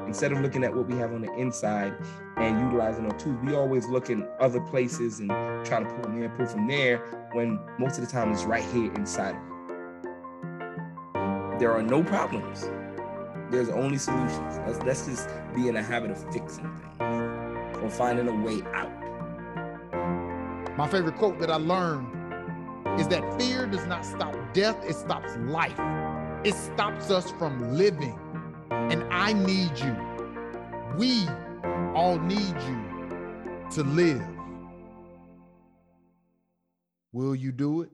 Instead 0.06 0.32
of 0.32 0.40
looking 0.40 0.64
at 0.64 0.74
what 0.74 0.86
we 0.86 0.96
have 0.96 1.12
on 1.12 1.20
the 1.20 1.32
inside 1.34 1.94
and 2.36 2.58
utilizing 2.60 3.04
our 3.04 3.18
tools, 3.18 3.36
we 3.44 3.54
always 3.54 3.86
look 3.86 4.08
in 4.08 4.26
other 4.40 4.60
places 4.60 5.20
and 5.20 5.28
try 5.66 5.80
to 5.80 5.86
pull 5.86 6.04
from 6.04 6.16
here, 6.16 6.30
pull 6.36 6.46
from 6.46 6.66
there, 6.66 6.98
when 7.32 7.58
most 7.78 7.98
of 7.98 8.06
the 8.06 8.10
time 8.10 8.32
it's 8.32 8.44
right 8.44 8.64
here 8.72 8.92
inside 8.94 9.34
of. 9.34 9.42
There 11.58 11.72
are 11.72 11.82
no 11.82 12.02
problems. 12.02 12.70
There's 13.50 13.68
only 13.68 13.98
solutions. 13.98 14.58
Let's, 14.66 14.78
let's 14.84 15.06
just 15.06 15.28
be 15.54 15.68
in 15.68 15.76
a 15.76 15.82
habit 15.82 16.10
of 16.10 16.32
fixing 16.32 16.64
things 16.98 17.82
or 17.82 17.90
finding 17.90 18.28
a 18.28 18.34
way 18.34 18.62
out. 18.72 18.90
My 20.76 20.88
favorite 20.88 21.16
quote 21.16 21.38
that 21.40 21.50
I 21.50 21.56
learned 21.56 22.13
is 22.98 23.08
that 23.08 23.40
fear 23.40 23.66
does 23.66 23.86
not 23.86 24.04
stop 24.04 24.34
death, 24.52 24.76
it 24.88 24.94
stops 24.94 25.36
life. 25.38 25.78
It 26.44 26.54
stops 26.54 27.10
us 27.10 27.30
from 27.32 27.74
living. 27.74 28.18
And 28.70 29.02
I 29.12 29.32
need 29.32 29.78
you. 29.78 29.96
We 30.96 31.26
all 31.94 32.18
need 32.18 32.54
you 32.68 33.66
to 33.72 33.82
live. 33.82 34.22
Will 37.12 37.34
you 37.34 37.50
do 37.50 37.82
it? 37.82 37.93